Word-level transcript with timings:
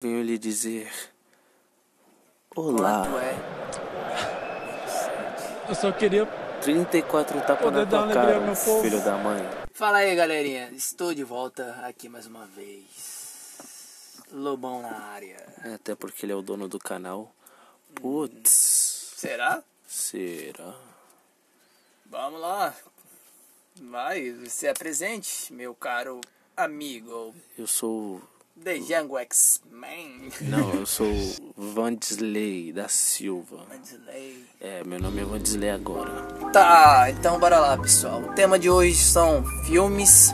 Venho 0.00 0.22
lhe 0.22 0.38
dizer. 0.38 0.92
Olá. 2.54 3.04
É? 3.20 3.34
Eu 5.68 5.74
só 5.74 5.90
queria. 5.90 6.24
34 6.62 7.40
tapas 7.40 7.72
na 7.72 7.86
tua 7.86 8.12
cara, 8.12 8.40
meu 8.40 8.54
povo. 8.54 8.82
filho 8.82 9.00
da 9.04 9.16
mãe. 9.16 9.40
Fala 9.72 9.98
aí, 9.98 10.14
galerinha. 10.14 10.70
Estou 10.72 11.12
de 11.14 11.24
volta 11.24 11.72
aqui 11.84 12.08
mais 12.08 12.26
uma 12.26 12.46
vez. 12.46 14.20
Lobão 14.30 14.82
na 14.82 14.96
área. 14.96 15.44
É, 15.64 15.74
Até 15.74 15.94
porque 15.96 16.26
ele 16.26 16.32
é 16.32 16.36
o 16.36 16.42
dono 16.42 16.68
do 16.68 16.78
canal. 16.78 17.34
Putz. 17.94 19.14
Será? 19.16 19.62
Será? 19.86 20.74
Vamos 22.06 22.40
lá. 22.40 22.72
Vai, 23.82 24.32
se 24.46 24.68
apresente, 24.68 25.52
meu 25.52 25.74
caro 25.74 26.20
amigo. 26.56 27.34
Eu 27.56 27.66
sou. 27.66 28.20
The 28.64 28.76
Young 28.76 29.16
X-Men. 29.20 30.30
Não, 30.42 30.74
eu 30.74 30.86
sou 30.86 31.06
Vandisley 31.56 32.72
da 32.72 32.88
Silva. 32.88 33.58
Vanderlei. 33.68 34.44
É, 34.60 34.82
meu 34.84 34.98
nome 35.00 35.20
é 35.20 35.24
Vandisley 35.24 35.70
agora. 35.70 36.10
Tá, 36.52 37.06
então 37.10 37.38
bora 37.38 37.58
lá, 37.60 37.78
pessoal. 37.78 38.20
O 38.20 38.32
tema 38.34 38.58
de 38.58 38.68
hoje 38.68 38.96
são 38.96 39.44
filmes 39.64 40.32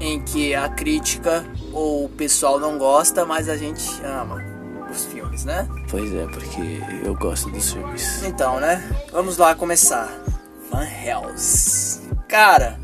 em 0.00 0.20
que 0.22 0.54
a 0.54 0.68
crítica 0.68 1.44
ou 1.72 2.04
o 2.04 2.08
pessoal 2.08 2.60
não 2.60 2.78
gosta, 2.78 3.24
mas 3.24 3.48
a 3.48 3.56
gente 3.56 3.84
ama 4.04 4.40
os 4.90 5.06
filmes, 5.06 5.44
né? 5.44 5.68
Pois 5.90 6.14
é, 6.14 6.26
porque 6.26 6.60
eu 7.04 7.14
gosto 7.16 7.50
dos 7.50 7.72
filmes. 7.72 8.22
Então, 8.22 8.60
né? 8.60 8.82
Vamos 9.10 9.36
lá 9.38 9.54
começar. 9.54 10.08
Van 10.70 10.86
Helsing. 10.86 12.10
Cara, 12.28 12.78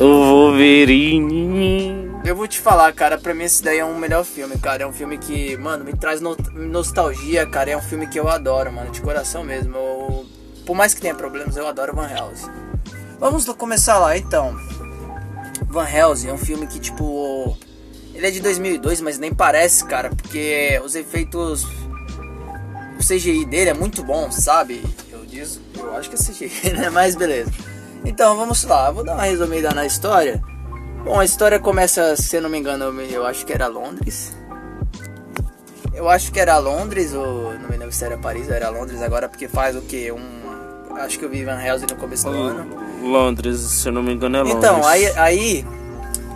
O 0.00 0.04
Wolverine. 0.04 2.07
Eu 2.24 2.36
vou 2.36 2.46
te 2.46 2.60
falar, 2.60 2.92
cara, 2.92 3.16
pra 3.16 3.32
mim 3.34 3.44
esse 3.44 3.62
daí 3.62 3.78
é 3.78 3.84
um 3.84 3.96
melhor 3.98 4.24
filme, 4.24 4.58
cara. 4.58 4.82
É 4.82 4.86
um 4.86 4.92
filme 4.92 5.16
que, 5.18 5.56
mano, 5.56 5.84
me 5.84 5.92
traz 5.94 6.20
no- 6.20 6.36
nostalgia, 6.54 7.46
cara. 7.46 7.70
É 7.70 7.76
um 7.76 7.80
filme 7.82 8.06
que 8.06 8.18
eu 8.18 8.28
adoro, 8.28 8.72
mano, 8.72 8.90
de 8.90 9.00
coração 9.00 9.42
mesmo. 9.44 9.74
Eu- 9.76 10.26
por 10.66 10.74
mais 10.76 10.92
que 10.92 11.00
tenha 11.00 11.14
problemas, 11.14 11.56
eu 11.56 11.66
adoro 11.66 11.94
Van 11.94 12.08
Helsing. 12.08 12.50
Vamos 13.18 13.44
começar 13.46 13.98
lá, 13.98 14.16
então. 14.16 14.54
Van 15.66 15.88
Helsing 15.88 16.28
é 16.28 16.32
um 16.32 16.38
filme 16.38 16.66
que, 16.66 16.78
tipo, 16.78 17.56
ele 18.14 18.26
é 18.26 18.30
de 18.30 18.40
2002, 18.40 19.00
mas 19.00 19.18
nem 19.18 19.32
parece, 19.34 19.84
cara, 19.84 20.10
porque 20.10 20.80
os 20.84 20.94
efeitos 20.94 21.64
o 22.98 23.02
CGI 23.02 23.44
dele 23.46 23.70
é 23.70 23.74
muito 23.74 24.02
bom, 24.02 24.30
sabe? 24.30 24.82
Eu 25.10 25.24
diz, 25.24 25.60
eu 25.78 25.96
acho 25.96 26.10
que 26.10 26.16
é 26.16 26.18
CGI, 26.18 26.70
né? 26.76 26.90
Mas 26.90 27.14
beleza. 27.14 27.50
Então 28.04 28.36
vamos 28.36 28.64
lá, 28.64 28.90
vou 28.90 29.04
dar 29.04 29.14
uma 29.14 29.22
resumida 29.24 29.70
na 29.70 29.86
história. 29.86 30.42
Bom, 31.04 31.18
a 31.18 31.24
história 31.24 31.58
começa, 31.58 32.16
se 32.16 32.36
eu 32.36 32.42
não 32.42 32.50
me 32.50 32.58
engano, 32.58 32.84
eu 33.02 33.26
acho 33.26 33.46
que 33.46 33.52
era 33.52 33.66
Londres. 33.66 34.36
Eu 35.94 36.08
acho 36.08 36.30
que 36.30 36.38
era 36.38 36.58
Londres, 36.58 37.12
ou 37.12 37.54
não 37.54 37.68
me 37.68 37.76
lembro 37.76 37.92
se 37.92 38.04
era 38.04 38.16
Paris 38.16 38.48
ou 38.48 38.54
era 38.54 38.68
Londres 38.68 39.02
agora, 39.02 39.28
porque 39.28 39.48
faz 39.48 39.74
o 39.74 39.80
que? 39.80 40.12
Um. 40.12 40.38
Acho 40.96 41.18
que 41.18 41.24
eu 41.24 41.28
vi 41.28 41.44
Van 41.44 41.60
Helsing 41.60 41.86
no 41.90 41.96
começo 41.96 42.30
do 42.30 42.36
ano. 42.36 42.66
Londres, 43.02 43.58
se 43.58 43.88
eu 43.88 43.92
não 43.92 44.02
me 44.02 44.12
engano, 44.12 44.36
é 44.36 44.42
Londres. 44.42 44.58
Então, 44.58 44.86
aí, 44.86 45.06
aí. 45.16 45.66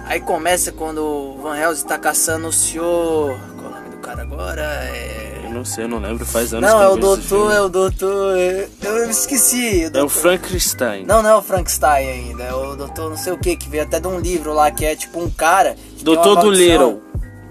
Aí 0.05 0.21
começa 0.21 0.73
quando 0.73 0.99
o 0.99 1.41
Van 1.41 1.57
Helsing 1.57 1.87
tá 1.87 1.99
caçando 1.99 2.49
o 2.49 2.53
senhor. 2.53 3.39
Qual 3.57 3.67
é 3.67 3.69
o 3.69 3.71
nome 3.71 3.89
do 3.91 3.97
cara 3.99 4.23
agora? 4.23 4.63
É. 4.63 5.32
Não 5.53 5.65
sei, 5.65 5.85
eu 5.85 5.89
não 5.89 5.99
lembro, 5.99 6.25
faz 6.25 6.53
anos 6.55 6.69
Não, 6.71 6.83
é 6.83 6.87
eu 6.87 6.93
o 6.93 6.97
doutor, 6.97 7.53
é 7.53 7.61
o 7.61 7.69
doutor. 7.69 8.37
é- 8.39 8.69
Eu 8.83 9.11
esqueci. 9.11 9.91
É 9.93 10.03
o 10.03 10.09
Frankenstein. 10.09 11.05
Não, 11.05 11.23
não 11.23 11.31
é 11.31 11.35
o 11.37 11.43
Frankenstein 11.43 12.09
ainda. 12.09 12.43
É 12.45 12.55
o 12.55 12.75
doutor 12.75 13.11
não 13.11 13.17
sei 13.17 13.33
o 13.33 13.39
que, 13.39 13.55
que 13.57 13.69
veio 13.69 13.83
até 13.83 14.01
de 14.01 14.07
um 14.09 14.19
livro 14.19 14.53
lá 14.55 14.71
que 14.71 14.85
é 14.85 14.97
tipo 14.97 15.21
um 15.23 15.31
cara. 15.31 15.77
Doutor 16.03 16.37
do. 16.41 16.51
Little. 16.51 17.03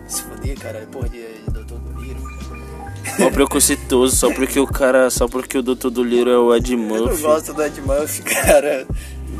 Se 0.07 0.23
foder, 0.23 0.57
cara, 0.59 0.87
porra 0.91 1.07
de, 1.09 1.23
doutor 1.51 1.77
do 1.79 2.01
Little. 2.01 2.21
Mó 3.19 3.29
preconceituoso, 3.29 4.15
só 4.15 4.31
porque 4.33 4.59
o 4.59 4.67
cara. 4.67 5.09
Só 5.09 5.27
porque 5.27 5.57
o 5.57 5.61
Doutor 5.63 5.89
do 5.91 6.03
Little 6.03 6.33
é 6.33 6.37
o 6.37 6.55
Ed 6.55 6.71
Eu 6.73 6.77
não 6.79 6.85
Murphy. 6.87 7.21
gosto 7.21 7.53
do 7.53 7.61
Ed 7.63 7.81
Murphy, 7.81 8.21
cara. 8.23 8.85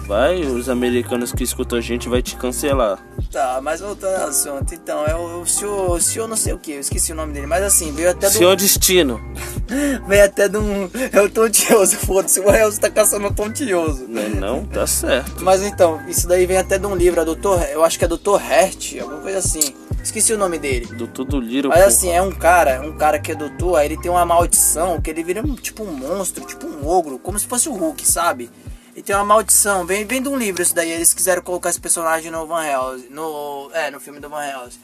Vai, 0.06 0.42
os 0.42 0.68
americanos 0.70 1.32
que 1.32 1.44
escutam 1.44 1.78
a 1.78 1.82
gente 1.82 2.10
vai 2.10 2.22
te 2.22 2.36
cancelar. 2.36 3.00
Tá, 3.32 3.60
mas 3.64 3.80
voltando 3.80 4.22
ao 4.22 4.28
assunto. 4.28 4.74
Então, 4.74 5.06
é 5.06 5.16
o, 5.16 5.42
o 5.42 5.48
senhor. 5.48 5.92
O 5.92 6.02
senhor 6.02 6.28
não 6.28 6.36
sei 6.36 6.54
o 6.54 6.58
que, 6.58 6.74
eu 6.74 6.80
esqueci 6.80 7.14
o 7.14 7.16
nome 7.16 7.34
dele. 7.34 7.48
Mas 7.48 7.64
assim, 7.64 7.94
veio 7.94 8.10
até 8.10 8.28
de 8.30 8.36
um. 8.36 8.40
Senhor 8.40 8.56
Destino. 8.56 9.22
Veio 10.06 10.26
até 10.26 10.50
de 10.50 10.58
um. 10.58 10.90
É 11.14 11.22
o 11.22 11.30
Tontioso, 11.30 11.96
foda-se. 11.96 12.42
O 12.42 12.54
Hells 12.54 12.78
tá 12.78 12.90
caçando 12.90 13.28
o 13.28 13.34
Tontioso. 13.34 14.06
Não 14.08 14.22
não? 14.42 14.66
Tá 14.66 14.86
certo. 14.86 15.44
Mas 15.44 15.62
então, 15.62 16.02
isso 16.10 16.28
daí 16.28 16.46
vem 16.46 16.58
até 16.58 16.78
de 16.78 16.86
um 16.86 16.96
livro, 16.96 17.22
a 17.22 17.24
doutor, 17.24 17.62
eu 17.72 17.84
acho 17.84 17.98
que 17.98 18.04
é 18.04 18.08
Dr. 18.08 18.42
Hert, 18.42 18.98
alguma 19.00 19.22
coisa 19.22 19.38
assim. 19.38 19.74
Esqueci 20.04 20.34
o 20.34 20.38
nome 20.38 20.58
dele. 20.58 20.88
Doutor 20.88 21.26
do 21.26 21.40
Little. 21.40 21.70
Mas 21.70 21.80
porra. 21.80 21.88
assim, 21.88 22.10
é 22.10 22.22
um 22.22 22.32
cara, 22.32 22.82
um 22.82 22.94
cara 22.94 23.20
que 23.20 23.32
é 23.32 23.36
doutor, 23.36 23.78
aí 23.78 23.88
ele 23.88 23.98
tem 23.98 24.10
uma 24.10 24.26
maldição, 24.26 25.00
que 25.00 25.12
ele 25.12 25.24
vira 25.24 25.42
um, 25.42 25.56
tipo 25.56 25.84
um 25.84 25.94
monstro, 25.94 26.44
tipo 26.46 26.66
um 26.66 26.88
ogro, 26.88 27.20
como 27.20 27.38
se 27.38 27.46
fosse 27.46 27.70
o 27.70 27.74
Hulk, 27.74 28.06
sabe? 28.06 28.50
Ele 28.94 29.02
tem 29.04 29.16
uma 29.16 29.24
maldição, 29.26 29.86
vem, 29.86 30.06
vem 30.06 30.22
de 30.22 30.28
um 30.28 30.36
livro 30.36 30.62
isso 30.62 30.76
daí, 30.76 30.92
eles 30.92 31.14
quiseram 31.14 31.42
colocar 31.42 31.70
esse 31.70 31.80
personagem 31.80 32.30
no 32.30 32.46
Van 32.46 32.66
Helsing, 32.66 33.08
no, 33.10 33.70
é, 33.74 33.90
no 33.90 34.00
filme 34.00 34.20
do 34.20 34.30
Van 34.30 34.44
Helsing. 34.46 34.80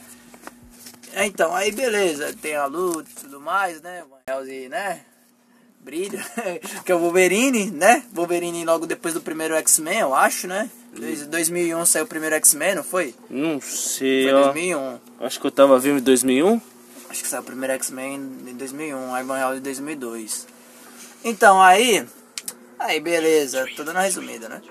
É, 1.13 1.25
então, 1.25 1.53
aí 1.53 1.72
beleza, 1.72 2.34
tem 2.41 2.56
a 2.56 2.66
luta 2.66 3.09
e 3.09 3.22
tudo 3.22 3.41
mais, 3.41 3.81
né, 3.81 4.03
Van 4.09 4.34
Helsing, 4.35 4.69
né, 4.69 5.01
brilha, 5.81 6.25
que 6.85 6.91
é 6.91 6.96
o 6.96 7.00
Wolverine, 7.00 7.69
né, 7.72 8.03
Wolverine 8.13 8.63
logo 8.63 8.85
depois 8.85 9.13
do 9.13 9.19
primeiro 9.22 9.56
X-Men, 9.56 10.00
eu 10.00 10.16
acho, 10.16 10.47
né, 10.47 10.69
Dois- 10.94 11.28
2001 11.28 11.85
saiu 11.85 12.06
o 12.06 12.07
primeiro 12.07 12.35
X-Men, 12.35 12.75
não 12.75 12.84
foi? 12.84 13.13
Não 13.29 13.59
sei, 13.62 14.23
Foi 14.23 14.34
ó. 14.34 14.44
2001. 14.46 15.00
Acho 15.19 15.40
que 15.40 15.46
eu 15.47 15.51
tava 15.51 15.78
vindo 15.78 16.00
em 16.00 16.01
2001. 16.01 16.62
Acho 17.09 17.22
que 17.23 17.28
saiu 17.29 17.41
o 17.41 17.46
primeiro 17.46 17.73
X-Men 17.73 18.16
em 18.47 18.56
2001, 18.56 19.13
aí 19.13 19.23
Van 19.23 19.38
Helsing 19.40 19.57
em 19.59 19.62
2002. 19.62 20.47
Então, 21.23 21.62
aí... 21.62 22.06
Aí, 22.80 23.00
beleza. 23.00 23.66
Tô 23.76 23.84
dando 23.84 23.98
uma 23.98 24.04
resumida, 24.04 24.48
né? 24.48 24.62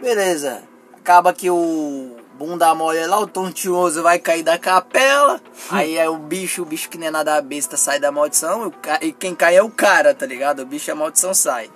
Beleza. 0.00 0.62
Acaba 0.96 1.32
que 1.32 1.50
o 1.50 2.16
bunda 2.38 2.74
mole 2.74 3.06
lá, 3.06 3.18
o 3.18 3.26
tontioso, 3.26 4.02
vai 4.02 4.18
cair 4.18 4.42
da 4.42 4.58
capela. 4.58 5.40
Aí 5.70 5.96
é 5.96 6.08
o 6.08 6.16
bicho, 6.16 6.62
o 6.62 6.64
bicho 6.64 6.88
que 6.88 6.98
nem 6.98 7.08
é 7.08 7.10
nada 7.10 7.40
besta 7.40 7.76
sai 7.76 8.00
da 8.00 8.10
maldição. 8.10 8.72
e 9.00 9.12
quem 9.12 9.34
cai 9.34 9.56
é 9.56 9.62
o 9.62 9.70
cara, 9.70 10.14
tá 10.14 10.26
ligado? 10.26 10.60
O 10.60 10.66
bicho 10.66 10.90
a 10.90 10.94
maldição 10.94 11.34
sai. 11.34 11.70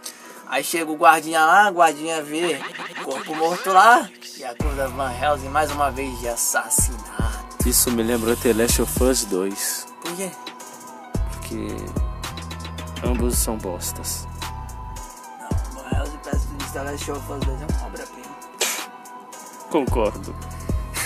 Aí 0.48 0.64
chega 0.64 0.90
o 0.90 0.96
guardinha 0.96 1.44
lá, 1.44 1.68
o 1.68 1.74
guardinha 1.74 2.22
vê 2.22 2.58
o 3.00 3.04
corpo 3.04 3.34
morto 3.34 3.70
lá. 3.70 4.08
E 4.38 4.44
acusa 4.44 4.88
Van 4.88 5.12
Helsing 5.12 5.48
mais 5.48 5.70
uma 5.70 5.90
vez 5.90 6.18
de 6.20 6.28
assassinato. 6.28 7.68
Isso 7.68 7.90
me 7.90 8.02
lembrou 8.02 8.34
The 8.34 8.54
Last 8.54 8.80
of 8.80 9.04
Us 9.04 9.24
2. 9.26 9.86
Por 10.00 10.16
quê? 10.16 10.30
Porque 11.32 11.66
ambos 13.04 13.36
são 13.36 13.58
bostas. 13.58 14.26
Não, 15.88 15.90
Van 15.90 15.96
Helsing 15.96 16.18
parece 16.22 16.46
que 16.46 16.78
o 16.78 16.82
Last 16.82 17.10
of 17.10 17.32
Us 17.32 17.40
2 17.46 17.62
é 17.62 17.66
uma 17.66 17.86
obra-prima. 17.86 18.38
Concordo. 19.70 20.34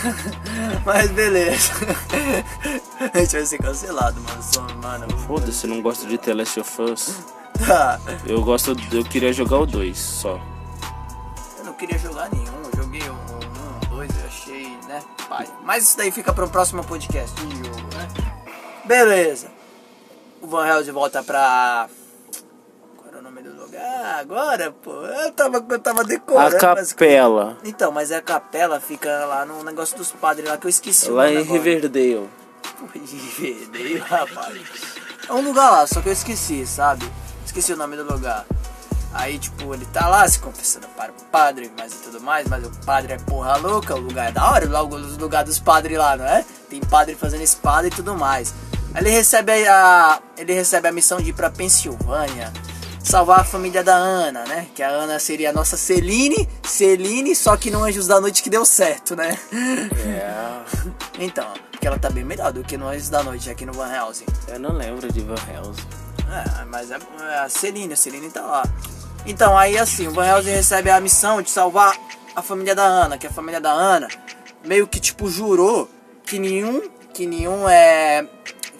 Mas 0.85 1.11
beleza. 1.11 1.73
A 3.13 3.19
gente 3.19 3.31
vai 3.31 3.45
ser 3.45 3.57
cancelado, 3.57 4.19
mano. 4.21 4.43
Só, 4.43 4.61
mano. 4.75 5.17
Foda-se, 5.19 5.67
não 5.67 5.81
gosto 5.81 6.07
de 6.07 6.17
The 6.17 6.33
Last 6.33 6.59
of 6.59 6.81
Us. 6.81 7.17
Tá. 7.65 7.99
Eu 8.25 8.41
gosto. 8.43 8.75
Eu 8.91 9.03
queria 9.03 9.31
jogar 9.31 9.59
o 9.59 9.65
2 9.65 9.97
só. 9.97 10.39
Eu 11.59 11.65
não 11.65 11.73
queria 11.73 11.97
jogar 11.97 12.29
nenhum. 12.31 12.63
Eu 12.63 12.83
joguei 12.83 13.01
um, 13.09 13.13
um, 13.13 13.89
dois, 13.89 14.11
eu 14.19 14.27
achei, 14.27 14.77
né? 14.87 15.01
Pai. 15.29 15.47
Mas 15.63 15.83
isso 15.83 15.97
daí 15.97 16.11
fica 16.11 16.33
pro 16.33 16.49
próximo 16.49 16.83
podcast 16.83 17.33
de 17.45 17.55
jogo, 17.57 17.81
né? 17.95 18.07
Beleza. 18.85 19.47
O 20.41 20.47
Van 20.47 20.67
Helsing 20.67 20.91
volta 20.91 21.23
pra. 21.23 21.87
Qual 22.97 23.07
era 23.07 23.19
o 23.19 23.21
nome 23.21 23.41
do 23.41 23.53
Agora, 24.19 24.71
pô. 24.71 24.91
Eu 25.05 25.31
tava, 25.31 25.65
eu 25.69 25.79
tava 25.79 26.01
A 26.01 26.03
decorando. 26.03 26.57
mas- 26.75 26.91
capela. 26.93 27.57
Então, 27.63 27.91
mas 27.91 28.11
a 28.11 28.21
capela 28.21 28.79
fica 28.79 29.25
lá 29.25 29.45
no 29.45 29.63
negócio 29.63 29.95
dos 29.97 30.11
padres 30.11 30.47
lá 30.49 30.57
que 30.57 30.65
eu 30.65 30.69
esqueci 30.69 31.09
Lá 31.09 31.29
em 31.29 31.37
agora. 31.37 31.51
Riverdale. 31.53 32.29
Riverdale, 32.93 33.97
rapaz. 33.99 34.61
É 35.27 35.33
um 35.33 35.41
lugar 35.41 35.69
lá, 35.71 35.87
só 35.87 36.01
que 36.01 36.09
eu 36.09 36.13
esqueci, 36.13 36.65
sabe? 36.67 37.09
Esqueci 37.45 37.71
o 37.73 37.77
nome 37.77 37.95
do 37.95 38.03
lugar. 38.03 38.45
Aí, 39.13 39.37
tipo, 39.37 39.73
ele 39.73 39.85
tá 39.93 40.07
lá 40.07 40.27
se 40.27 40.39
confessando 40.39 40.87
para 40.97 41.11
o 41.11 41.15
padre, 41.31 41.71
mas 41.77 41.93
e 41.93 41.97
tudo 41.97 42.19
mais, 42.19 42.47
mas 42.47 42.65
o 42.65 42.71
padre 42.83 43.13
é 43.13 43.17
porra 43.17 43.55
louca, 43.57 43.93
o 43.95 43.99
lugar 43.99 44.29
é 44.29 44.31
da 44.31 44.49
hora, 44.49 44.67
lá 44.67 44.81
o 44.81 44.87
lugar 45.17 45.43
dos 45.43 45.59
padres 45.59 45.97
lá, 45.97 46.17
não 46.17 46.25
é? 46.25 46.43
Tem 46.69 46.81
padre 46.81 47.15
fazendo 47.15 47.41
espada 47.43 47.87
e 47.87 47.91
tudo 47.91 48.15
mais. 48.15 48.53
Aí 48.93 49.01
ele 49.03 49.11
recebe 49.11 49.51
a. 49.67 50.19
Ele 50.35 50.53
recebe 50.53 50.87
a 50.87 50.91
missão 50.91 51.19
de 51.21 51.29
ir 51.29 51.33
pra 51.33 51.49
Pensilvânia. 51.49 52.51
Salvar 53.03 53.41
a 53.41 53.43
família 53.43 53.83
da 53.83 53.95
Ana, 53.95 54.45
né? 54.45 54.67
Que 54.73 54.81
a 54.81 54.87
Ana 54.87 55.19
seria 55.19 55.49
a 55.49 55.53
nossa 55.53 55.75
Celine, 55.75 56.47
Celine, 56.63 57.35
só 57.35 57.57
que 57.57 57.69
no 57.69 57.83
Anjos 57.83 58.07
da 58.07 58.19
Noite 58.21 58.41
que 58.41 58.49
deu 58.49 58.65
certo, 58.65 59.15
né? 59.15 59.37
É. 60.05 60.63
Então, 61.19 61.45
porque 61.69 61.85
ela 61.85 61.99
tá 61.99 62.09
bem 62.09 62.23
melhor 62.23 62.51
do 62.51 62.63
que 62.63 62.75
no 62.75 62.87
Anjos 62.87 63.09
da 63.09 63.21
Noite 63.21 63.49
aqui 63.49 63.65
no 63.65 63.73
Van 63.73 63.91
Helsing. 63.93 64.25
Eu 64.47 64.59
não 64.59 64.71
lembro 64.71 65.11
de 65.11 65.19
Van 65.19 65.35
Helsing. 65.35 65.87
É, 66.31 66.65
mas 66.65 66.89
é, 66.89 66.97
é 67.29 67.39
a 67.39 67.49
Celine, 67.49 67.93
a 67.93 67.97
Celine 67.97 68.29
tá 68.29 68.41
lá. 68.41 68.63
Então, 69.25 69.55
aí 69.57 69.77
assim, 69.77 70.07
o 70.07 70.11
Van 70.11 70.25
Helsing 70.25 70.51
recebe 70.51 70.89
a 70.89 70.99
missão 70.99 71.41
de 71.41 71.51
salvar 71.51 71.95
a 72.35 72.41
família 72.41 72.73
da 72.73 72.83
Ana, 72.83 73.17
que 73.17 73.27
a 73.27 73.31
família 73.31 73.61
da 73.61 73.71
Ana 73.71 74.07
meio 74.63 74.87
que 74.87 74.99
tipo 74.99 75.29
jurou 75.29 75.89
que 76.25 76.39
nenhum, 76.39 76.81
que 77.13 77.27
nenhum 77.27 77.67
é 77.69 78.25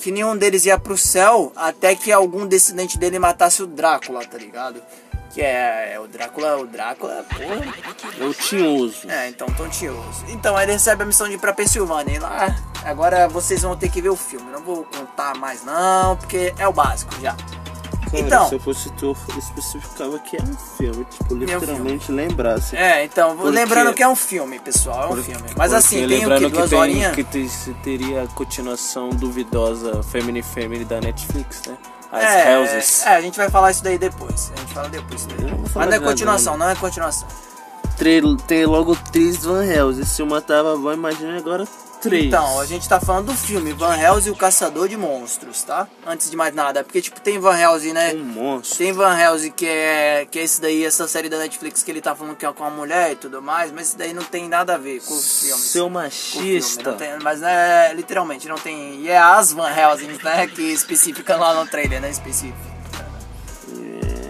que 0.04 0.12
nenhum 0.12 0.36
deles 0.36 0.66
ia 0.66 0.78
pro 0.78 0.98
céu 0.98 1.54
até 1.56 1.96
que 1.96 2.12
algum 2.12 2.46
descendente 2.46 2.98
dele 2.98 3.18
matasse 3.18 3.64
o 3.64 3.68
Drácula, 3.68 4.26
tá 4.26 4.38
ligado? 4.38 4.84
Que 5.34 5.42
é, 5.42 5.94
é 5.94 6.00
o 6.00 6.08
Drácula, 6.08 6.58
o 6.58 6.68
Drácula, 6.68 7.26
porra. 7.30 7.74
É 8.20 8.24
o 8.26 8.34
tinhoso. 8.34 9.10
É, 9.10 9.30
então 9.30 9.48
tão 9.48 9.70
tinhoso. 9.70 10.26
Então 10.28 10.60
ele 10.60 10.74
recebe 10.74 11.04
a 11.04 11.06
missão 11.06 11.30
de 11.30 11.36
ir 11.36 11.38
pra 11.38 11.54
Pensilvânia. 11.54 12.18
E 12.18 12.20
lá, 12.20 12.54
agora 12.84 13.30
vocês 13.30 13.62
vão 13.62 13.78
ter 13.78 13.88
que 13.90 14.02
ver 14.02 14.10
o 14.10 14.18
filme. 14.18 14.52
Não 14.52 14.62
vou 14.62 14.84
contar 14.84 15.38
mais 15.38 15.64
não, 15.64 16.18
porque 16.18 16.54
é 16.58 16.68
o 16.68 16.74
básico 16.74 17.14
já. 17.22 17.34
Cara, 18.14 18.26
Então. 18.26 18.48
se 18.50 18.56
eu 18.56 18.60
fosse 18.60 18.90
tu, 18.92 19.18
eu 19.30 19.38
especificava 19.40 20.20
que 20.20 20.38
é 20.38 20.42
um 20.42 20.56
filme. 20.78 21.06
Tipo, 21.06 21.34
É 21.34 21.38
literalmente 21.38 22.12
lembrasse. 22.12 22.76
É, 22.76 23.04
então, 23.04 23.36
Porque- 23.36 23.50
lembrando 23.52 23.94
que 23.94 24.04
é 24.04 24.08
um 24.08 24.16
filme, 24.16 24.60
pessoal, 24.60 25.04
é 25.04 25.06
um 25.06 25.10
Porque- 25.10 25.32
filme. 25.34 25.50
Mas 25.58 25.74
assim, 25.74 25.96
tem 25.96 26.06
o 26.06 26.08
lembrando 26.30 26.50
Duas 26.50 26.70
tem- 26.70 26.80
horinhas? 26.80 27.16
Que 27.16 27.24
te- 27.24 27.50
se 27.50 27.74
teria 27.84 28.24
a 28.24 28.28
continuação 28.28 29.10
duvidosa 29.10 30.04
Family 30.04 30.42
Family 30.42 30.86
da 30.86 31.02
Netflix, 31.02 31.64
né? 31.68 31.76
As 32.12 32.24
É, 32.24 32.60
Houses. 32.60 33.04
é, 33.06 33.16
a 33.16 33.22
gente 33.22 33.36
vai 33.38 33.50
falar 33.50 33.72
isso 33.72 33.84
daí 33.84 33.98
depois. 33.98 34.52
A 34.56 34.60
gente 34.60 34.74
fala 34.74 34.88
depois 34.90 35.22
isso 35.22 35.30
daí. 35.30 35.52
Mas 35.74 35.88
não 35.88 35.94
é 35.94 36.00
continuação, 36.00 36.58
não 36.58 36.70
é 36.70 36.76
continuação. 36.76 37.28
Tem 38.48 38.66
logo 38.66 38.96
três 39.12 39.38
Van 39.46 39.64
Helsing. 39.66 40.04
Se 40.04 40.22
eu 40.22 40.26
matava 40.26 40.70
a 40.72 40.74
avó, 40.74 40.94
imagina 40.94 41.38
agora 41.38 41.66
três. 42.04 42.26
Então, 42.26 42.60
a 42.60 42.66
gente 42.66 42.88
tá 42.88 43.00
falando 43.00 43.28
do 43.28 43.34
filme 43.36 43.74
Van 43.74 43.98
Helsing 43.98 44.30
e 44.30 44.32
o 44.32 44.36
Caçador 44.36 44.88
de 44.88 44.96
Monstros, 44.98 45.64
tá? 45.64 45.88
Antes 46.06 46.30
de 46.30 46.36
mais 46.38 46.54
nada, 46.54 46.84
porque 46.84 47.02
tipo, 47.02 47.20
tem 47.22 47.40
Van 47.40 47.58
Helsing, 47.58 47.94
né? 47.94 48.14
Um 48.14 48.24
monstro. 48.24 48.78
Tem 48.78 48.92
Van 48.94 49.18
Helsing 49.18 49.52
que 49.52 49.66
é, 49.66 50.28
que 50.30 50.38
é 50.40 50.44
esse 50.44 50.62
daí, 50.62 50.86
essa 50.86 51.08
série 51.08 51.30
da 51.30 51.38
Netflix 51.40 51.82
que 51.82 51.90
ele 51.90 52.02
tá 52.02 52.14
falando 52.16 52.36
que 52.36 52.46
é 52.46 52.54
com 52.54 52.64
a 52.64 52.70
mulher 52.70 53.14
e 53.14 53.16
tudo 53.16 53.42
mais, 53.42 53.72
mas 53.72 53.88
isso 53.88 53.98
daí 53.98 54.14
não 54.14 54.24
tem 54.24 54.48
nada 54.48 54.76
a 54.76 54.78
ver 54.78 55.00
com 55.02 55.14
o 55.14 55.18
filme. 55.22 55.60
Seu 55.62 55.82
filme, 55.84 55.94
machista. 55.96 56.92
não 56.92 56.98
tem- 56.98 57.20
mas 57.22 57.42
é 57.42 57.94
literalmente, 57.96 58.48
não 58.48 58.58
tem. 58.58 59.00
E 59.02 59.10
é 59.10 59.18
as 59.18 59.52
Van 59.54 59.70
Helsing, 59.72 60.08
né? 60.24 60.48
Que 60.48 60.62
especifica 60.62 61.36
lá 61.38 61.54
no 61.56 61.66
trailer, 61.68 62.02
né? 62.02 62.10
Específico. 62.10 62.58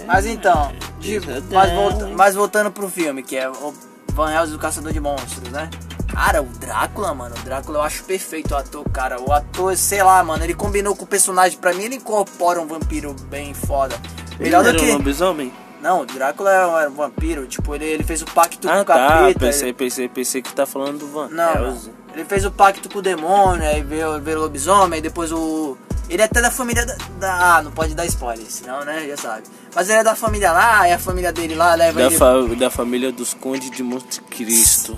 Mas 0.05 0.25
então, 0.25 0.71
de- 0.99 1.19
mas, 1.51 1.71
é 1.71 1.75
volta- 1.75 2.07
mas 2.07 2.35
voltando 2.35 2.71
pro 2.71 2.89
filme, 2.89 3.23
que 3.23 3.37
é 3.37 3.49
o 3.49 3.73
Van 4.09 4.31
Helsing, 4.31 4.55
o 4.55 4.59
Caçador 4.59 4.91
de 4.91 4.99
Monstros, 4.99 5.49
né? 5.49 5.69
Cara, 6.13 6.41
o 6.41 6.45
Drácula, 6.45 7.13
mano, 7.13 7.35
o 7.37 7.43
Drácula 7.43 7.79
eu 7.79 7.81
acho 7.83 8.03
perfeito 8.03 8.53
o 8.53 8.57
ator, 8.57 8.83
cara. 8.91 9.19
O 9.19 9.33
ator, 9.33 9.75
sei 9.75 10.03
lá, 10.03 10.23
mano, 10.23 10.43
ele 10.43 10.53
combinou 10.53 10.95
com 10.95 11.03
o 11.03 11.07
personagem. 11.07 11.57
Pra 11.57 11.73
mim, 11.73 11.83
ele 11.83 11.95
incorpora 11.95 12.61
um 12.61 12.67
vampiro 12.67 13.15
bem 13.29 13.53
foda. 13.53 13.95
Ele 14.33 14.43
Melhor 14.45 14.63
do 14.63 14.69
era 14.69 14.77
um 14.77 14.81
que. 14.81 14.91
lobisomem? 14.91 15.51
Não, 15.81 16.01
o 16.01 16.05
Drácula 16.05 16.51
era 16.51 16.89
um 16.89 16.93
vampiro. 16.93 17.45
Tipo, 17.47 17.73
ele, 17.75 17.85
ele 17.85 18.03
fez 18.03 18.21
o 18.21 18.25
pacto 18.25 18.67
com 18.67 18.73
Ah 18.73 18.81
o 18.81 18.85
tá, 18.85 18.93
capeta. 18.95 19.39
pensei, 19.39 19.67
ele- 19.69 19.73
pensei, 19.73 20.07
pensei 20.07 20.41
que 20.41 20.53
tá 20.53 20.65
falando 20.65 20.99
do 20.99 21.07
Van 21.07 21.27
Não. 21.29 21.65
Helsing. 21.67 21.91
Ele 22.13 22.25
fez 22.25 22.45
o 22.45 22.51
pacto 22.51 22.87
com 22.89 22.99
o 22.99 23.01
demônio, 23.01 23.67
aí 23.67 23.81
veio, 23.81 24.21
veio 24.21 24.37
o 24.37 24.41
lobisomem, 24.43 24.97
aí 24.97 25.01
depois 25.01 25.31
o. 25.31 25.75
Ele 26.09 26.21
é 26.21 26.25
até 26.25 26.41
da 26.41 26.51
família 26.51 26.85
da, 26.85 26.95
da- 27.19 27.55
Ah, 27.57 27.61
não 27.63 27.71
pode 27.71 27.95
dar 27.95 28.05
spoiler, 28.05 28.45
senão, 28.47 28.85
né? 28.85 29.07
Já 29.07 29.17
sabe. 29.17 29.43
Mas 29.73 29.89
ele 29.89 29.99
é 29.99 30.03
da 30.03 30.15
família 30.15 30.51
lá, 30.51 30.87
e 30.87 30.93
a 30.93 30.99
família 30.99 31.33
dele 31.33 31.55
lá 31.55 31.73
leva 31.73 31.99
Da, 31.99 32.05
ele. 32.05 32.15
fa- 32.17 32.33
da 32.57 32.69
família 32.69 33.11
dos 33.11 33.33
Conde 33.33 33.69
de 33.71 33.81
Monte 33.81 34.21
Cristo. 34.21 34.97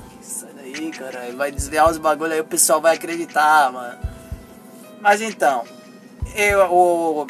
Sai 0.75 0.81
daí, 0.81 0.91
cara. 0.91 1.25
Ele 1.27 1.37
vai 1.37 1.51
desviar 1.51 1.89
os 1.89 1.97
bagulho 1.97 2.33
aí, 2.33 2.41
o 2.41 2.45
pessoal 2.45 2.81
vai 2.81 2.95
acreditar, 2.95 3.71
mano. 3.71 3.97
Mas 5.01 5.21
então, 5.21 5.63
eu, 6.35 6.59
o, 6.71 7.27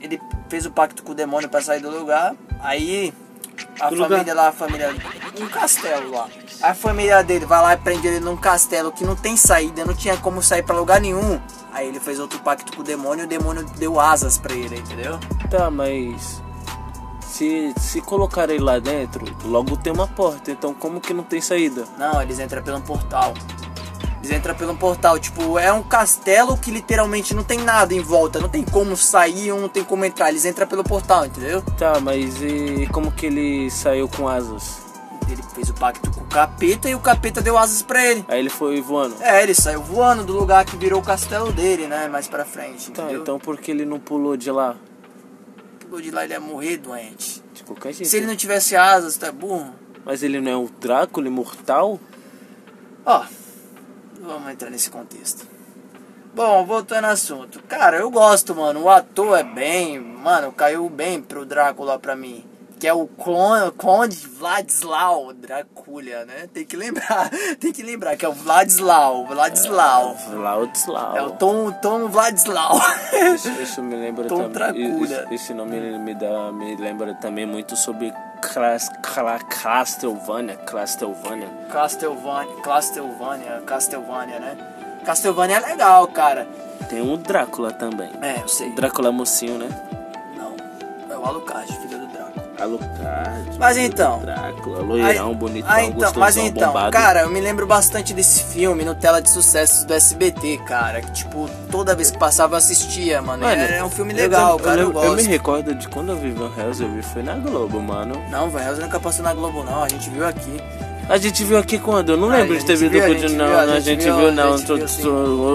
ele 0.00 0.20
fez 0.48 0.66
o 0.66 0.70
pacto 0.70 1.02
com 1.02 1.12
o 1.12 1.14
demônio 1.14 1.48
pra 1.48 1.62
sair 1.62 1.80
do 1.80 1.90
lugar. 1.90 2.34
Aí 2.60 3.12
a 3.80 3.88
Que 3.88 3.96
família 3.96 4.18
lugar? 4.18 4.34
lá, 4.34 4.48
a 4.48 4.52
família. 4.52 4.94
Um 5.40 5.46
castelo 5.48 6.10
lá. 6.10 6.28
A 6.62 6.74
família 6.74 7.22
dele 7.22 7.46
vai 7.46 7.62
lá 7.62 7.74
e 7.74 7.76
prende 7.76 8.06
ele 8.08 8.18
num 8.20 8.36
castelo 8.36 8.90
que 8.90 9.04
não 9.04 9.14
tem 9.14 9.36
saída, 9.36 9.84
não 9.84 9.94
tinha 9.94 10.16
como 10.16 10.42
sair 10.42 10.62
pra 10.64 10.76
lugar 10.76 11.00
nenhum. 11.00 11.40
Aí 11.72 11.86
ele 11.86 12.00
fez 12.00 12.18
outro 12.18 12.40
pacto 12.40 12.74
com 12.74 12.80
o 12.82 12.84
demônio 12.84 13.22
e 13.22 13.26
o 13.26 13.28
demônio 13.28 13.64
deu 13.76 14.00
asas 14.00 14.36
pra 14.38 14.52
ele, 14.52 14.76
entendeu? 14.78 15.18
Tá, 15.48 15.70
mas. 15.70 16.42
Se, 17.28 17.72
se 17.78 18.00
colocar 18.00 18.48
ele 18.48 18.62
lá 18.62 18.78
dentro, 18.78 19.24
logo 19.44 19.76
tem 19.76 19.92
uma 19.92 20.06
porta. 20.08 20.50
Então 20.50 20.72
como 20.74 21.00
que 21.00 21.12
não 21.12 21.22
tem 21.22 21.40
saída? 21.40 21.84
Não, 21.98 22.20
eles 22.22 22.38
entram 22.40 22.62
pelo 22.62 22.80
portal. 22.80 23.34
Eles 24.18 24.30
entram 24.36 24.54
pelo 24.54 24.74
portal. 24.74 25.18
Tipo, 25.18 25.58
é 25.58 25.72
um 25.72 25.82
castelo 25.82 26.56
que 26.56 26.70
literalmente 26.70 27.34
não 27.34 27.44
tem 27.44 27.58
nada 27.58 27.94
em 27.94 28.00
volta. 28.00 28.40
Não 28.40 28.48
tem 28.48 28.64
como 28.64 28.96
sair, 28.96 29.50
não 29.52 29.68
tem 29.68 29.84
como 29.84 30.04
entrar. 30.04 30.30
Eles 30.30 30.44
entram 30.44 30.66
pelo 30.66 30.82
portal, 30.82 31.26
entendeu? 31.26 31.62
Tá, 31.78 32.00
mas 32.00 32.42
e 32.42 32.88
como 32.92 33.12
que 33.12 33.26
ele 33.26 33.70
saiu 33.70 34.08
com 34.08 34.26
asas? 34.26 34.78
Ele 35.30 35.42
fez 35.54 35.68
o 35.68 35.74
pacto 35.74 36.10
com 36.10 36.22
o 36.22 36.26
capeta 36.26 36.88
e 36.88 36.94
o 36.94 37.00
capeta 37.00 37.42
deu 37.42 37.58
asas 37.58 37.82
pra 37.82 38.02
ele. 38.04 38.24
Aí 38.28 38.38
ele 38.40 38.48
foi 38.48 38.80
voando. 38.80 39.14
É, 39.20 39.42
ele 39.42 39.54
saiu 39.54 39.82
voando 39.82 40.24
do 40.24 40.32
lugar 40.32 40.64
que 40.64 40.74
virou 40.76 41.00
o 41.00 41.04
castelo 41.04 41.52
dele, 41.52 41.86
né? 41.86 42.08
Mais 42.08 42.26
pra 42.26 42.46
frente, 42.46 42.90
Tá, 42.90 43.02
entendeu? 43.02 43.20
então 43.22 43.38
por 43.38 43.58
que 43.58 43.70
ele 43.70 43.84
não 43.84 44.00
pulou 44.00 44.36
de 44.38 44.50
lá? 44.50 44.74
De 45.96 46.10
lá, 46.10 46.24
ele 46.24 46.34
ia 46.34 46.40
morrer 46.40 46.76
doente. 46.76 47.42
De 47.52 47.64
qualquer 47.64 47.92
jeito. 47.92 48.08
Se 48.08 48.16
ele 48.16 48.26
não 48.26 48.36
tivesse 48.36 48.76
asas, 48.76 49.16
tá 49.16 49.32
burro? 49.32 49.74
Mas 50.04 50.22
ele 50.22 50.40
não 50.40 50.50
é 50.50 50.56
o 50.56 50.68
Drácula 50.68 51.26
imortal? 51.26 51.98
Ó, 53.04 53.24
não 54.20 54.28
vamos 54.28 54.52
entrar 54.52 54.70
nesse 54.70 54.90
contexto. 54.90 55.46
Bom, 56.34 56.64
voltando 56.64 57.06
ao 57.06 57.10
assunto. 57.12 57.60
Cara, 57.64 57.96
eu 57.98 58.10
gosto, 58.10 58.54
mano. 58.54 58.82
O 58.82 58.88
ator 58.88 59.38
é 59.38 59.42
bem. 59.42 59.98
Mano, 59.98 60.52
caiu 60.52 60.88
bem 60.88 61.20
pro 61.20 61.44
Drácula 61.44 61.98
pra 61.98 62.14
mim. 62.14 62.44
Que 62.78 62.86
é 62.86 62.92
o 62.92 63.08
Conde 63.76 64.16
Vladislau 64.26 65.32
Dracula, 65.32 66.24
né? 66.24 66.48
Tem 66.52 66.64
que 66.64 66.76
lembrar. 66.76 67.30
Tem 67.58 67.72
que 67.72 67.82
lembrar 67.82 68.16
que 68.16 68.24
é 68.24 68.28
o 68.28 68.32
Vladislau. 68.32 69.26
Vladislau. 69.26 70.16
Laudislau. 70.32 71.16
É 71.16 71.22
o 71.22 71.30
Tom, 71.32 71.72
Tom 71.72 72.08
Vladislau. 72.08 72.80
Isso, 73.34 73.50
isso 73.60 73.82
me 73.82 73.96
lembra 73.96 74.28
Tom 74.28 74.48
também. 74.48 74.52
Dracula. 74.52 75.26
Esse, 75.32 75.52
nome 75.52 75.98
me, 75.98 76.14
dá, 76.14 76.52
me 76.52 76.76
lembra 76.76 77.14
também 77.14 77.46
muito 77.46 77.76
sobre 77.76 78.12
Clas, 78.40 78.88
Cla, 79.02 79.38
Castlevania. 79.40 80.56
Castlevania. 80.56 81.48
Castlevania, 81.70 82.54
Castlevania, 82.62 83.62
Castlevania, 83.66 84.38
né? 84.38 84.56
Castlevania 85.04 85.56
é 85.56 85.60
legal, 85.60 86.06
cara. 86.08 86.46
Tem 86.88 87.00
um 87.02 87.16
Drácula 87.16 87.72
também. 87.72 88.10
É, 88.22 88.42
eu 88.42 88.48
sei. 88.48 88.70
Drácula 88.72 89.10
mocinho, 89.10 89.58
né? 89.58 89.68
Não, 90.36 90.54
é 91.14 91.18
o 91.18 91.24
Alucard, 91.24 91.72
filho 91.78 91.98
do. 91.98 92.07
Alucard. 92.60 93.58
Mas 93.58 93.76
então. 93.76 94.20
Drácula, 94.20 94.80
loirão, 94.82 95.28
Aí- 95.28 95.34
bonitão, 95.34 95.70
aí, 95.70 95.86
então, 95.88 96.12
mas 96.16 96.36
então, 96.36 96.68
bombado. 96.68 96.90
cara, 96.92 97.20
eu 97.22 97.30
me 97.30 97.40
lembro 97.40 97.66
bastante 97.66 98.12
desse 98.12 98.42
filme 98.44 98.84
no 98.84 98.94
Tela 98.94 99.20
de 99.22 99.30
Sucessos 99.30 99.84
do 99.84 99.94
SBT, 99.94 100.58
cara. 100.66 101.00
Que, 101.00 101.10
tipo, 101.12 101.48
toda 101.70 101.94
vez 101.94 102.10
que 102.10 102.18
passava 102.18 102.54
eu 102.54 102.58
assistia, 102.58 103.22
mano. 103.22 103.44
Mano, 103.44 103.60
é, 103.60 103.78
é 103.78 103.84
um 103.84 103.90
filme 103.90 104.12
eu 104.12 104.16
legal, 104.16 104.50
lembro- 104.52 104.64
cara. 104.64 104.80
Eu, 104.80 104.86
eu, 104.88 104.92
gosto. 104.92 105.16
me 105.16 105.22
recordo 105.22 105.74
de 105.74 105.88
quando 105.88 106.10
eu 106.12 106.16
vi 106.16 106.30
Van 106.30 106.50
Helsing, 106.56 106.84
eu 106.84 106.90
vi 106.92 107.02
foi 107.02 107.22
na 107.22 107.34
Globo, 107.36 107.80
mano. 107.80 108.14
Não, 108.30 108.50
Van 108.50 108.60
Helsing 108.62 108.82
nunca 108.82 108.98
passou 109.00 109.24
na 109.24 109.32
Globo, 109.34 109.62
não. 109.64 109.82
A 109.84 109.88
gente 109.88 110.10
viu 110.10 110.26
aqui. 110.26 110.60
A 111.08 111.16
gente 111.16 111.42
viu 111.42 111.56
aqui 111.56 111.78
quando? 111.78 112.10
Eu 112.10 112.16
não 112.18 112.30
Ah, 112.30 112.36
lembro 112.36 112.58
de 112.58 112.64
ter 112.66 112.76
visto 112.76 112.90
viu, 112.92 113.00
de- 113.14 113.18
gente 113.20 113.32
não, 113.34 113.46
a 113.58 113.80
gente 113.80 114.04
viu, 114.04 114.30
não. 114.30 114.52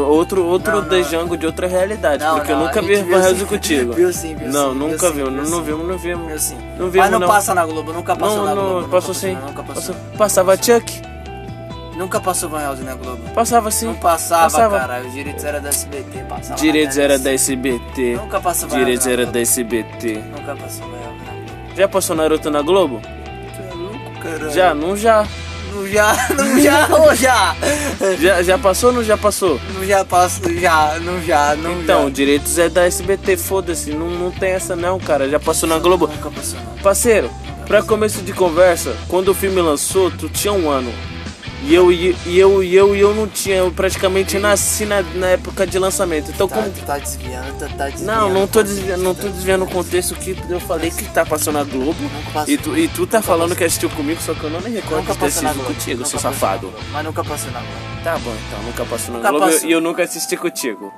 outro 0.10 0.43
outro. 0.45 0.81
Dejango 0.81 1.38
de 1.38 1.45
outra 1.45 1.67
realidade, 1.67 2.24
porque 2.25 2.51
eu 2.51 2.57
nunca 2.57 2.81
vi 2.81 2.98
sim. 2.98 3.45
contigo. 3.45 3.93
Viu 3.93 4.12
sim, 4.12 4.36
viu 4.36 4.50
Não, 4.51 4.74
nunca 4.74 5.12
viu 5.12 5.29
não, 5.29 5.62
vimos, 5.62 5.88
não 5.88 5.98
vimos. 5.98 6.27
Viu 6.27 6.39
sim. 6.39 6.57
Não 6.79 6.89
vimos, 6.89 7.10
Mas 7.10 7.19
não, 7.19 7.27
passa 7.27 7.53
na 7.53 7.65
Globo, 7.65 7.93
nunca 7.93 8.15
passou 8.15 8.43
na 8.45 8.53
Globo. 8.55 8.81
não, 8.81 8.89
passou 8.89 9.13
sim. 9.13 9.36
Nunca 9.36 9.62
passou. 9.63 9.93
Passou- 9.93 10.17
Passava 10.17 10.57
Chuck? 10.57 11.01
Nunca 11.95 12.19
passou 12.19 12.50
Van 12.50 12.60
Helsing 12.63 12.83
na 12.86 12.95
Globo. 12.95 13.22
Passava 13.36 13.69
sim. 13.69 13.86
Não 13.86 13.93
passava, 13.93 14.43
Passava. 14.45 14.79
cara. 14.79 15.01
Os 15.05 15.13
direitos 15.13 15.43
eram 15.45 15.62
da 15.62 15.69
SBT, 15.69 16.24
passava. 16.27 16.60
Direitos 16.60 16.98
era 16.98 17.19
da 17.19 17.31
SBT. 17.31 18.15
Nunca 18.15 18.39
passou 18.41 18.67
Van 18.69 18.77
Direitos 18.79 19.05
era 19.05 19.25
da 19.27 19.39
SBT. 19.39 20.13
Nunca 20.36 20.55
passou 20.55 20.88
Van 20.88 20.98
Helsing 20.98 21.25
na 21.25 21.31
Globo. 21.33 21.75
Já 21.77 21.88
passou 21.88 22.15
Naruto 22.15 22.50
na 22.50 22.62
Globo? 22.63 23.00
Caralho. 24.24 24.51
Já, 24.51 24.74
não 24.74 24.96
já. 24.98 25.27
Não 25.74 25.88
já, 25.88 26.15
não 26.38 26.60
já, 26.62 27.15
já? 27.15 27.56
Já, 28.20 28.44
já 28.44 28.58
passou 28.60 28.89
ou 28.92 28.96
não 28.98 29.03
já 29.03 29.18
passou? 29.18 29.60
Não 29.74 29.84
já 29.84 30.06
passou, 30.06 30.53
já, 30.53 31.00
não 31.01 31.20
já, 31.24 31.56
não 31.56 31.82
Então, 31.82 32.03
já. 32.03 32.10
direitos 32.10 32.60
é 32.60 32.70
da 32.70 32.84
SBT, 32.86 33.38
foda-se, 33.38 33.89
não, 33.92 34.08
não 34.08 34.30
tem 34.32 34.51
essa 34.51 34.75
não, 34.75 35.00
cara. 35.00 35.27
Já 35.27 35.39
passou 35.39 35.68
na 35.68 35.80
Globo. 35.80 36.06
Nunca 36.08 36.30
passou, 36.30 36.60
não. 36.60 36.77
Parceiro, 36.84 37.32
pra 37.65 37.82
começo 37.82 38.22
de 38.22 38.34
conversa, 38.34 38.96
quando 39.08 39.30
o 39.30 39.34
filme 39.34 39.60
lançou, 39.62 40.12
tu 40.12 40.30
tinha 40.30 40.53
um 40.53 40.70
ano. 40.70 40.94
E 41.65 41.74
eu, 41.74 41.89
e 41.91 42.10
eu, 42.38 42.62
e 42.62 42.75
eu, 42.75 42.93
e 42.96 43.00
eu 43.00 43.15
não 43.15 43.25
tinha, 43.25 43.55
eu 43.58 43.72
praticamente 43.72 44.38
nasci 44.38 44.86
na, 44.86 45.01
na 45.01 45.27
época 45.27 45.65
de 45.65 45.79
lançamento. 45.79 46.29
Então 46.29 46.46
Tá, 46.48 46.55
como. 46.58 46.70
tá 46.86 46.98
desviando, 46.98 47.58
tá, 47.77 47.86
desviando. 47.89 48.05
Não, 48.05 48.29
não 48.29 48.48
tô 48.48 48.62
desviando, 48.62 49.01
não 49.01 49.15
tô 49.15 49.29
desviando 49.29 49.63
o 49.63 49.70
contexto 49.70 50.13
que 50.15 50.36
eu 50.50 50.60
falei 50.60 50.91
que 50.91 51.05
tá 51.05 51.25
passando 51.25 51.55
na 51.55 51.63
Globo. 51.63 51.98
E 52.48 52.58
tu, 52.58 52.77
e 52.77 52.89
tu 52.89 53.08
tá 53.08 53.22
falando 53.22 53.55
que 53.55 53.63
assistiu 53.63 53.89
comigo, 53.91 54.22
só 54.22 54.34
que 54.34 54.43
eu 54.43 54.50
não 54.50 54.60
me 54.60 54.70
recordo 54.72 55.10
de 55.10 55.17
ter 55.17 55.25
assistido 55.25 55.63
contigo, 55.65 55.98
Nunca 56.00 56.10
seu 56.10 56.20
safado. 56.20 56.74
Mas 56.91 57.05
nunca 57.05 57.24
passou 57.24 57.51
na 57.51 57.60
Globo. 57.60 58.03
Tá 58.03 58.17
bom, 58.20 58.36
então, 58.48 58.63
nunca 58.63 58.86
passou 58.86 59.12
na 59.13 59.17
Nunca 59.20 59.29
Globo 59.32 59.46
passou. 59.46 59.70
e 59.70 59.72
eu 59.72 59.79
nunca 59.82 60.03
assisti 60.03 60.36
contigo. 60.36 60.93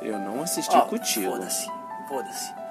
Eu 0.00 0.18
não 0.18 0.42
assisti 0.42 0.76
Ó, 0.76 0.82
contigo. 0.82 1.32
Foda-se, 1.32 1.66
foda-se. 2.08 2.61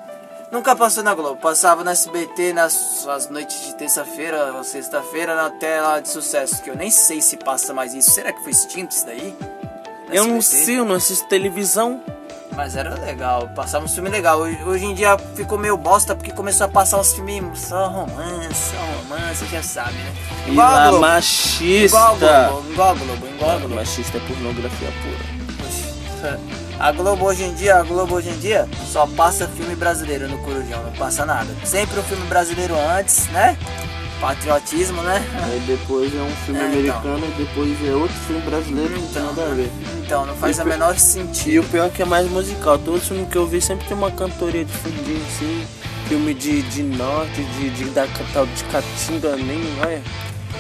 Nunca 0.52 0.76
passou 0.76 1.02
na 1.04 1.14
Globo. 1.16 1.38
Passava 1.40 1.84
na 1.84 1.92
SBT 1.92 2.52
nas, 2.54 3.06
nas 3.06 3.30
noites 3.30 3.68
de 3.68 3.76
terça-feira 3.76 4.54
ou 4.54 4.64
sexta-feira 4.64 5.34
na 5.36 5.50
tela 5.50 6.00
de 6.02 6.10
sucesso. 6.10 6.62
Que 6.62 6.70
eu 6.70 6.76
nem 6.76 6.92
sei 6.92 7.22
se 7.22 7.38
passa 7.38 7.74
mais 7.74 7.94
isso. 7.94 8.12
Será 8.12 8.34
que 8.34 8.42
foi 8.42 8.52
extinto 8.52 8.92
isso 8.92 9.06
daí? 9.06 9.34
Na 10.10 10.16
Eu 10.16 10.26
não 10.26 10.38
SBT? 10.40 10.66
sei, 10.66 10.80
eu 10.80 10.86
não 10.86 10.96
assisto 10.96 11.26
televisão. 11.30 12.02
Mas 12.54 12.76
era 12.76 12.96
legal, 12.96 13.48
passava 13.56 13.86
um 13.86 13.88
filme 13.88 14.10
legal. 14.10 14.40
Hoje, 14.42 14.84
em 14.84 14.94
dia 14.94 15.18
ficou 15.38 15.58
meio 15.58 15.78
bosta 15.78 16.14
porque 16.14 16.34
começou 16.34 16.66
a 16.66 16.68
passar 16.70 17.00
uns 17.00 17.14
filmes 17.14 17.58
só 17.62 17.88
romance, 17.88 18.72
só 18.72 18.78
romance, 19.16 19.46
já 19.46 19.64
sabe, 19.64 19.94
né? 19.94 20.14
E 20.48 20.52
Igual 20.52 20.68
a 20.68 20.72
lá, 20.72 20.88
Globo. 20.90 21.02
machista. 21.02 21.86
Igual 21.98 22.14
a 22.14 22.18
Globo, 22.50 22.72
igual 22.74 22.90
a 22.90 22.94
Globo, 22.96 23.28
igual 23.28 23.52
a 23.52 23.56
Globo. 23.58 23.76
machista 23.76 24.18
é 24.18 24.22
pornografia 24.28 24.90
pura. 25.02 26.40
A 26.82 26.92
Globo 26.92 27.26
hoje 27.26 27.44
em 27.44 27.54
dia, 27.54 27.76
a 27.76 27.84
Globo 27.84 28.16
hoje 28.16 28.30
em 28.30 28.40
dia 28.40 28.68
só 28.92 29.06
passa 29.06 29.48
filme 29.48 29.76
brasileiro 29.76 30.28
no 30.28 30.40
Corujão, 30.40 30.82
não 30.84 30.92
passa 30.94 31.24
nada. 31.28 31.48
Sempre 31.64 32.00
o 32.00 32.04
filme 32.04 32.26
brasileiro 32.26 32.74
antes, 32.98 33.28
né? 33.28 33.56
Patriotismo, 34.20 35.00
né? 35.04 35.24
Aí 35.44 35.60
depois 35.68 36.12
é 36.16 36.22
um 36.22 36.32
filme 36.46 36.60
É, 36.60 36.64
então. 36.64 36.80
americano 36.80 37.26
e 37.28 37.44
depois 37.44 37.88
é 37.88 37.92
outro 37.94 38.16
filme 38.26 38.42
brasileiro, 38.42 39.00
não 39.00 39.08
tem 39.10 39.22
nada 39.22 39.42
a 39.44 39.54
ver. 39.54 39.72
Então, 40.04 40.26
não 40.26 40.36
faz 40.36 40.58
E 40.58 40.64
pi- 40.64 40.70
menor 40.70 40.96
E 40.96 41.00
sentido. 41.00 41.62
o 41.64 41.70
pior 41.70 41.86
é 41.86 41.90
que 41.90 42.02
é 42.02 42.06
mais 42.06 42.28
musical. 42.30 42.80
Todo 42.80 43.00
filme 43.00 43.28
que 43.28 43.36
eu 43.38 43.46
vi 43.46 43.62
sempre 43.62 43.88
tem 43.88 43.96
uma 43.96 44.10
cantoria 44.12 44.66
de 44.66 44.74
fundinho 44.74 45.22
assim. 45.28 45.64
Filme 46.08 46.34
de, 46.34 46.64
de 46.64 46.82
norte, 46.84 47.44
de, 47.44 47.70
de 47.70 47.86
da 47.92 48.08
tal 48.34 48.46
de 48.48 48.64
Caatinga, 48.66 49.36
nem. 49.38 49.62
Olha. 49.86 50.02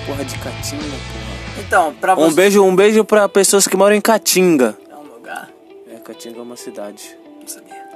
Porra 0.06 0.24
de 0.24 0.36
Caatinga, 0.38 0.84
porra. 0.84 1.32
Então, 1.60 1.94
pra 2.00 2.13
Um 2.13 2.30
você. 2.30 2.36
beijo, 2.36 2.63
um 2.63 2.75
beijo 2.75 3.04
pra 3.04 3.28
pessoas 3.28 3.68
que 3.68 3.75
moram 3.75 3.96
em 3.96 4.01
Caatinga. 4.01 4.75
Caatinga 6.12 6.39
é 6.39 6.41
uma 6.41 6.58
cidade. 6.58 7.18
Não 7.39 7.48
sabia. 7.48 7.89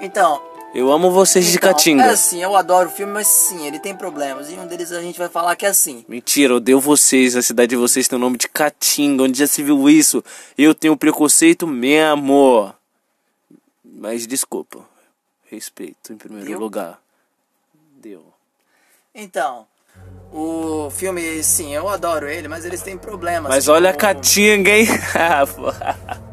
Então, 0.00 0.42
Eu 0.74 0.90
amo 0.90 1.10
vocês 1.10 1.44
de 1.46 1.56
então, 1.58 1.70
Caatinga. 1.70 2.04
é 2.04 2.10
assim, 2.10 2.42
eu 2.42 2.56
adoro 2.56 2.88
o 2.88 2.92
filme, 2.92 3.12
mas 3.12 3.26
sim, 3.26 3.66
ele 3.66 3.78
tem 3.78 3.94
problemas. 3.94 4.48
E 4.50 4.54
um 4.54 4.66
deles 4.66 4.90
a 4.92 5.02
gente 5.02 5.18
vai 5.18 5.28
falar 5.28 5.54
que 5.56 5.66
é 5.66 5.68
assim. 5.68 6.04
Mentira, 6.08 6.52
eu 6.54 6.56
odeio 6.56 6.80
vocês. 6.80 7.36
A 7.36 7.42
cidade 7.42 7.70
de 7.70 7.76
vocês 7.76 8.08
tem 8.08 8.16
o 8.16 8.20
nome 8.20 8.38
de 8.38 8.48
Caatinga. 8.48 9.24
Onde 9.24 9.38
já 9.38 9.46
se 9.46 9.62
viu 9.62 9.90
isso? 9.90 10.24
Eu 10.56 10.74
tenho 10.74 10.96
preconceito 10.96 11.66
mesmo. 11.66 12.72
Mas 13.84 14.26
desculpa. 14.26 14.78
Respeito 15.50 16.12
em 16.12 16.16
primeiro 16.16 16.46
Deu? 16.46 16.58
lugar. 16.58 16.98
Deu. 18.00 18.24
Então, 19.14 19.66
o 20.32 20.88
filme, 20.90 21.42
sim, 21.42 21.74
eu 21.74 21.88
adoro 21.88 22.28
ele, 22.28 22.46
mas 22.48 22.64
eles 22.64 22.80
têm 22.80 22.96
problemas. 22.96 23.50
Mas 23.50 23.64
tipo, 23.64 23.74
olha 23.74 23.90
a 23.90 23.94
Caatinga, 23.94 24.70
hein? 24.70 24.86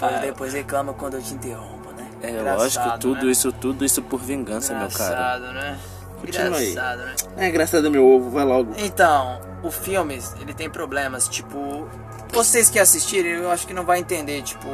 Ah, 0.00 0.08
pô. 0.08 0.14
Depois, 0.14 0.20
depois 0.22 0.52
reclama 0.54 0.92
quando 0.94 1.14
eu 1.14 1.22
te 1.22 1.34
interrompo, 1.34 1.90
né? 1.92 2.08
é 2.22 2.30
Engraçado, 2.30 2.58
lógico, 2.58 2.98
tudo 2.98 3.26
né? 3.26 3.32
isso, 3.32 3.52
tudo 3.52 3.84
isso 3.84 4.02
por 4.02 4.20
vingança, 4.20 4.74
meu 4.74 4.88
cara. 4.88 5.12
Engraçado, 5.12 5.52
né? 5.54 5.78
Continua 6.20 6.58
aí. 6.58 6.70
Engraçado, 6.70 6.98
né? 6.98 7.14
É 7.36 7.48
engraçado 7.48 7.90
meu 7.90 8.06
ovo, 8.06 8.30
vai 8.30 8.44
logo. 8.44 8.74
Então, 8.78 9.40
o 9.62 9.70
filme, 9.70 10.20
ele 10.40 10.54
tem 10.54 10.68
problemas, 10.68 11.28
tipo... 11.28 11.88
Vocês 12.32 12.70
que 12.70 12.78
assistirem, 12.78 13.32
eu 13.32 13.50
acho 13.50 13.66
que 13.66 13.74
não 13.74 13.84
vai 13.84 13.98
entender, 13.98 14.42
tipo... 14.42 14.68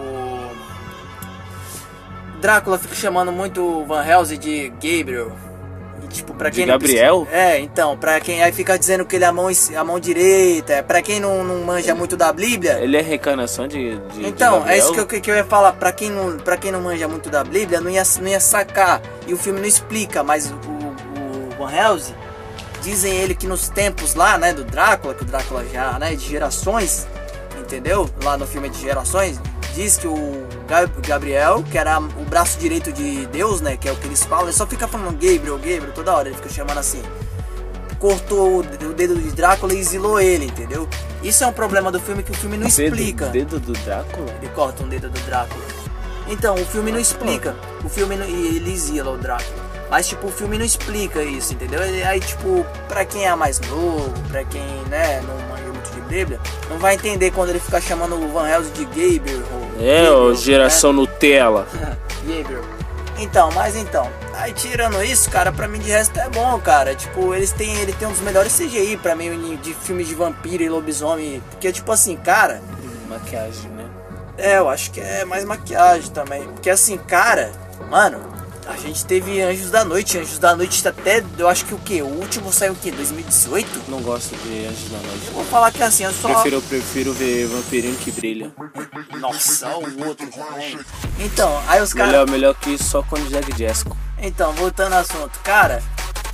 Drácula 2.41 2.79
fica 2.79 2.95
chamando 2.95 3.33
muito 3.33 3.63
o 3.63 3.87
Van 3.87 4.05
Helsing 4.05 4.39
de 4.39 4.69
Gabriel. 4.71 5.33
E, 6.07 6.09
tipo, 6.09 6.33
pra 6.35 6.49
De 6.51 6.57
quem 6.57 6.67
não 6.67 6.75
Gabriel? 6.75 7.27
É, 7.33 7.59
então, 7.59 7.97
pra 7.97 8.21
quem 8.21 8.43
aí 8.43 8.53
fica 8.53 8.79
dizendo 8.79 9.05
que 9.05 9.17
ele 9.17 9.25
é 9.25 9.29
a 9.29 9.33
mão, 9.33 9.49
a 9.77 9.85
mão 9.85 9.99
direita, 9.99 10.75
é, 10.75 10.83
pra 10.83 11.03
quem 11.03 11.19
não, 11.19 11.43
não 11.43 11.65
manja 11.65 11.95
muito 11.95 12.17
da 12.17 12.33
Bíblia... 12.33 12.79
Ele 12.81 12.97
é 12.97 13.01
reencarnação 13.01 13.67
de, 13.67 13.97
de 13.97 14.21
de 14.21 14.27
Então, 14.27 14.57
é 14.57 14.59
Gabriel? 14.61 14.79
isso 14.79 14.93
que 15.07 15.17
eu, 15.17 15.21
que 15.21 15.31
eu 15.31 15.35
ia 15.35 15.45
falar. 15.45 15.73
Pra 15.73 15.91
quem, 15.93 16.11
não, 16.11 16.37
pra 16.39 16.57
quem 16.57 16.71
não 16.71 16.81
manja 16.81 17.09
muito 17.09 17.29
da 17.29 17.43
Bíblia, 17.43 17.81
não 17.81 17.91
ia, 17.91 18.03
não 18.21 18.29
ia 18.29 18.41
sacar. 18.41 19.03
E 19.27 19.35
o 19.35 19.37
filme 19.37 19.59
não 19.61 19.67
explica, 19.67 20.23
mas 20.23 20.51
o, 20.51 20.55
o 20.55 21.51
Van 21.59 21.73
Helsing, 21.73 22.15
dizem 22.83 23.13
ele 23.17 23.35
que 23.35 23.47
nos 23.47 23.69
tempos 23.69 24.15
lá, 24.15 24.39
né, 24.39 24.53
do 24.53 24.63
Drácula, 24.65 25.15
que 25.15 25.23
o 25.23 25.27
Drácula 25.27 25.65
já, 25.73 25.99
né, 25.99 26.15
de 26.15 26.25
gerações, 26.29 27.07
entendeu? 27.59 28.09
Lá 28.23 28.37
no 28.37 28.47
filme 28.47 28.69
de 28.69 28.81
gerações, 28.81 29.41
diz 29.77 29.97
que 29.97 30.09
o 30.09 30.47
Ga- 30.67 30.87
Gabriel, 31.07 31.63
que 31.71 31.77
era 31.79 31.99
o 32.01 32.25
braço 32.25 32.59
direito 32.59 32.93
de 32.93 33.27
Deus, 33.27 33.61
né, 33.61 33.77
que 33.77 33.89
é 33.89 33.93
o 33.93 33.97
que 33.97 34.07
eles 34.07 34.25
falam, 34.25 34.45
ele 34.47 34.53
só 34.53 34.67
fica 34.67 34.89
falando 34.89 35.13
Gabriel, 35.13 35.57
Gabriel, 35.59 35.93
toda 35.95 36.13
hora, 36.15 36.29
ele 36.29 36.37
fica 36.37 36.49
chamando 36.49 36.79
assim 36.79 37.03
cortou 37.99 38.57
o 38.57 38.59
o 38.61 38.93
dedo 38.95 39.15
de 39.17 39.31
Drácula 39.33 39.73
e 39.75 39.79
exilou 39.79 40.21
ele, 40.21 40.45
entendeu? 40.47 40.87
Isso 41.23 41.43
é 41.43 41.47
um 41.47 41.53
problema 41.53 41.91
do 41.91 41.99
filme 41.99 42.23
que 42.23 42.31
o 42.31 42.35
filme 42.35 42.57
não 42.57 42.69
Dedo- 42.69 42.95
explica. 42.95 43.27
Dedo 43.29 43.59
do 43.59 43.73
Drácula? 43.73 44.27
Ele 44.41 44.51
corta 44.55 44.83
um 44.85 44.89
dedo 44.89 45.09
do 45.09 45.19
Drácula. 45.21 45.65
Então, 46.29 46.55
o 46.57 46.65
filme 46.67 46.93
não 46.93 46.99
explica. 47.01 47.57
O 47.85 47.89
filme 47.89 48.15
não, 48.17 48.27
e 48.27 48.57
ele 48.57 48.71
exila 48.73 49.13
o 49.13 49.17
Drácula. 49.17 49.65
Mas, 49.91 50.07
tipo, 50.09 50.27
o 50.27 50.31
filme 50.31 50.59
não 50.59 50.65
explica 50.67 51.23
isso, 51.23 51.55
entendeu? 51.55 51.81
Aí, 51.81 52.21
tipo, 52.21 52.67
pra 52.89 53.05
quem 53.05 53.25
é 53.27 53.35
mais 53.35 53.59
novo, 53.61 54.13
pra 54.29 54.45
quem, 54.45 54.63
né, 54.91 55.23
não 55.23 55.56
Bíblia, 56.07 56.41
não 56.71 56.79
vai 56.79 56.95
entender 56.95 57.31
quando 57.31 57.51
ele 57.51 57.61
ficar 57.61 57.81
chamando 57.81 58.17
o 58.17 58.29
Van 58.29 58.49
Helsing 58.49 58.73
de 58.73 58.85
Gabriel. 58.85 59.43
É, 59.79 60.03
Gabriel, 60.03 60.31
ó, 60.31 60.35
geração 60.35 60.93
Nutella. 60.93 61.67
Né? 61.75 61.97
Gabriel. 62.39 62.65
Então, 63.19 63.51
mas 63.53 63.77
então, 63.77 64.11
aí 64.35 64.53
tirando 64.53 65.03
isso, 65.03 65.31
cara, 65.31 65.51
pra 65.51 65.67
mim 65.67 65.79
de 65.79 65.91
resto 65.91 66.19
é 66.19 66.29
bom, 66.29 66.59
cara. 66.61 66.95
Tipo, 66.95 67.35
eles 67.35 67.51
têm, 67.51 67.75
ele 67.77 67.93
tem 67.95 68.07
um 68.07 68.13
dos 68.13 68.21
melhores 68.21 68.55
CGI 68.55 68.99
pra 68.99 69.15
mim 69.15 69.57
de 69.57 69.73
filmes 69.73 70.07
de 70.07 70.15
vampiro 70.15 70.63
e 70.63 70.69
lobisomem. 70.69 71.43
Porque, 71.51 71.73
tipo 71.73 71.91
assim, 71.93 72.17
cara, 72.17 72.61
Maquiagem, 73.09 73.71
né? 73.71 73.89
é, 74.37 74.59
eu 74.59 74.69
acho 74.69 74.91
que 74.91 75.01
é 75.01 75.25
mais 75.25 75.45
maquiagem 75.45 76.11
também. 76.11 76.43
Porque 76.45 76.69
assim, 76.69 76.99
cara, 76.99 77.53
mano, 77.91 78.21
a 78.67 78.77
gente 78.77 79.05
teve 79.05 79.41
Anjos 79.41 79.71
da 79.71 79.85
Noite. 79.85 80.19
Anjos 80.19 80.39
da 80.39 80.55
Noite 80.57 80.83
tá 80.83 80.91
até, 80.91 81.23
eu 81.39 81.49
acho 81.49 81.65
que 81.65 81.75
o 81.75 81.79
que? 81.79 82.03
O 82.03 82.07
último 82.07 82.53
saiu 82.53 82.73
o 82.73 82.77
que? 82.77 82.91
2018? 82.91 83.83
Não 83.89 84.01
gosto 84.01 84.37
de 84.37 84.67
Anjos 84.67 84.91
da 84.91 84.99
Noite. 84.99 85.27
Eu 85.29 85.33
vou 85.33 85.45
falar 85.45 85.71
que 85.71 85.83
assim, 85.83 86.05
eu 86.05 86.13
só. 86.13 86.29
Prefiro, 86.29 86.63
prefiro 86.63 87.13
ver 87.13 87.47
Vampirinho 87.47 87.97
que 87.97 88.11
brilha. 88.11 88.53
Nossa, 89.21 89.69
o 89.69 90.07
outro. 90.07 90.29
Então, 91.19 91.63
aí 91.67 91.81
os 91.81 91.95
caras. 91.95 92.13
Melhor, 92.13 92.31
melhor 92.31 92.55
que 92.55 92.71
isso 92.71 92.85
só 92.85 93.03
com 93.03 93.17
o 93.17 93.27
Jack 93.29 93.57
Jesco. 93.57 93.97
Então, 94.19 94.53
voltando 94.55 94.95
ao 94.95 95.01
assunto, 95.01 95.39
cara, 95.43 95.83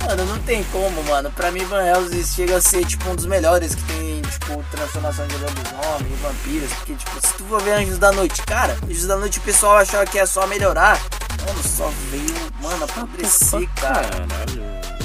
mano, 0.05 0.25
não 0.25 0.39
tem 0.39 0.63
como, 0.71 1.03
mano. 1.03 1.31
Pra 1.31 1.51
mim, 1.51 1.63
Van 1.65 1.83
Helsing 1.83 2.23
chega 2.23 2.57
a 2.57 2.61
ser, 2.61 2.85
tipo, 2.85 3.09
um 3.09 3.15
dos 3.15 3.25
melhores 3.25 3.75
que 3.75 3.83
tem, 3.83 4.21
tipo, 4.21 4.63
transformação 4.71 5.27
de 5.27 5.35
lobisomem 5.35 6.11
e 6.11 6.15
vampiros. 6.21 6.73
Porque, 6.73 6.95
tipo, 6.95 7.27
se 7.27 7.33
tu 7.33 7.43
for 7.45 7.61
ver 7.61 7.73
Anjos 7.73 7.97
da 7.97 8.11
Noite, 8.11 8.41
cara, 8.43 8.77
Anjos 8.89 9.05
da 9.05 9.17
Noite 9.17 9.39
o 9.39 9.41
pessoal 9.41 9.77
achava 9.77 10.05
que 10.05 10.17
é 10.17 10.25
só 10.25 10.47
melhorar. 10.47 10.99
Mano, 11.45 11.63
só 11.63 11.89
veio, 12.09 12.35
mano, 12.61 12.83
apodrecer, 12.85 13.67
cara. 13.79 14.07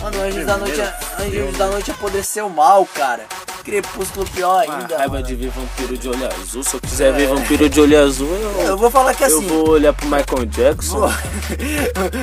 Mano, 0.00 0.22
Anjos 0.22 0.46
da 0.46 0.56
Noite, 0.56 0.80
Anjos 1.20 1.56
da 1.58 1.66
Noite 1.68 1.90
apodreceu 1.90 2.48
mal, 2.48 2.86
cara. 2.94 3.26
Crepúsculo 3.64 4.24
pior 4.30 4.64
Uma 4.64 4.78
ainda. 4.78 4.96
raiva 4.96 5.14
mano. 5.14 5.26
de 5.26 5.34
ver 5.34 5.50
vampiro 5.50 5.98
de 5.98 6.08
olho 6.08 6.26
azul. 6.26 6.62
Se 6.62 6.74
eu 6.76 6.80
quiser 6.80 7.12
ver 7.12 7.26
vampiro 7.28 7.68
de 7.68 7.80
olho 7.80 8.02
azul, 8.02 8.28
eu, 8.34 8.60
Eu 8.62 8.78
vou 8.78 8.90
falar 8.90 9.12
que 9.14 9.24
eu 9.24 9.26
assim. 9.26 9.46
vou 9.46 9.68
olhar 9.70 9.92
pro 9.92 10.06
Michael 10.06 10.46
Jackson. 10.46 11.04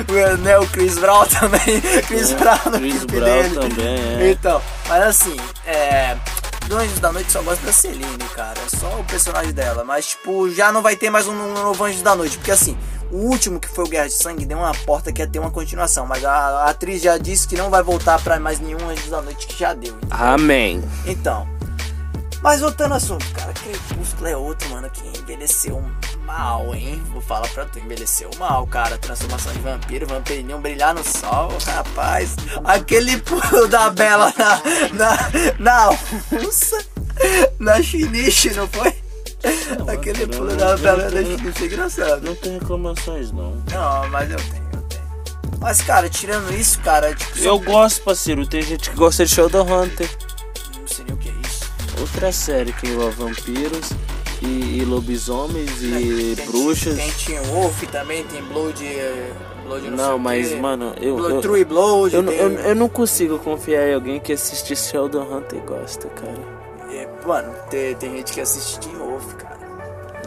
o, 0.08 0.36
né, 0.38 0.58
o 0.58 0.66
Chris 0.68 0.98
Brown 0.98 1.24
também. 1.26 1.80
Chris 2.08 2.32
Brown 2.32 2.58
no 2.70 2.76
É, 2.76 2.80
Chris 2.80 3.04
Brown 3.04 3.20
dele. 3.42 3.54
também, 3.54 3.98
é. 4.28 4.30
Então, 4.32 4.60
mas 4.88 5.02
assim, 5.04 5.36
é. 5.66 6.16
Do 6.66 6.76
Anjos 6.78 6.98
da 6.98 7.12
Noite 7.12 7.30
só 7.30 7.40
gosto 7.42 7.62
da 7.64 7.72
Celine, 7.72 8.18
cara. 8.34 8.54
É 8.66 8.76
só 8.76 8.88
o 8.98 9.04
personagem 9.04 9.52
dela. 9.52 9.84
Mas, 9.84 10.06
tipo, 10.08 10.50
já 10.50 10.72
não 10.72 10.82
vai 10.82 10.96
ter 10.96 11.10
mais 11.10 11.28
um, 11.28 11.32
um 11.32 11.52
novo 11.52 11.84
Anjos 11.84 12.02
da 12.02 12.16
Noite. 12.16 12.38
Porque 12.38 12.50
assim, 12.50 12.76
o 13.10 13.16
último 13.16 13.60
que 13.60 13.68
foi 13.68 13.84
o 13.84 13.88
Guerra 13.88 14.06
de 14.06 14.14
Sangue 14.14 14.44
deu 14.44 14.58
uma 14.58 14.74
porta 14.74 15.12
que 15.12 15.20
ia 15.20 15.26
ter 15.26 15.38
uma 15.38 15.50
continuação. 15.50 16.06
Mas 16.06 16.24
a, 16.24 16.32
a 16.32 16.70
atriz 16.70 17.02
já 17.02 17.16
disse 17.18 17.46
que 17.46 17.56
não 17.56 17.70
vai 17.70 17.82
voltar 17.82 18.20
pra 18.22 18.38
mais 18.40 18.60
nenhum 18.60 18.88
Anjos 18.88 19.08
da 19.08 19.22
Noite 19.22 19.46
que 19.46 19.58
já 19.58 19.72
deu. 19.74 19.94
entendeu? 19.94 20.16
Amém. 20.18 20.82
Então. 21.06 21.46
Mas 22.42 22.60
voltando 22.60 22.92
ao 22.92 22.98
assunto, 22.98 23.26
cara, 23.32 23.52
Crepúsculo 23.54 24.28
é 24.28 24.36
outro, 24.36 24.68
mano, 24.70 24.88
que 24.90 25.02
envelheceu 25.18 25.82
mal, 26.24 26.74
hein? 26.74 27.02
Vou 27.12 27.20
falar 27.22 27.48
pra 27.48 27.64
tu, 27.64 27.78
envelheceu 27.78 28.30
mal, 28.38 28.66
cara. 28.66 28.98
Transformação 28.98 29.52
de 29.52 29.58
vampiro, 29.60 30.06
vampirinho 30.06 30.58
brilhar 30.58 30.94
no 30.94 31.02
sol, 31.02 31.50
rapaz. 31.66 32.36
Aquele 32.64 33.16
pulo 33.18 33.66
da 33.68 33.90
Bela 33.90 34.32
na, 34.36 34.62
na, 34.92 35.18
na 35.58 35.98
russa, 36.30 36.84
na 37.58 37.82
chiniche, 37.82 38.50
não 38.50 38.68
foi? 38.68 38.94
Aquele 39.92 40.26
pulo 40.26 40.54
da 40.56 40.76
chiniche 40.76 41.62
é 41.62 41.66
engraçado. 41.66 42.22
Não 42.24 42.34
tem 42.34 42.58
reclamações, 42.58 43.30
não. 43.32 43.52
Não, 43.72 44.08
mas 44.10 44.30
eu 44.30 44.36
tenho, 44.36 44.68
eu 44.74 44.82
tenho. 44.82 45.02
Mas, 45.60 45.80
cara, 45.82 46.08
tirando 46.08 46.52
isso, 46.54 46.78
cara, 46.80 47.14
tipo, 47.14 47.38
Eu 47.38 47.58
gosto, 47.58 48.02
parceiro. 48.02 48.46
Tem 48.46 48.62
gente 48.62 48.90
que 48.90 48.96
gosta 48.96 49.24
de 49.24 49.30
Shadowhunter. 49.34 50.08
não 50.80 50.86
sei 50.86 51.04
nem 51.06 51.14
o 51.14 51.18
que 51.18 51.28
é 51.28 51.32
isso. 51.46 51.64
Outra 52.00 52.30
série 52.32 52.72
que 52.72 52.86
envolve 52.88 53.16
vampiros 53.16 53.90
e, 54.42 54.78
e 54.80 54.84
lobisomens 54.84 55.70
e 55.82 56.34
Tem- 56.36 56.46
bruxas. 56.46 56.96
Tem 56.96 57.10
Teen 57.12 57.40
Wolf 57.50 57.82
também, 57.90 58.22
tem 58.24 58.42
Blood. 58.42 58.84
eh, 58.84 59.32
Blood 59.64 59.90
não, 59.90 59.96
Não, 59.96 60.18
mas, 60.18 60.48
quê. 60.50 60.56
mano, 60.56 60.94
eu. 61.00 61.16
Blood, 61.16 61.34
eu, 61.36 61.40
True 61.40 61.64
Blood. 61.64 62.14
eu, 62.14 62.22
não- 62.22 62.32
tem- 62.32 62.40
eu, 62.42 62.50
eu 62.60 62.74
não 62.76 62.88
consigo 62.88 63.38
confiar 63.38 63.88
em 63.88 63.94
alguém 63.94 64.20
que 64.20 64.32
assiste 64.34 64.76
Shadowhunter 64.76 65.58
e 65.58 65.66
gosta, 65.66 66.06
cara. 66.10 66.56
é, 66.92 67.08
mano, 67.26 67.52
tem, 67.70 67.94
tem 67.96 68.12
gente 68.18 68.32
que 68.32 68.40
assiste 68.42 68.78
Wolf, 69.18 69.34
cara. 69.34 69.56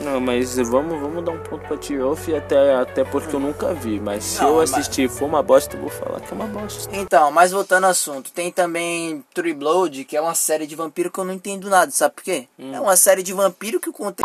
Não, 0.01 0.19
mas 0.22 0.55
vamos, 0.58 0.98
vamos 1.01 1.25
dar 1.25 1.31
um 1.34 1.43
ponto 1.43 1.67
pra 1.67 1.75
T-Off 1.75 2.34
até, 2.34 2.75
até 2.75 3.03
porque 3.03 3.36
eu 3.36 3.39
nunca 3.39 3.74
vi. 3.74 4.00
Mas 4.00 4.24
se 4.24 4.41
Não, 4.41 4.50
eu 4.51 4.55
mas- 4.58 4.72
assistir 4.74 5.03
e 5.03 5.10
for 5.10 5.25
uma 5.25 5.43
bosta, 5.43 5.75
eu 5.75 5.81
vou 5.81 5.89
falar 5.89 6.22
que 6.22 6.31
é 6.31 6.36
uma 6.36 6.48
bosta. 6.48 6.96
Então, 6.96 7.29
mas 7.31 7.51
voltando 7.51 7.84
ao 7.84 7.89
assunto, 7.91 8.31
tem 8.31 8.50
também 8.50 9.25
True 9.34 9.53
Blood, 9.53 10.05
que 10.05 10.15
é 10.15 10.22
uma 10.22 10.36
série 10.36 10.65
de 10.65 10.75
vampiro 10.75 11.12
que 11.12 11.19
eu 11.19 11.25
não 11.25 11.34
entendo 11.34 11.69
nada, 11.69 11.91
sabe 11.91 12.15
por 12.15 12.24
quê? 12.24 12.48
Hum. 12.58 12.74
É 12.74 12.79
uma 12.79 12.96
série 12.96 13.22
de 13.22 13.34
vampiro 13.34 13.77
que 13.79 13.91
conta. 13.91 14.24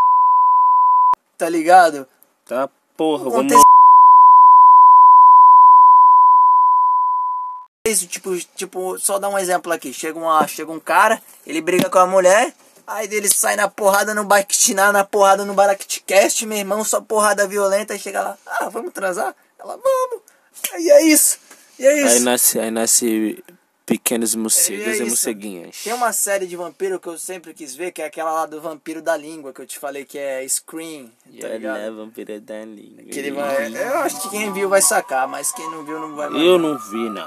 Tá 1.37 1.49
ligado? 1.49 2.07
Tá 2.47 2.69
Porra, 2.97 3.25
vamos. 3.25 3.35
Acontece- 3.39 3.63
Isso, 7.87 8.07
tipo, 8.07 8.35
tipo, 8.57 8.99
só 8.99 9.19
dar 9.19 9.29
um 9.29 9.39
exemplo 9.39 9.71
aqui. 9.73 9.93
Chega, 9.93 10.19
uma, 10.19 10.47
chega 10.47 10.71
um 10.73 10.81
cara, 10.81 11.21
ele 11.47 11.61
briga 11.61 11.91
com 11.91 11.99
a 11.99 12.07
mulher, 12.07 12.55
aí 12.87 13.09
ele 13.11 13.29
sai 13.29 13.57
na 13.57 13.69
porrada 13.69 14.15
no 14.15 14.25
Baiktiná, 14.25 14.93
na 14.93 15.05
porrada 15.05 15.45
no 15.45 15.55
Barakticast, 15.55 16.45
meu 16.47 16.59
irmão, 16.59 16.85
só 16.85 17.01
porrada 17.01 17.47
violenta, 17.47 17.93
aí 17.93 17.99
chega 17.99 18.21
lá, 18.23 18.39
ah, 18.47 18.69
vamos 18.69 18.93
transar? 18.93 19.35
Ela, 19.59 19.77
vamos. 19.77 20.23
Aí 20.73 20.91
é 20.91 21.03
isso. 21.03 21.39
E 21.79 21.87
é 21.87 21.91
Aí 21.91 22.07
isso. 22.07 22.25
nasce, 22.25 22.59
aí 22.61 22.71
nasce 22.71 23.45
pequenos 23.95 24.35
morcegos 24.35 24.99
é 25.01 25.05
e 25.05 25.07
morceguinhas. 25.07 25.85
Tem 25.85 25.93
uma 25.93 26.13
série 26.13 26.49
de 26.49 26.57
vampiro 26.57 26.99
que 26.99 27.07
eu 27.09 27.17
sempre 27.17 27.55
quis 27.55 27.77
ver, 27.77 27.93
que 27.93 28.03
é 28.03 28.07
aquela 28.07 28.33
lá 28.33 28.45
do 28.45 28.61
vampiro 28.61 29.01
da 29.01 29.17
língua, 29.17 29.53
que 29.53 29.63
eu 29.63 29.67
te 29.67 29.79
falei 29.79 30.05
que 30.05 30.19
é 30.19 30.45
Scream, 30.49 31.09
tá 31.41 31.47
ligado? 31.49 31.79
é 31.79 31.91
vampira 31.93 32.41
da 32.41 32.65
língua. 32.65 33.05
Que 33.05 33.19
ele 33.21 33.31
vai, 33.31 33.73
eu 33.73 33.99
acho 33.99 34.21
que 34.23 34.31
quem 34.31 34.53
viu 34.53 34.69
vai 34.69 34.83
sacar, 34.83 35.29
mas 35.29 35.53
quem 35.53 35.71
não 35.71 35.85
viu 35.85 36.01
não 36.01 36.17
vai 36.17 36.27
Eu 36.27 36.59
não 36.59 36.77
vi, 36.77 37.09
não. 37.09 37.23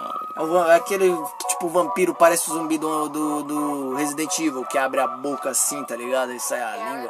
É 0.67 0.71
é 0.71 0.75
aquele 0.75 1.09
que, 1.39 1.47
tipo 1.47 1.69
vampiro 1.69 2.13
parece 2.13 2.51
o 2.51 2.53
zumbi 2.55 2.77
do, 2.77 3.07
do, 3.07 3.43
do 3.43 3.93
Resident 3.95 4.37
Evil, 4.37 4.65
que 4.65 4.77
abre 4.77 4.99
a 4.99 5.07
boca 5.07 5.49
assim, 5.51 5.81
tá 5.85 5.95
ligado? 5.95 6.33
E 6.33 6.39
sai 6.39 6.61
a 6.61 6.75
língua. 6.75 7.09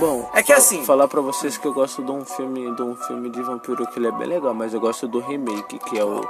Bom, 0.00 0.28
É 0.34 0.42
que 0.42 0.52
fa- 0.52 0.58
assim- 0.58 0.84
Falar 0.84 1.06
pra 1.06 1.20
vocês 1.20 1.56
que 1.56 1.64
eu 1.66 1.72
gosto 1.72 2.02
de 2.02 2.10
um 2.10 2.24
filme, 2.24 2.74
de 2.74 2.82
um 2.82 2.96
filme 2.96 3.30
de 3.30 3.40
vampiro 3.40 3.86
que 3.86 4.00
ele 4.00 4.08
é 4.08 4.12
bem 4.12 4.26
legal, 4.26 4.52
mas 4.52 4.74
eu 4.74 4.80
gosto 4.80 5.06
do 5.06 5.20
remake, 5.20 5.78
que 5.78 5.96
é 5.96 6.04
o 6.04 6.20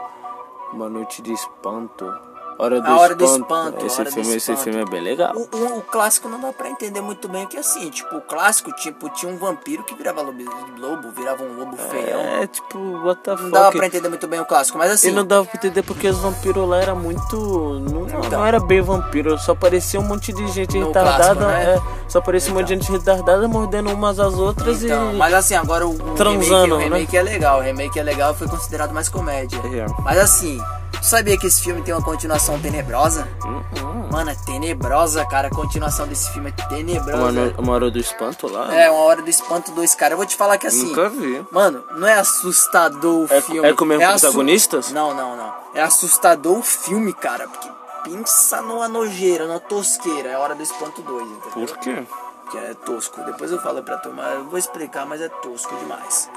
Uma 0.75 0.90
Noite 0.90 1.23
de 1.23 1.33
Espanto. 1.33 2.35
Hora 2.58 2.80
do 2.80 2.86
A 2.88 2.98
Hora 2.98 3.14
do 3.14 3.25
Espanto. 3.25 3.42
Espanto, 3.42 3.86
Esse 3.86 4.00
Hora 4.00 4.10
do 4.10 4.14
filme, 4.14 4.28
esse 4.36 4.50
Espanto. 4.52 4.60
filme 4.64 4.80
é 4.80 4.84
bem 4.90 5.00
legal. 5.02 5.32
O, 5.36 5.56
o- 5.56 5.78
o 5.78 5.82
clássico 5.82 6.28
não 6.28 6.40
dá 6.40 6.52
pra 6.52 6.68
entender 6.70 7.00
muito 7.00 7.28
bem, 7.28 7.46
que 7.46 7.56
assim, 7.58 7.90
tipo, 7.90 8.16
o 8.16 8.20
clássico, 8.20 8.72
tipo, 8.72 9.08
tinha 9.10 9.30
um 9.30 9.36
vampiro 9.36 9.82
que 9.84 9.94
virava 9.94 10.22
lobo, 10.22 10.42
lobo 10.78 11.10
virava 11.10 11.42
um 11.42 11.54
lobo 11.58 11.76
feião. 11.76 12.20
É 12.20 12.46
tipo, 12.46 12.78
what 13.04 13.20
the 13.22 13.34
Não 13.36 13.50
dava 13.50 13.66
fuck. 13.66 13.76
pra 13.78 13.86
entender 13.86 14.08
muito 14.08 14.26
bem 14.26 14.40
o 14.40 14.46
clássico, 14.46 14.78
mas 14.78 14.90
assim. 14.90 15.08
E 15.08 15.12
não 15.12 15.25
dava 15.25 15.44
pra 15.44 15.56
entender 15.58 15.82
porque 15.82 16.08
os 16.08 16.18
vampiros 16.18 16.68
lá 16.68 16.80
eram 16.80 16.96
muito. 16.96 17.36
Não, 17.36 18.00
não 18.06 18.20
Então. 18.25 18.44
era 18.46 18.58
bem 18.60 18.80
vampiro, 18.80 19.38
só 19.38 19.54
parecia 19.54 20.00
um 20.00 20.04
monte 20.04 20.32
de 20.32 20.46
gente 20.48 20.78
retardada. 20.78 21.16
clássico, 21.36 21.44
né? 21.44 21.75
é, 21.76 21.82
só 22.08 22.20
parecia 22.20 22.52
um 22.52 22.56
monte 22.56 22.68
de 22.68 22.75
gente 22.75 22.90
retardada 22.90 23.46
mordendo 23.48 23.90
umas 23.92 24.18
às 24.18 24.34
outras 24.34 24.82
Então, 24.82 25.12
e. 25.12 25.16
mas 25.16 25.34
assim, 25.34 25.54
agora 25.54 25.86
o, 25.86 25.90
o 25.90 26.14
Transando, 26.14 26.38
remake, 26.46 26.72
o 26.72 26.76
né? 26.78 26.84
remake 26.84 27.16
é 27.16 27.22
legal, 27.22 27.58
o 27.58 27.62
remake 27.62 27.98
é 27.98 28.02
legal 28.02 28.34
foi 28.34 28.48
considerado 28.48 28.92
mais 28.92 29.08
comédia. 29.08 29.58
É. 29.58 29.86
Mas 30.02 30.18
assim, 30.18 30.58
tu 30.92 31.04
sabia 31.06 31.36
que 31.38 31.46
esse 31.46 31.60
filme 31.62 31.82
tem 31.82 31.92
uma 31.94 32.02
continuação 32.02 32.45
tenebrosa? 32.60 33.26
Uhum. 33.44 34.08
Mano, 34.10 34.30
é 34.30 34.34
tenebrosa, 34.46 35.24
cara. 35.26 35.48
A 35.48 35.50
continuação 35.50 36.06
desse 36.06 36.30
filme 36.32 36.50
é 36.56 36.62
tenebrosa. 36.68 37.40
Uma, 37.40 37.60
uma 37.60 37.72
hora 37.72 37.90
do 37.90 37.98
espanto 37.98 38.46
lá? 38.50 38.72
É, 38.74 38.88
uma 38.90 39.00
hora 39.02 39.20
do 39.20 39.28
espanto 39.28 39.72
dois, 39.72 39.94
cara. 39.94 40.14
Eu 40.14 40.16
vou 40.16 40.24
te 40.26 40.36
falar 40.36 40.56
que 40.56 40.66
assim. 40.66 40.86
Nunca 40.88 41.08
vi. 41.08 41.44
Mano, 41.50 41.84
não 41.96 42.06
é 42.08 42.14
assustador 42.14 43.28
o 43.28 43.34
É- 43.34 43.40
filme. 43.40 43.68
é 43.68 43.72
com 43.74 43.84
o 43.84 43.88
mesmo 43.88 44.04
assu- 44.06 44.20
protagonistas? 44.26 44.92
Não, 44.92 45.12
não, 45.14 45.36
não. 45.36 45.52
É 45.74 45.82
assustador 45.82 46.58
o 46.58 46.62
filme, 46.62 47.12
cara. 47.12 47.48
Porque 47.48 47.68
pensa 48.04 48.62
numa 48.62 48.88
nojeira, 48.88 49.46
numa 49.46 49.60
tosqueira. 49.60 50.30
É 50.30 50.38
hora 50.38 50.54
do 50.54 50.62
espanto 50.62 51.02
2, 51.02 51.22
entendeu? 51.28 51.50
Por 51.66 51.76
quê? 51.78 52.02
Que 52.50 52.58
é 52.58 52.74
tosco. 52.74 53.20
Depois 53.24 53.50
eu 53.50 53.60
falo 53.60 53.82
pra 53.82 53.96
tu, 53.98 54.10
mas 54.14 54.32
eu 54.34 54.44
vou 54.44 54.56
explicar, 54.58 55.04
mas 55.04 55.20
é 55.20 55.28
tosco 55.28 55.74
demais. 55.76 56.30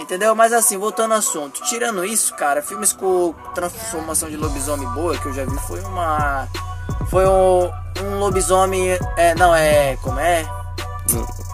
Entendeu? 0.00 0.34
Mas 0.34 0.52
assim, 0.52 0.78
voltando 0.78 1.12
ao 1.12 1.18
assunto. 1.18 1.62
Tirando 1.64 2.04
isso, 2.04 2.34
cara, 2.34 2.62
filmes 2.62 2.92
com 2.92 3.34
transformação 3.54 4.30
de 4.30 4.36
lobisomem 4.36 4.88
boa 4.88 5.16
que 5.16 5.26
eu 5.26 5.32
já 5.34 5.44
vi 5.44 5.56
foi 5.66 5.80
uma. 5.82 6.48
Foi 7.10 7.26
um, 7.26 7.70
um 8.02 8.18
lobisomem. 8.18 8.98
É, 9.16 9.34
não, 9.34 9.54
é. 9.54 9.96
Como 9.96 10.18
é? 10.18 10.48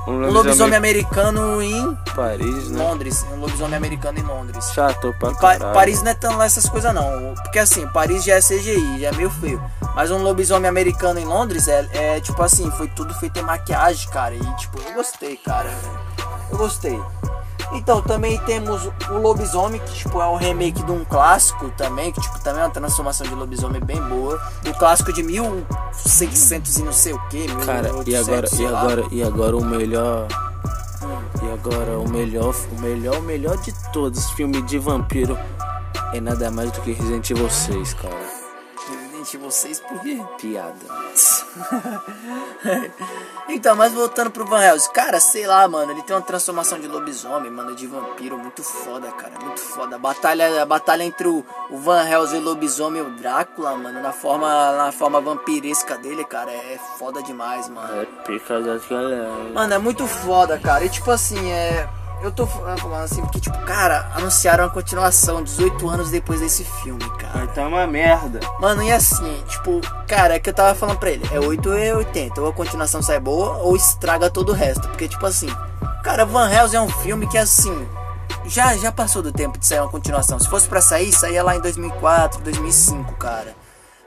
Um 0.06 0.30
lobisomem 0.30 0.76
americano 0.76 1.60
em 1.60 1.94
Paris, 2.14 2.70
né? 2.70 2.84
Londres. 2.84 3.26
Um 3.32 3.40
lobisomem 3.40 3.76
americano 3.76 4.18
em 4.20 4.22
Londres. 4.22 4.70
Chato 4.72 5.12
pra 5.18 5.32
Pa-. 5.32 5.58
Paris 5.72 6.02
não 6.02 6.12
é 6.12 6.14
tão 6.14 6.36
lá 6.36 6.44
essas 6.44 6.68
coisas 6.68 6.94
não. 6.94 7.34
Porque 7.42 7.58
assim, 7.58 7.84
Paris 7.88 8.22
já 8.22 8.36
é 8.36 8.40
CGI, 8.40 9.00
já 9.00 9.08
é 9.08 9.12
meio 9.12 9.30
feio. 9.30 9.60
Mas 9.96 10.12
um 10.12 10.22
lobisomem 10.22 10.68
americano 10.68 11.18
em 11.18 11.24
Londres 11.24 11.66
é, 11.66 11.88
é 11.92 12.20
tipo 12.20 12.40
assim, 12.40 12.70
foi 12.72 12.86
tudo 12.88 13.12
feito 13.14 13.40
em 13.40 13.42
maquiagem, 13.42 14.08
cara. 14.10 14.34
E 14.34 14.56
tipo, 14.56 14.78
eu 14.86 14.94
gostei, 14.94 15.36
cara. 15.36 15.70
Eu 16.50 16.58
gostei. 16.58 17.00
Então, 17.72 18.00
também 18.02 18.38
temos 18.40 18.88
o 19.10 19.18
lobisomem, 19.18 19.80
que 19.80 19.94
tipo 19.94 20.20
é 20.20 20.26
um 20.26 20.36
remake 20.36 20.82
de 20.82 20.92
um 20.92 21.04
clássico 21.04 21.70
também, 21.76 22.12
que 22.12 22.20
tipo 22.20 22.38
também 22.40 22.62
é 22.62 22.64
uma 22.64 22.72
transformação 22.72 23.26
de 23.26 23.34
lobisomem 23.34 23.80
bem 23.80 24.00
boa. 24.02 24.40
Do 24.62 24.72
clássico 24.74 25.12
de 25.12 25.22
1600 25.22 26.76
e 26.76 26.82
não 26.82 26.92
sei 26.92 27.12
o 27.12 27.28
que, 27.28 27.46
Cara, 27.64 27.88
e 28.06 28.16
agora, 28.16 28.48
e 28.52 28.66
agora, 28.66 29.04
e 29.10 29.22
agora 29.22 29.56
o 29.56 29.64
melhor. 29.64 30.28
E 31.42 31.50
agora 31.52 31.98
o 31.98 32.08
melhor, 32.08 32.54
o 32.76 32.80
melhor, 32.80 33.18
o 33.18 33.22
melhor 33.22 33.56
de 33.58 33.72
todos, 33.92 34.30
filme 34.30 34.62
de 34.62 34.78
vampiro 34.78 35.38
é 36.12 36.20
nada 36.20 36.50
mais 36.50 36.72
do 36.72 36.80
que 36.80 36.92
Resident 36.92 37.30
Evil 37.30 37.50
6, 37.50 37.94
cara. 37.94 38.35
Gente, 39.26 39.38
vocês 39.38 39.80
por 39.80 40.00
quê? 40.02 40.24
Piada. 40.38 40.76
então, 43.48 43.74
mas 43.74 43.92
voltando 43.92 44.30
pro 44.30 44.46
Van 44.46 44.62
Helsing, 44.62 44.92
cara, 44.92 45.18
sei 45.18 45.48
lá, 45.48 45.66
mano, 45.66 45.90
ele 45.90 46.02
tem 46.02 46.14
uma 46.14 46.22
transformação 46.22 46.78
de 46.78 46.86
lobisomem, 46.86 47.50
mano, 47.50 47.74
de 47.74 47.88
vampiro, 47.88 48.38
muito 48.38 48.62
foda, 48.62 49.10
cara, 49.10 49.32
muito 49.40 49.60
foda. 49.60 49.96
A 49.96 49.98
batalha, 49.98 50.62
a 50.62 50.64
batalha 50.66 51.02
entre 51.02 51.26
o, 51.26 51.44
o 51.70 51.76
Van 51.76 52.08
Helsing 52.08 52.36
e 52.36 52.38
o 52.38 52.42
lobisomem 52.42 53.02
e 53.02 53.04
o 53.04 53.10
Drácula, 53.16 53.74
mano, 53.76 54.00
na 54.00 54.12
forma, 54.12 54.46
na 54.76 54.92
forma 54.92 55.20
vampiresca 55.20 55.98
dele, 55.98 56.24
cara, 56.24 56.52
é 56.52 56.78
foda 56.96 57.20
demais, 57.20 57.68
mano. 57.68 58.02
É 58.02 58.04
pica 58.22 58.60
da 58.60 58.78
galera. 58.78 59.28
Mano, 59.52 59.74
é 59.74 59.78
muito 59.78 60.06
foda, 60.06 60.56
cara. 60.56 60.84
E 60.84 60.88
tipo 60.88 61.10
assim, 61.10 61.50
é. 61.50 61.88
Eu 62.22 62.32
tô 62.32 62.46
falando 62.46 62.94
assim, 62.94 63.20
porque, 63.22 63.38
tipo, 63.38 63.58
cara, 63.64 64.10
anunciaram 64.14 64.64
a 64.64 64.70
continuação 64.70 65.42
18 65.42 65.88
anos 65.88 66.10
depois 66.10 66.40
desse 66.40 66.64
filme, 66.64 67.04
cara. 67.18 67.46
tá 67.48 67.66
uma 67.68 67.86
merda. 67.86 68.40
Mano, 68.58 68.82
e 68.82 68.90
assim, 68.90 69.42
tipo, 69.48 69.80
cara, 70.06 70.34
é 70.34 70.38
que 70.40 70.48
eu 70.50 70.54
tava 70.54 70.74
falando 70.74 70.98
pra 70.98 71.10
ele, 71.10 71.28
é 71.30 71.38
8 71.38 71.68
ou 71.68 71.76
é 71.76 71.94
80, 71.94 72.40
ou 72.40 72.48
a 72.48 72.52
continuação 72.52 73.02
sai 73.02 73.20
boa, 73.20 73.58
ou 73.58 73.76
estraga 73.76 74.30
todo 74.30 74.50
o 74.50 74.54
resto. 74.54 74.88
Porque, 74.88 75.06
tipo 75.06 75.24
assim, 75.26 75.48
cara, 76.02 76.24
Van 76.24 76.50
Helsing 76.50 76.76
é 76.76 76.80
um 76.80 76.88
filme 76.88 77.28
que, 77.28 77.38
assim, 77.38 77.86
já, 78.46 78.76
já 78.76 78.90
passou 78.90 79.22
do 79.22 79.32
tempo 79.32 79.58
de 79.58 79.66
sair 79.66 79.80
uma 79.80 79.90
continuação. 79.90 80.38
Se 80.38 80.48
fosse 80.48 80.68
pra 80.68 80.80
sair, 80.80 81.12
saía 81.12 81.42
lá 81.42 81.54
em 81.54 81.60
2004, 81.60 82.40
2005, 82.42 83.12
cara. 83.14 83.54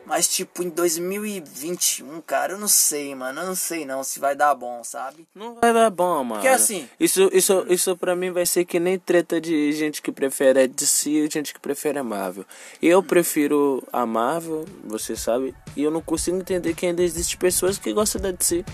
Mas, 0.09 0.27
tipo, 0.27 0.63
em 0.63 0.69
2021, 0.69 2.19
cara, 2.21 2.53
eu 2.53 2.57
não 2.59 2.67
sei, 2.67 3.13
mano, 3.13 3.41
eu 3.41 3.45
não 3.47 3.55
sei 3.55 3.85
não 3.85 4.03
se 4.03 4.19
vai 4.19 4.35
dar 4.35 4.55
bom, 4.55 4.83
sabe? 4.83 5.27
Não 5.35 5.55
vai 5.55 5.71
dar 5.73 5.89
bom, 5.89 6.23
mano. 6.23 6.41
Porque 6.41 6.47
assim- 6.47 6.89
Isso, 6.99 7.29
isso, 7.31 7.65
isso 7.69 7.95
pra 7.95 8.15
mim 8.15 8.31
vai 8.31 8.45
ser 8.45 8.65
que 8.65 8.79
nem 8.79 8.97
treta 8.97 9.39
de 9.39 9.71
gente 9.71 10.01
que 10.01 10.11
prefere 10.11 10.67
DC 10.67 11.09
e 11.09 11.29
gente 11.29 11.53
que 11.53 11.59
prefere 11.59 11.99
a 11.99 12.03
Marvel. 12.03 12.45
Eu 12.81 13.01
prefiro 13.03 13.83
a 13.93 14.05
Marvel, 14.05 14.65
você 14.83 15.15
sabe, 15.15 15.53
e 15.75 15.83
eu 15.83 15.91
não 15.91 16.01
consigo 16.01 16.37
entender 16.37 16.73
que 16.73 16.85
ainda 16.87 17.03
existe 17.03 17.37
pessoas 17.37 17.77
que 17.77 17.93
gostam 17.93 18.21
da 18.21 18.31
DC. 18.31 18.65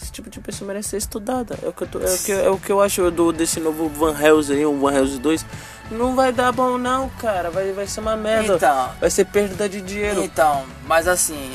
Esse 0.00 0.10
tipo 0.10 0.28
de 0.28 0.40
pessoa 0.40 0.66
merece 0.66 0.90
ser 0.90 0.96
estudada. 0.96 1.56
É 1.62 1.68
o 1.68 1.72
que 1.72 1.82
eu, 1.82 1.86
tô- 1.88 2.00
é 2.00 2.12
o 2.12 2.18
que, 2.18 2.32
é 2.32 2.50
o 2.50 2.58
que 2.58 2.72
eu 2.72 2.80
acho 2.80 3.10
do, 3.12 3.32
desse 3.32 3.60
novo 3.60 3.88
Van 3.88 4.12
Helsing 4.20 4.54
aí, 4.54 4.66
o 4.66 4.76
Van 4.78 4.92
Helsing 4.92 5.18
2. 5.20 5.46
Não 5.90 6.14
vai 6.14 6.32
dar 6.32 6.52
bom 6.52 6.78
não, 6.78 7.08
cara. 7.10 7.50
Vai, 7.50 7.72
vai 7.72 7.86
ser 7.86 8.00
uma 8.00 8.16
merda. 8.16 8.56
Então. 8.56 8.90
Vai 9.00 9.10
ser 9.10 9.26
perda 9.26 9.68
de 9.68 9.80
dinheiro. 9.80 10.22
Então, 10.22 10.64
mas 10.86 11.06
assim, 11.06 11.52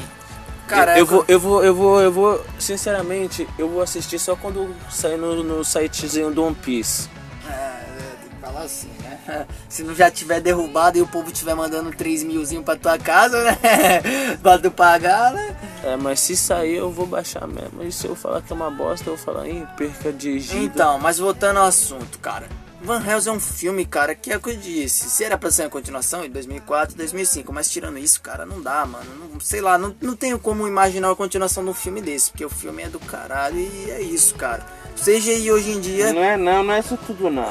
cara, 0.67 0.97
eu, 0.97 0.97
eu 0.97 1.03
é 1.03 1.05
vou, 1.05 1.25
eu 1.27 1.39
vou, 1.39 1.63
eu 1.63 1.75
vou, 1.75 2.01
eu 2.01 2.11
vou, 2.11 2.45
sinceramente, 2.59 3.47
eu 3.57 3.67
vou 3.69 3.81
assistir 3.81 4.19
só 4.19 4.35
quando 4.35 4.73
sair 4.89 5.17
no, 5.17 5.43
no 5.43 5.63
sitezinho 5.63 6.31
do 6.31 6.43
One 6.43 6.55
Piece. 6.55 7.09
É, 7.47 7.51
é, 7.51 8.15
tem 8.21 8.29
que 8.29 8.35
falar 8.41 8.61
assim, 8.61 8.89
né? 9.01 9.47
Se 9.67 9.83
não 9.83 9.95
já 9.95 10.09
tiver 10.11 10.39
derrubado 10.39 10.97
e 10.97 11.01
o 11.01 11.07
povo 11.07 11.31
tiver 11.31 11.55
mandando 11.55 11.91
3 11.91 12.23
milzinho 12.23 12.63
pra 12.63 12.75
tua 12.75 12.97
casa, 12.97 13.43
né? 13.43 13.57
pra 14.41 14.57
tu 14.57 14.69
pagar, 14.69 15.33
né? 15.33 15.55
É, 15.83 15.95
mas 15.95 16.19
se 16.19 16.35
sair 16.35 16.75
eu 16.75 16.91
vou 16.91 17.05
baixar 17.05 17.47
mesmo. 17.47 17.83
E 17.83 17.91
se 17.91 18.05
eu 18.05 18.15
falar 18.15 18.41
que 18.41 18.51
é 18.51 18.55
uma 18.55 18.69
bosta, 18.69 19.09
eu 19.09 19.15
vou 19.15 19.25
falar, 19.25 19.47
ih, 19.47 19.65
perca 19.75 20.11
de 20.11 20.39
giga. 20.39 20.63
Então, 20.63 20.99
mas 20.99 21.17
voltando 21.17 21.57
ao 21.57 21.65
assunto, 21.65 22.19
cara. 22.19 22.47
Van 22.81 23.03
Helsing 23.05 23.29
é 23.29 23.31
um 23.33 23.39
filme, 23.39 23.85
cara, 23.85 24.15
que 24.15 24.31
é 24.31 24.37
o 24.37 24.39
que 24.39 24.51
eu 24.51 24.55
disse. 24.55 25.09
Se 25.09 25.23
era 25.23 25.37
pra 25.37 25.51
ser 25.51 25.63
uma 25.63 25.69
continuação 25.69 26.23
em 26.23 26.29
2004, 26.29 26.95
2005, 26.95 27.51
mas 27.51 27.69
tirando 27.69 27.97
isso, 27.97 28.21
cara, 28.21 28.45
não 28.45 28.61
dá, 28.61 28.85
mano. 28.85 29.05
Não, 29.33 29.39
sei 29.39 29.59
lá, 29.59 29.77
não, 29.77 29.95
não 30.01 30.15
tenho 30.15 30.39
como 30.39 30.67
imaginar 30.67 31.11
a 31.11 31.15
continuação 31.15 31.63
de 31.63 31.69
um 31.69 31.73
filme 31.73 32.01
desse, 32.01 32.31
porque 32.31 32.45
o 32.45 32.49
filme 32.49 32.83
é 32.83 32.89
do 32.89 32.99
caralho 32.99 33.57
e 33.57 33.91
é 33.91 34.01
isso, 34.01 34.35
cara. 34.35 34.65
CGI 34.95 35.51
hoje 35.51 35.71
em 35.71 35.79
dia. 35.79 36.13
Não 36.13 36.23
é 36.23 36.37
não, 36.37 36.63
não 36.63 36.73
é 36.73 36.79
isso 36.79 36.97
tudo 37.05 37.29
não. 37.29 37.43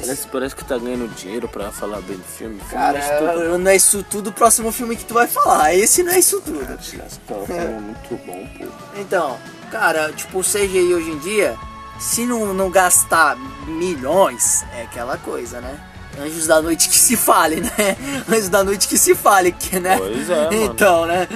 Parece, 0.00 0.28
parece 0.28 0.56
que 0.56 0.64
tá 0.64 0.78
ganhando 0.78 1.12
dinheiro 1.16 1.48
pra 1.48 1.72
falar 1.72 2.00
bem 2.02 2.16
do 2.16 2.22
filme. 2.22 2.60
Cara, 2.70 2.98
não 2.98 2.98
é 2.98 3.00
isso 3.00 3.18
tudo. 3.18 3.58
não 3.58 3.70
é 3.70 3.76
isso 3.76 4.02
tudo 4.04 4.30
o 4.30 4.32
próximo 4.32 4.70
filme 4.70 4.96
que 4.96 5.04
tu 5.04 5.14
vai 5.14 5.26
falar. 5.26 5.74
Esse 5.74 6.02
não 6.02 6.12
é 6.12 6.18
isso 6.18 6.40
tudo. 6.40 6.60
Um 6.60 7.46
filme 7.46 7.80
muito 7.80 8.26
bom, 8.26 8.48
pô. 8.58 8.66
Então, 9.00 9.36
cara, 9.70 10.12
tipo, 10.12 10.38
o 10.38 10.42
CGI 10.42 10.94
hoje 10.94 11.10
em 11.10 11.18
dia, 11.18 11.56
se 11.98 12.24
não, 12.24 12.52
não 12.54 12.70
gastar 12.70 13.36
milhões, 13.66 14.64
é 14.74 14.82
aquela 14.82 15.16
coisa, 15.18 15.60
né? 15.60 15.78
Anjos 16.20 16.46
da 16.46 16.60
noite 16.60 16.88
que 16.88 16.96
se 16.98 17.16
fale, 17.16 17.60
né? 17.60 17.96
Anjos 18.28 18.48
da 18.48 18.64
noite 18.64 18.88
que 18.88 18.98
se 18.98 19.14
fale, 19.14 19.52
que, 19.52 19.78
né? 19.78 19.96
Pois 19.98 20.28
é, 20.28 20.44
mano. 20.44 20.64
Então, 20.64 21.06
né? 21.06 21.28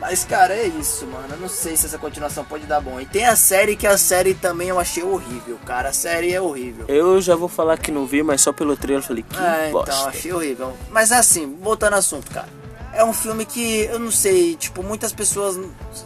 Mas, 0.00 0.24
cara, 0.24 0.52
é 0.54 0.66
isso, 0.66 1.06
mano. 1.06 1.28
Eu 1.30 1.36
não 1.38 1.48
sei 1.48 1.76
se 1.76 1.86
essa 1.86 1.96
continuação 1.96 2.44
pode 2.44 2.66
dar 2.66 2.80
bom. 2.80 3.00
E 3.00 3.06
tem 3.06 3.24
a 3.24 3.36
série 3.36 3.74
que 3.74 3.86
a 3.86 3.96
série 3.96 4.34
também 4.34 4.68
eu 4.68 4.78
achei 4.78 5.02
horrível, 5.02 5.58
cara. 5.64 5.88
A 5.88 5.92
série 5.92 6.32
é 6.34 6.40
horrível. 6.40 6.84
Eu 6.88 7.20
já 7.22 7.34
vou 7.36 7.48
falar 7.48 7.78
que 7.78 7.90
não 7.90 8.04
vi, 8.06 8.22
mas 8.22 8.42
só 8.42 8.52
pelo 8.52 8.76
trailer 8.76 9.02
eu 9.02 9.06
falei 9.06 9.22
que 9.26 9.36
É, 9.38 9.70
bosta. 9.70 9.92
então, 9.94 10.08
achei 10.08 10.32
horrível. 10.32 10.76
Mas 10.90 11.10
assim, 11.10 11.56
voltando 11.62 11.94
ao 11.94 12.00
assunto, 12.00 12.30
cara. 12.30 12.48
É 12.92 13.02
um 13.04 13.12
filme 13.14 13.44
que, 13.46 13.84
eu 13.90 13.98
não 13.98 14.10
sei, 14.10 14.54
tipo, 14.56 14.82
muitas 14.82 15.12
pessoas 15.12 15.58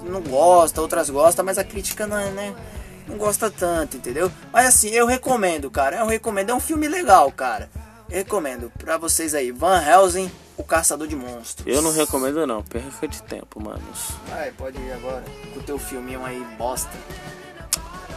não 0.05 0.21
gostam, 0.21 0.83
outras 0.83 1.11
gostam, 1.11 1.44
mas 1.44 1.59
a 1.59 1.64
crítica 1.64 2.07
não, 2.07 2.16
é, 2.18 2.31
né, 2.31 2.55
não 3.09 3.16
gosta 3.16 3.51
tanto, 3.51 3.97
entendeu? 3.97 4.31
Mas 4.53 4.66
assim, 4.66 4.90
eu 4.90 5.07
recomendo, 5.07 5.71
cara. 5.71 5.97
Eu 5.97 6.07
recomendo. 6.07 6.51
É 6.51 6.55
um 6.55 6.61
filme 6.61 6.87
legal, 6.88 7.33
cara. 7.33 7.71
Eu 8.09 8.18
recomendo 8.18 8.73
pra 8.79 8.97
vocês 8.97 9.35
aí. 9.35 9.51
Van 9.51 9.83
Helsing, 9.83 10.31
o 10.57 10.64
Caçador 10.64 11.07
de 11.07 11.16
Monstros. 11.16 11.66
Eu 11.66 11.83
não 11.83 11.92
recomendo 11.92 12.47
não, 12.47 12.62
perca 12.62 13.09
de 13.09 13.23
tempo, 13.23 13.61
manos. 13.62 14.11
Vai, 14.29 14.51
pode 14.53 14.79
ir 14.79 14.92
agora. 14.92 15.25
Com 15.53 15.61
o 15.61 15.62
teu 15.62 15.79
filminho 15.79 16.25
aí, 16.25 16.40
bosta. 16.57 16.90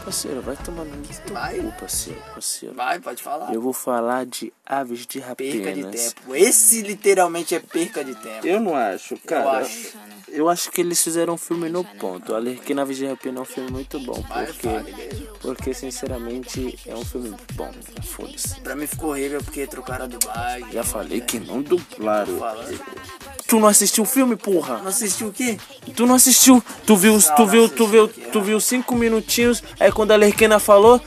Parceiro, 0.03 0.41
vai 0.41 0.55
tomar 0.55 0.83
no 0.83 0.97
teu 1.05 1.33
Vai. 1.33 1.59
cu, 1.59 1.71
parceiro, 1.73 2.19
parceiro. 2.33 2.75
Vai, 2.75 2.99
pode 2.99 3.21
falar. 3.21 3.53
Eu 3.53 3.61
vou 3.61 3.71
falar 3.71 4.25
de 4.25 4.51
aves 4.65 5.05
de 5.05 5.19
rapenas. 5.19 5.63
Perca 5.63 5.73
de 5.73 5.83
tempo. 5.91 6.35
Esse 6.35 6.81
literalmente 6.81 7.53
é 7.53 7.59
perca 7.59 8.03
de 8.03 8.15
tempo. 8.15 8.47
Eu 8.47 8.59
não 8.59 8.75
acho, 8.75 9.15
cara. 9.19 9.43
Eu 9.43 9.49
acho. 9.49 9.93
Eu 10.33 10.47
acho 10.49 10.71
que 10.71 10.79
eles 10.81 11.01
fizeram 11.03 11.33
um 11.33 11.37
filme 11.37 11.67
no 11.69 11.83
ponto. 11.83 12.33
A 12.33 12.39
Lerquina 12.39 12.85
de 12.85 13.05
Rapina 13.05 13.39
é 13.39 13.41
um 13.41 13.45
filme 13.45 13.69
muito 13.69 13.99
bom. 13.99 14.13
Porque, 14.23 14.69
porque 15.41 15.73
sinceramente, 15.73 16.79
é 16.87 16.95
um 16.95 17.03
filme 17.03 17.35
bom. 17.53 17.69
Foda-se. 18.03 18.59
Pra 18.61 18.75
mim 18.75 18.87
ficou 18.87 19.09
horrível 19.11 19.41
porque 19.43 19.67
trocaram 19.67 20.05
a 20.05 20.07
dublagem. 20.07 20.71
Já 20.71 20.83
falei 20.83 21.19
que 21.21 21.39
não 21.39 21.61
dublaram. 21.61 22.39
Tu 23.47 23.59
não 23.59 23.67
assistiu 23.67 24.03
o 24.03 24.07
filme, 24.07 24.35
porra? 24.37 24.77
Não 24.77 24.87
assistiu 24.87 25.27
o 25.27 25.33
quê? 25.33 25.57
Tu 25.95 26.05
não 26.05 26.15
assistiu? 26.15 26.63
Tu 26.85 26.95
viu, 26.95 27.19
tu 27.21 27.41
não 27.41 27.47
viu, 27.47 27.69
tu 27.69 27.87
viu, 27.87 28.03
assisti, 28.05 28.21
tu 28.31 28.41
viu 28.41 28.59
cinco 28.61 28.95
minutinhos, 28.95 29.61
aí 29.77 29.91
quando 29.91 30.11
a 30.11 30.15
Lerquina 30.15 30.57
falou, 30.59 31.01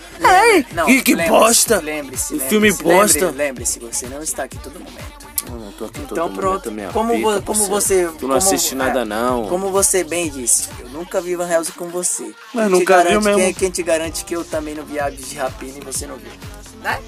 Não, 0.74 0.84
que, 0.84 1.00
que 1.02 1.16
bosta! 1.16 1.80
Lembre-se. 1.80 2.34
O 2.34 2.40
filme 2.40 2.70
bosta. 2.72 3.26
lembre- 3.26 3.44
Lembre-se, 3.44 3.78
você 3.80 4.06
não 4.06 4.22
está 4.22 4.42
aqui 4.44 4.58
todo 4.58 4.74
momento. 4.78 5.23
Eu 5.46 5.54
não 5.58 5.72
tô 5.72 5.84
aqui 5.86 6.00
Então 6.00 6.32
pronto. 6.32 6.72
Como, 6.92 7.12
vo- 7.20 7.42
como 7.42 7.68
parceiro. 7.68 8.10
você. 8.12 8.18
Tu 8.18 8.26
não 8.28 8.36
assiste 8.36 8.74
nada, 8.74 9.00
é, 9.00 9.04
não. 9.04 9.46
Como 9.48 9.70
você 9.70 10.02
bem 10.04 10.30
disse, 10.30 10.68
eu 10.80 10.88
nunca 10.88 11.20
vi 11.20 11.36
Van 11.36 11.48
Helsing 11.48 11.72
com 11.72 11.88
você. 11.88 12.34
Mas 12.52 12.64
Quem 12.64 12.78
nunca 12.78 12.84
te 12.84 12.84
garante, 12.84 13.10
viu 13.12 13.20
mesmo. 13.22 13.40
Quem, 13.42 13.54
quem 13.54 13.70
te 13.70 13.82
garante 13.82 14.24
que 14.24 14.34
eu 14.34 14.44
também 14.44 14.74
não 14.74 14.84
vi 14.84 14.98
Aves 14.98 15.28
de 15.28 15.36
Rapina 15.36 15.78
e 15.78 15.84
você 15.84 16.06
não 16.06 16.16
viu? 16.16 16.30
Né? 16.82 17.00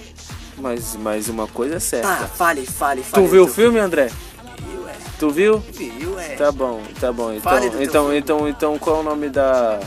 Mas, 0.59 0.97
mas 0.97 1.29
uma 1.29 1.47
coisa 1.47 1.77
é 1.77 1.81
certa. 1.81 2.09
Tá, 2.09 2.27
fale, 2.29 2.65
fale, 2.65 3.03
fale. 3.03 3.23
tu 3.25 3.31
viu 3.31 3.45
o 3.45 3.49
filme, 3.49 3.79
André? 3.79 4.11
Viu, 4.59 4.89
é. 4.89 4.95
Tu 5.19 5.31
viu? 5.31 5.59
Viu, 5.59 6.19
é. 6.19 6.35
Tá 6.37 6.51
bom, 6.51 6.83
tá 6.99 7.13
bom. 7.13 7.33
Então, 7.33 7.57
então, 7.81 8.05
filme. 8.05 8.19
então, 8.19 8.49
então, 8.49 8.79
qual 8.79 8.97
é 8.97 9.01
o 9.01 9.03
nome 9.03 9.29
da, 9.29 9.79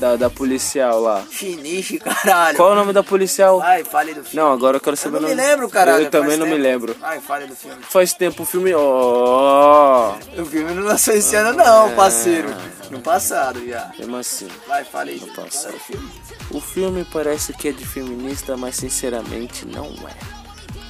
da, 0.00 0.16
da 0.16 0.30
policial 0.30 1.00
lá? 1.00 1.22
Shinichi, 1.30 1.98
caralho. 2.00 2.56
Qual 2.56 2.70
é 2.70 2.72
o 2.72 2.74
nome 2.74 2.92
da 2.92 3.02
policial? 3.02 3.60
Vai, 3.60 3.84
fale 3.84 4.14
do 4.14 4.24
filme. 4.24 4.36
Não, 4.36 4.52
agora 4.52 4.78
eu 4.78 4.80
quero 4.80 4.94
eu 4.94 4.96
saber 4.96 5.20
não 5.20 5.26
o 5.26 5.30
me 5.30 5.36
nome. 5.36 5.48
lembro, 5.48 5.68
caralho. 5.68 6.04
Eu 6.04 6.10
também 6.10 6.36
não 6.36 6.46
me 6.46 6.52
tempo. 6.52 6.62
lembro. 6.62 6.96
Vai, 6.98 7.20
fale 7.20 7.46
do 7.46 7.54
filme. 7.54 7.76
Faz 7.82 8.14
tempo 8.14 8.42
o 8.42 8.46
filme. 8.46 8.72
Ó. 8.74 10.14
O 10.38 10.44
filme 10.46 10.72
não 10.72 10.82
lançou 10.84 11.14
esse 11.14 11.36
ano, 11.36 11.52
não, 11.52 11.94
parceiro. 11.94 12.48
No 12.90 13.00
passado 13.00 13.64
já. 13.68 13.92
Mesmo 13.98 14.16
assim. 14.16 14.48
Vai, 14.66 14.82
fale 14.84 15.12
aí. 15.12 15.20
passado. 15.20 15.50
Fala 15.50 15.72
do 15.74 15.78
filme. 15.80 16.10
O 16.50 16.60
filme 16.60 17.06
parece 17.12 17.52
que 17.52 17.68
é 17.68 17.72
de 17.72 17.86
feminista, 17.86 18.56
mas 18.56 18.74
sinceramente 18.76 19.64
não 19.66 19.86
é. 20.08 20.39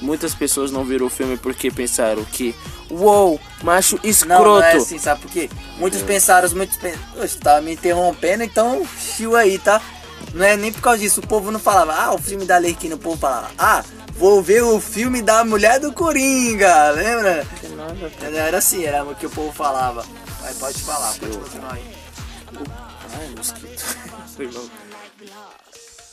Muitas 0.01 0.33
pessoas 0.33 0.71
não 0.71 0.83
viram 0.83 1.05
o 1.05 1.09
filme 1.09 1.37
porque 1.37 1.69
pensaram 1.69 2.23
que, 2.25 2.55
uou, 2.89 3.39
macho 3.61 3.99
Não, 4.03 4.09
escroto. 4.09 4.43
não 4.43 4.63
é 4.63 4.73
assim, 4.73 4.97
sabe 4.97 5.21
por 5.21 5.31
quê? 5.31 5.49
Muitos 5.77 6.01
pensaram, 6.01 6.49
muitos 6.49 6.75
pensaram, 6.77 7.05
você 7.15 7.37
tá 7.37 7.61
me 7.61 7.73
interrompendo, 7.73 8.43
então 8.43 8.85
chiu 8.99 9.35
aí, 9.35 9.59
tá? 9.59 9.79
Não 10.33 10.43
é 10.45 10.57
nem 10.57 10.71
por 10.71 10.81
causa 10.81 10.99
disso, 10.99 11.19
o 11.21 11.27
povo 11.27 11.51
não 11.51 11.59
falava, 11.59 11.93
ah, 11.93 12.13
o 12.13 12.17
filme 12.17 12.45
da 12.45 12.57
Lerquina, 12.57 12.95
o 12.95 12.99
povo 12.99 13.17
falava, 13.17 13.51
ah, 13.59 13.83
vou 14.17 14.41
ver 14.41 14.63
o 14.63 14.79
filme 14.79 15.21
da 15.21 15.43
Mulher 15.43 15.79
do 15.79 15.93
Coringa, 15.93 16.89
lembra? 16.91 17.45
Que 17.59 17.67
nada. 17.69 18.11
Não 18.21 18.39
Era 18.39 18.57
assim, 18.57 18.83
era 18.83 19.03
o 19.03 19.15
que 19.15 19.25
o 19.25 19.29
povo 19.29 19.51
falava. 19.51 20.03
Mas 20.41 20.57
pode 20.57 20.81
falar, 20.81 21.13
pode 21.19 21.37
continuar 21.37 21.73
aí. 21.73 21.95
Ai, 23.13 23.29
mosquito. 23.37 23.83
Foi 24.35 24.47
mal. 24.47 24.63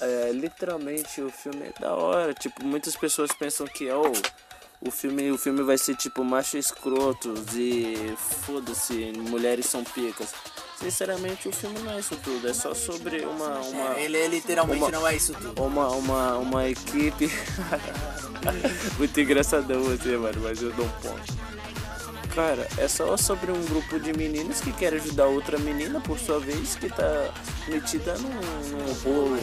É, 0.00 0.30
literalmente 0.32 1.20
o 1.20 1.30
filme 1.30 1.66
é 1.76 1.80
da 1.80 1.94
hora. 1.94 2.32
Tipo, 2.34 2.64
muitas 2.64 2.96
pessoas 2.96 3.30
pensam 3.32 3.66
que 3.66 3.90
oh, 3.90 4.12
o 4.80 4.90
filme, 4.90 5.30
o 5.30 5.38
filme 5.38 5.62
vai 5.62 5.76
ser 5.76 5.96
tipo 5.96 6.22
macho 6.24 6.56
escrotos 6.56 7.40
e 7.54 8.14
foda-se, 8.46 9.12
mulheres 9.16 9.66
são 9.66 9.82
picas. 9.82 10.32
Sinceramente 10.80 11.48
o 11.48 11.52
filme 11.52 11.80
não 11.80 11.92
é 11.92 11.98
isso 11.98 12.16
tudo, 12.22 12.48
é 12.48 12.54
só 12.54 12.72
sobre 12.72 13.24
uma. 13.24 13.58
uma 13.58 13.98
ele 13.98 14.16
é 14.16 14.28
literalmente 14.28 14.80
uma- 14.82 14.90
não 14.92 15.08
é 15.08 15.16
isso 15.16 15.32
tudo. 15.34 15.61
uma, 15.61 15.88
uma, 15.88 16.37
uma 16.38 16.68
equipe. 16.68 17.28
Muito 18.96 19.20
engraçadão 19.20 19.82
você, 19.82 20.16
mano, 20.16 20.40
mas 20.40 20.62
eu 20.62 20.70
dou 20.72 20.87
um 20.87 20.90
ponto. 20.90 21.38
Cara, 22.38 22.68
é 22.79 22.87
só 22.87 23.16
sobre 23.16 23.51
um 23.51 23.61
grupo 23.64 23.98
de 23.98 24.12
meninas 24.12 24.61
que 24.61 24.72
quer 24.72 24.94
ajudar 24.94 25.27
outra 25.27 25.59
menina, 25.59 26.01
por 26.01 26.16
sua 26.20 26.38
vez, 26.38 26.77
que 26.77 26.88
tá 26.88 27.35
metida 27.66 28.14
num, 28.16 28.29
num 28.29 28.92
rolo. 29.03 29.38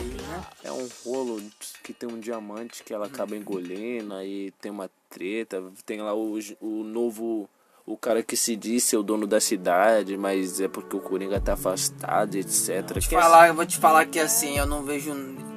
É 0.64 0.72
um 0.72 0.88
rolo 1.04 1.42
que 1.84 1.92
tem 1.92 2.08
um 2.08 2.18
diamante 2.18 2.86
que 2.86 2.94
ela 2.94 3.08
acaba 3.08 3.36
engolindo, 3.36 4.14
aí 4.14 4.54
tem 4.62 4.72
uma 4.72 4.90
treta, 5.10 5.62
tem 5.86 6.00
lá 6.02 6.16
o, 6.16 6.40
o 6.62 6.84
novo. 6.86 7.50
O 7.86 7.98
cara 7.98 8.24
que 8.24 8.38
se 8.38 8.56
diz 8.56 8.86
ser 8.86 8.96
o 8.96 9.04
dono 9.04 9.28
da 9.28 9.42
cidade, 9.42 10.16
mas 10.16 10.62
é 10.62 10.70
porque 10.70 10.96
o 10.96 11.02
Coringa 11.02 11.42
tá 11.42 11.52
afastado, 11.52 12.36
etc. 12.36 12.92
Vou 12.92 13.02
te 13.02 13.14
é 13.14 13.20
falar, 13.20 13.48
eu 13.50 13.54
vou 13.56 13.66
te 13.66 13.78
falar 13.78 14.06
que 14.06 14.22
assim, 14.22 14.58
eu 14.58 14.66
não 14.66 14.84
vejo. 14.84 15.12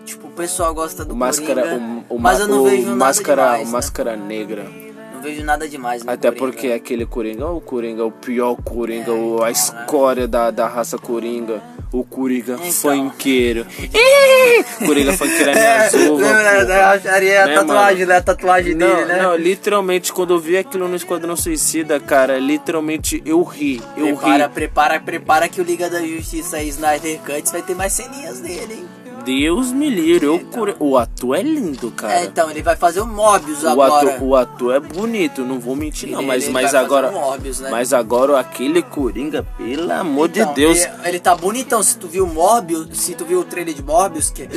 Tipo, 0.05 0.27
o 0.27 0.33
pessoal 0.33 0.75
gosta 0.75 1.05
do 1.05 1.15
O 1.15 1.17
máscara, 1.17 1.63
Coringa, 1.63 2.05
o, 2.11 2.17
o, 2.17 2.19
mas 2.19 2.39
ma- 2.39 2.45
eu 2.45 2.49
não 2.49 2.63
o 2.63 2.65
vejo 2.65 2.83
nada 2.83 2.97
máscara, 2.97 3.43
demais. 3.43 3.63
o 3.63 3.65
né? 3.67 3.73
máscara 3.73 4.17
negra. 4.17 4.88
Não 5.19 5.25
vejo 5.25 5.45
nada 5.45 5.69
demais 5.69 6.05
no 6.05 6.11
Até 6.11 6.31
Coringa. 6.31 6.47
porque 6.53 6.69
aquele 6.73 7.05
Coringa, 7.05 7.47
o 7.49 7.61
Coringa, 7.61 8.05
o 8.05 8.11
pior 8.13 8.55
Coringa, 8.63 9.11
É, 9.11 9.15
o- 9.15 9.35
então, 9.35 9.43
a 9.43 9.47
né? 9.47 9.53
escória 9.53 10.29
da, 10.29 10.51
da 10.53 10.69
raça 10.69 10.97
Coringa, 10.97 11.61
o 11.93 12.05
Coringa 12.05 12.55
Então. 12.55 12.73
funkeiro. 12.73 13.67
Coringa 14.87 15.13
funkeiro 15.15 15.51
é 15.51 15.55
minha 15.55 15.65
É, 15.85 15.89
zuva, 15.91 16.07
porra. 16.07 16.53
eu 16.63 16.85
acharia 16.87 17.43
a 17.43 17.47
Né, 17.47 17.55
tatuagem, 17.55 17.99
mano? 17.99 18.07
né? 18.11 18.17
A 18.17 18.23
tatuagem 18.23 18.75
Não, 18.75 18.87
dele, 18.87 19.05
né? 19.07 19.23
não, 19.23 19.37
literalmente, 19.37 20.13
quando 20.13 20.35
eu 20.35 20.39
vi 20.39 20.57
aquilo 20.57 20.87
no 20.89 20.95
Esquadrão 20.97 21.35
Suicida, 21.37 21.99
cara, 21.99 22.39
literalmente 22.39 23.21
eu 23.27 23.43
ri, 23.43 23.83
eu 23.97 24.17
prepara, 24.17 24.47
ri. 24.47 24.53
prepara, 24.53 25.01
prepara 25.01 25.49
que 25.49 25.61
o 25.61 25.65
Liga 25.65 25.91
da 25.91 26.01
Justiça 26.01 26.63
e 26.63 26.69
Snyder 26.69 27.19
Cut 27.21 27.51
vai 27.51 27.63
ter 27.63 27.75
mais 27.75 27.93
ceninhas 27.93 28.39
dele, 28.41 28.75
hein? 28.75 28.85
Deus 29.29 29.73
me 29.73 29.91
livre, 29.91 30.25
eu, 30.27 30.41
Cori- 30.41 30.75
o 30.81 30.97
ator 30.97 31.37
é 31.37 31.43
lindo, 31.43 31.91
cara. 31.91 32.21
É, 32.21 32.25
então, 32.25 32.51
ele 32.51 32.63
vai 32.63 32.77
fazer 32.77 33.01
o 33.01 33.07
Morbius 33.07 33.63
o, 33.63 33.69
agora. 33.69 34.15
ator, 34.15 34.23
o 34.27 34.35
ator 34.35 34.75
é 34.75 34.81
bonito, 34.81 35.43
não 35.45 35.61
vou 35.61 35.77
mentir 35.77 36.09
não, 36.09 36.21
Ele- 36.21 36.27
mas, 36.29 36.45
ele 36.45 36.53
mas 36.53 36.63
vai 36.63 36.73
fazer 36.73 36.85
agora, 36.85 37.09
o 37.11 37.13
Morbius, 37.13 37.61
né? 37.61 37.71
mas 37.71 37.93
agora 37.93 38.41
aquele 38.41 38.81
Coringa, 38.83 39.43
pelo 39.59 39.93
amor 39.93 40.31
Então, 40.31 40.49
de 40.49 40.55
Deus, 40.55 40.79
Ele, 40.79 40.93
ele 41.09 41.21
tá 41.21 41.35
bonitão. 41.35 41.83
Se 41.83 41.99
tu 41.99 42.09
viu 42.09 42.27
Morbius, 42.27 42.89
se 42.99 43.15
tu 43.15 43.25
viu 43.27 43.41
o 43.41 43.45
trailer 43.45 43.75
de 43.75 43.83
Morbius, 43.83 44.31
que 44.31 44.49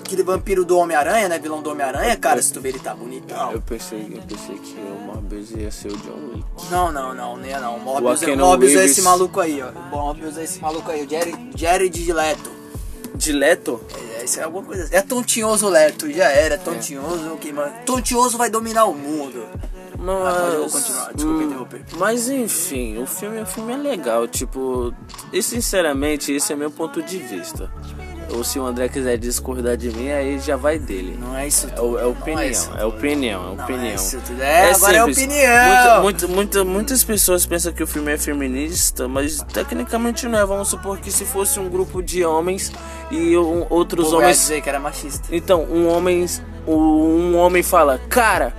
aquele 0.00 0.22
vampiro 0.22 0.64
do 0.64 0.78
Homem-Aranha, 0.78 1.28
né? 1.28 1.38
Vilão 1.38 1.62
do 1.62 1.70
Homem-Aranha, 1.70 2.16
cara, 2.16 2.40
se 2.40 2.52
tu 2.52 2.60
ver 2.60 2.70
ele 2.70 2.78
tá 2.78 2.94
bonitão. 2.94 3.52
Eu 3.52 3.60
pensei, 3.60 4.00
eu 4.10 4.22
pensei 4.22 4.56
que 4.56 4.74
o 4.78 5.06
Morbius 5.06 5.50
ia 5.50 5.70
ser 5.70 5.88
o 5.88 5.96
John 5.98 6.30
Wick. 6.34 6.44
Não, 6.70 6.90
não, 6.90 7.14
não, 7.14 7.36
nem 7.36 7.52
é 7.52 7.60
não. 7.60 7.78
Morbius, 7.78 8.22
é, 8.22 8.36
Morbius 8.36 8.72
é 8.74 8.84
esse 8.86 9.02
maluco 9.02 9.38
aí, 9.40 9.62
ó. 9.62 9.70
Morbius 9.94 10.38
é 10.38 10.44
esse 10.44 10.60
maluco 10.60 10.90
aí, 10.90 11.04
o 11.04 11.08
Jerry, 11.08 11.34
Jared 11.54 12.12
Leto. 12.12 12.50
Dileto? 13.16 13.80
É, 14.24 14.26
isso 14.26 14.40
é 14.40 14.42
alguma 14.42 14.64
coisa 14.64 14.84
assim. 14.84 14.94
É 14.94 15.02
tontinhoso 15.02 15.68
Leto, 15.68 16.10
já 16.10 16.30
era, 16.30 16.56
tontinhoso, 16.56 17.36
que 17.36 17.52
mano. 17.52 17.72
Tontinhoso 17.84 18.38
vai 18.38 18.48
dominar 18.48 18.86
o 18.86 18.94
mundo. 18.94 19.46
Mas, 19.98 20.34
pode, 20.34 20.54
eu 20.54 20.60
vou 20.60 20.70
continuar, 20.70 21.12
desculpa 21.14 21.38
hum, 21.38 21.42
interromper. 21.42 21.84
Mas 21.96 22.28
enfim, 22.28 22.98
o 22.98 23.06
filme, 23.06 23.40
o 23.40 23.46
filme 23.46 23.72
é 23.72 23.76
legal, 23.76 24.26
tipo, 24.26 24.92
e 25.32 25.42
sinceramente 25.42 26.32
esse 26.32 26.52
é 26.52 26.56
meu 26.56 26.70
ponto 26.70 27.02
de 27.02 27.18
vista. 27.18 27.70
Ou 28.30 28.42
se 28.42 28.58
o 28.58 28.64
André 28.66 28.88
quiser 28.88 29.16
discordar 29.18 29.76
de 29.76 29.90
mim, 29.90 30.10
aí 30.10 30.38
já 30.38 30.56
vai 30.56 30.78
dele. 30.78 31.16
Não 31.20 31.36
é 31.36 31.46
isso 31.46 31.66
É, 31.66 31.70
tudo. 31.70 31.98
é 31.98 32.06
opinião, 32.06 32.42
isso 32.50 32.70
é, 32.76 32.84
opinião, 32.84 33.48
é 33.58 33.62
opinião. 33.62 33.84
é 33.84 33.94
isso 33.94 34.20
tudo. 34.26 34.42
É, 34.42 34.70
agora 34.72 34.96
é 34.96 35.00
simples. 35.00 35.18
opinião. 35.18 35.66
Muita- 35.68 35.98
muita- 36.02 36.28
muita- 36.28 36.64
muitas 36.64 37.04
pessoas 37.04 37.46
pensam 37.46 37.72
que 37.72 37.82
o 37.82 37.86
filme 37.86 38.12
é 38.12 38.18
feminista, 38.18 39.06
mas 39.06 39.42
tecnicamente 39.52 40.26
não 40.26 40.38
é. 40.38 40.44
Vamos 40.44 40.68
supor 40.68 40.98
que 40.98 41.10
se 41.12 41.24
fosse 41.24 41.60
um 41.60 41.68
grupo 41.68 42.02
de 42.02 42.24
homens 42.24 42.72
e 43.10 43.36
um- 43.36 43.66
outros 43.70 44.08
Pô, 44.10 44.16
homens 44.16 44.38
dizer 44.38 44.60
que 44.62 44.68
era 44.68 44.80
machista. 44.80 45.28
então, 45.30 45.62
um 45.64 45.88
homem, 45.88 46.26
um 46.66 47.36
homem 47.36 47.62
fala, 47.62 48.00
cara, 48.08 48.54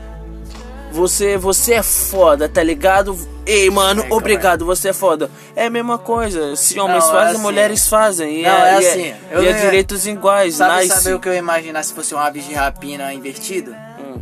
você, 0.92 1.38
você 1.38 1.74
é 1.74 1.84
foda, 1.84 2.48
tá 2.48 2.64
ligado? 2.64 3.18
Ei, 3.46 3.70
mano, 3.70 4.04
É, 4.04 4.14
obrigado, 4.14 4.66
você 4.66 4.90
é 4.90 4.94
foda. 4.94 5.30
É 5.56 5.66
a 5.68 5.70
mesma 5.70 5.98
coisa. 5.98 6.56
Se 6.56 6.80
homens 6.80 7.04
Não, 7.06 7.12
é 7.12 7.14
fazem, 7.14 7.34
assim. 7.34 7.42
mulheres 7.42 7.88
fazem. 7.88 8.40
E 8.40 8.44
Não, 8.44 8.50
é, 8.52 8.70
é 8.70 8.82
e 8.82 8.88
assim, 8.88 9.14
eu 9.32 9.44
e 9.44 9.48
é 9.48 9.54
direitos 9.54 10.08
iguais, 10.08 10.56
Sabe, 10.56 10.84
nice. 10.84 10.96
sabe 11.02 11.14
o 11.16 11.20
que 11.20 11.30
eu 11.30 11.34
imaginar 11.36 11.84
se 11.84 11.94
fosse 11.94 12.14
um 12.16 12.18
aves 12.20 12.46
de 12.48 12.54
rapina 12.54 13.14
invertido? 13.14 13.72
Hum. 14.00 14.20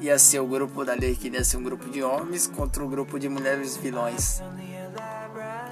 Ia 0.00 0.18
ser 0.18 0.40
o 0.40 0.46
grupo 0.46 0.84
da 0.84 0.94
lei 0.94 1.16
que 1.16 1.28
ia 1.28 1.42
ser 1.42 1.56
um 1.56 1.62
grupo 1.62 1.88
de 1.90 2.02
homens 2.02 2.46
contra 2.46 2.84
o 2.84 2.88
grupo 2.88 3.18
de 3.18 3.28
mulheres 3.28 3.76
vilões. 3.76 4.40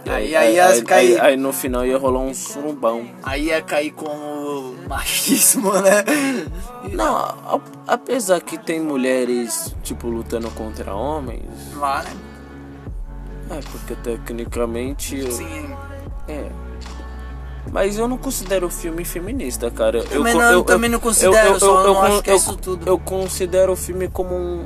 Aí- 0.09 0.37
aí 0.37 0.55
ia 0.55 0.67
aí, 0.67 0.83
cair- 0.83 1.21
aí 1.21 1.37
no 1.37 1.53
final 1.53 1.85
ia 1.85 1.99
rolar 1.99 2.21
um 2.21 2.33
surumbão. 2.33 3.09
Aí 3.25 3.47
ia 3.47 3.61
cair 3.61 3.91
como 3.91 4.75
machismo, 4.89 5.73
né? 5.81 6.05
Não, 6.93 7.17
a- 7.17 7.61
apesar 7.89 8.41
que 8.41 8.57
tem 8.57 8.79
mulheres, 8.81 9.75
tipo, 9.83 10.07
lutando 10.09 10.49
contra 10.53 10.95
homens. 10.95 11.43
Lá, 11.75 12.03
né? 12.05 12.11
É, 13.51 13.61
porque 13.71 13.95
tecnicamente. 13.97 15.31
Sim. 15.33 15.77
É. 16.29 16.49
Mas 17.73 17.99
eu 17.99 18.07
não 18.07 18.17
considero 18.17 18.69
o 18.69 18.71
filme 18.71 19.05
feminista, 19.05 19.69
cara. 19.73 19.99
Eu, 19.99 20.05
Também 20.05 20.33
co- 20.35 20.39
não- 20.41 20.63
também 20.63 20.89
não 20.91 21.01
considero, 21.01 21.59
só 21.59 21.83
não 21.85 22.01
acho 22.01 22.23
que 22.23 22.31
é 22.31 22.33
eu- 22.33 22.37
isso 22.37 22.57
tudo. 22.57 22.87
Eu 22.89 22.97
considero 22.97 23.73
o 23.73 23.77
filme 23.77 24.07
como 24.09 24.33
um, 24.37 24.61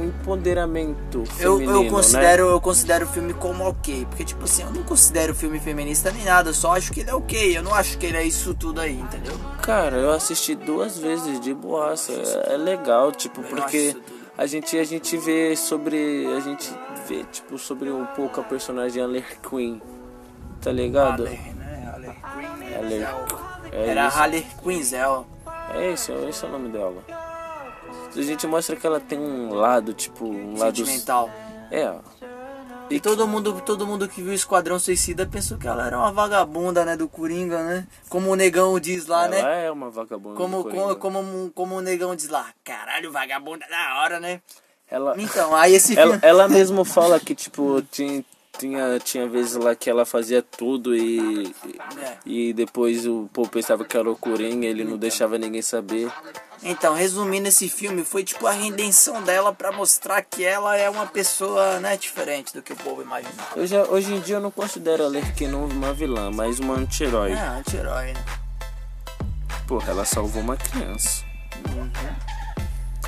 um 0.00 0.04
empoderamento 0.04 1.18
Eu, 1.38 1.56
feminino, 1.58 1.84
eu 1.84 1.90
considero 1.90 2.46
né? 2.48 2.52
eu 2.52 2.60
considero 2.60 3.04
o 3.06 3.08
filme 3.08 3.32
como 3.34 3.68
ok, 3.68 4.04
porque 4.10 4.24
tipo 4.24 4.42
assim, 4.44 4.62
eu 4.64 4.70
não 4.72 4.82
considero 4.82 5.32
o 5.32 5.36
filme 5.36 5.60
feminista 5.60 6.10
nem 6.10 6.24
nada, 6.24 6.50
eu 6.50 6.54
só 6.54 6.74
acho 6.76 6.92
que 6.92 7.00
ele 7.00 7.10
é 7.10 7.14
ok, 7.14 7.56
eu 7.56 7.62
não 7.62 7.72
acho 7.72 7.96
que 7.98 8.06
ele 8.06 8.16
é 8.16 8.24
isso 8.24 8.52
tudo 8.52 8.80
aí, 8.80 8.98
entendeu? 8.98 9.34
Cara, 9.62 9.96
eu 9.98 10.10
assisti 10.10 10.56
duas 10.56 10.98
vezes 10.98 11.38
de 11.40 11.54
boaça. 11.54 12.12
É, 12.12 12.54
é 12.54 12.56
legal, 12.56 13.12
tipo, 13.12 13.42
porque 13.44 13.96
a 14.36 14.44
gente, 14.46 14.76
a 14.76 14.82
gente 14.84 15.16
vê 15.18 15.54
sobre. 15.54 16.26
A 16.36 16.40
gente 16.40 16.68
vê, 17.10 17.24
tipo, 17.24 17.58
sobre 17.58 17.90
um 17.90 18.06
pouco 18.06 18.40
a 18.40 18.44
personagem 18.44 19.02
Harley 19.02 19.24
Tá 20.62 20.70
ligado? 20.70 21.24
Halle, 21.24 21.38
né? 21.54 21.90
Halle 21.92 22.16
Quinn, 22.32 22.74
Halle- 22.74 22.98
Zel. 23.00 23.26
é 23.72 23.88
Era 23.88 24.06
isso. 24.06 24.18
É 25.74 25.92
esse, 25.92 26.12
esse 26.12 26.44
é 26.44 26.48
o 26.48 26.52
nome 26.52 26.68
dela. 26.68 27.02
A 27.08 28.22
gente 28.22 28.46
mostra 28.46 28.76
que 28.76 28.86
ela 28.86 29.00
tem 29.00 29.18
um 29.18 29.54
lado, 29.54 29.92
tipo, 29.92 30.24
um 30.24 30.56
lado. 30.56 30.76
Sentimental. 30.76 31.30
É. 31.70 31.94
E 32.90 32.98
todo 33.00 33.26
mundo, 33.26 33.60
todo 33.64 33.86
mundo 33.86 34.08
que 34.08 34.20
viu 34.20 34.32
o 34.32 34.34
Esquadrão 34.34 34.78
Suicida 34.78 35.24
pensou 35.24 35.56
que 35.56 35.66
ela 35.66 35.86
era 35.86 35.96
uma 35.96 36.12
vagabunda, 36.12 36.84
né, 36.84 36.96
do 36.96 37.08
Coringa, 37.08 37.62
né? 37.62 37.86
Como 38.08 38.30
o 38.30 38.34
negão 38.34 38.78
diz 38.80 39.06
lá, 39.06 39.26
ela 39.26 39.42
né? 39.42 39.66
é 39.66 39.70
uma 39.70 39.90
vagabunda. 39.90 40.36
Como, 40.36 40.64
como, 40.64 40.96
como, 40.96 41.50
como 41.54 41.76
o 41.76 41.80
negão 41.80 42.16
diz 42.16 42.28
lá, 42.28 42.46
caralho, 42.64 43.12
vagabunda 43.12 43.64
da 43.68 44.00
hora, 44.00 44.18
né? 44.18 44.42
Ela, 44.90 45.14
Então, 45.16 45.54
aí 45.54 45.74
esse 45.74 45.96
ela, 45.98 46.12
filme. 46.12 46.26
ela 46.26 46.48
mesmo 46.48 46.84
fala 46.84 47.20
que, 47.20 47.34
tipo, 47.34 47.80
tinha, 47.92 48.24
tinha, 48.58 48.98
tinha 48.98 49.28
vezes 49.28 49.54
lá 49.54 49.74
que 49.74 49.88
ela 49.88 50.04
fazia 50.04 50.42
tudo 50.42 50.96
e. 50.96 51.54
É. 52.02 52.16
E 52.26 52.52
depois 52.52 53.06
o 53.06 53.28
povo 53.32 53.48
pensava 53.48 53.84
que 53.84 53.96
era 53.96 54.10
o 54.10 54.16
Coringa, 54.16 54.66
ele 54.66 54.82
não 54.82 54.98
deixava 54.98 55.38
ninguém 55.38 55.62
saber. 55.62 56.10
Então, 56.62 56.92
resumindo 56.92 57.48
esse 57.48 57.70
filme, 57.70 58.04
foi 58.04 58.22
tipo 58.22 58.46
a 58.46 58.50
redenção 58.50 59.22
dela 59.22 59.50
pra 59.54 59.72
mostrar 59.72 60.20
que 60.22 60.44
ela 60.44 60.76
é 60.76 60.90
uma 60.90 61.06
pessoa, 61.06 61.80
né, 61.80 61.96
diferente 61.96 62.52
do 62.52 62.60
que 62.60 62.72
o 62.74 62.76
povo 62.76 63.00
imagina. 63.00 63.32
Já, 63.62 63.84
hoje 63.84 64.12
em 64.12 64.20
dia 64.20 64.36
eu 64.36 64.40
não 64.40 64.50
considero 64.50 65.04
a 65.04 65.08
Lerquina 65.08 65.56
uma 65.56 65.94
vilã, 65.94 66.30
mas 66.30 66.58
uma 66.58 66.74
anti-herói. 66.74 67.32
É, 67.32 67.46
anti-herói, 67.46 68.12
né? 68.12 68.24
Porra, 69.66 69.92
ela 69.92 70.04
salvou 70.04 70.42
uma 70.42 70.56
criança. 70.56 71.24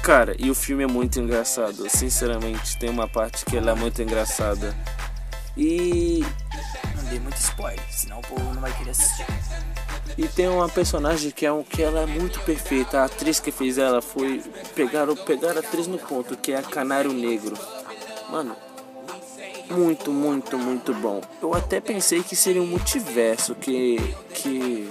Cara, 0.03 0.35
e 0.37 0.51
o 0.51 0.55
filme 0.55 0.83
é 0.83 0.87
muito 0.87 1.21
engraçado. 1.21 1.89
Sinceramente, 1.89 2.77
tem 2.77 2.91
uma 2.91 3.07
parte 3.07 3.45
que 3.45 3.57
ela 3.57 3.71
é 3.71 3.75
muito 3.75 4.03
engraçada. 4.03 4.75
E, 5.57 6.25
Não 6.97 7.05
dei 7.05 7.21
muito 7.21 7.37
spoiler, 7.37 7.81
senão 7.91 8.19
o 8.19 8.23
povo 8.23 8.53
não 8.53 8.61
vai 8.61 8.77
querer 8.77 8.91
assistir. 8.91 9.25
e 10.19 10.27
tem 10.27 10.49
uma 10.49 10.69
personagem 10.69 11.31
que 11.31 11.47
é 11.47 11.53
um 11.53 11.63
que 11.63 11.83
ela 11.83 12.01
é 12.01 12.07
muito 12.07 12.41
perfeita. 12.41 13.01
A 13.01 13.05
atriz 13.05 13.39
que 13.39 13.53
fez 13.53 13.79
ela 13.79 14.03
foi 14.03 14.43
pegaram 14.75 15.15
pegaram 15.15 15.59
a 15.59 15.61
atriz 15.61 15.87
no 15.87 15.99
ponto, 15.99 16.37
que 16.37 16.53
é 16.53 16.57
a 16.59 16.63
Canário 16.63 17.13
Negro. 17.13 17.57
Mano, 18.29 18.57
muito, 19.71 20.11
muito, 20.11 20.59
muito 20.59 20.93
bom. 20.95 21.21
Eu 21.41 21.55
até 21.55 21.81
pensei 21.81 22.23
que 22.25 22.35
seria 22.35 22.63
um 22.63 22.67
multiverso, 22.67 23.55
que 23.55 23.99
que 24.35 24.89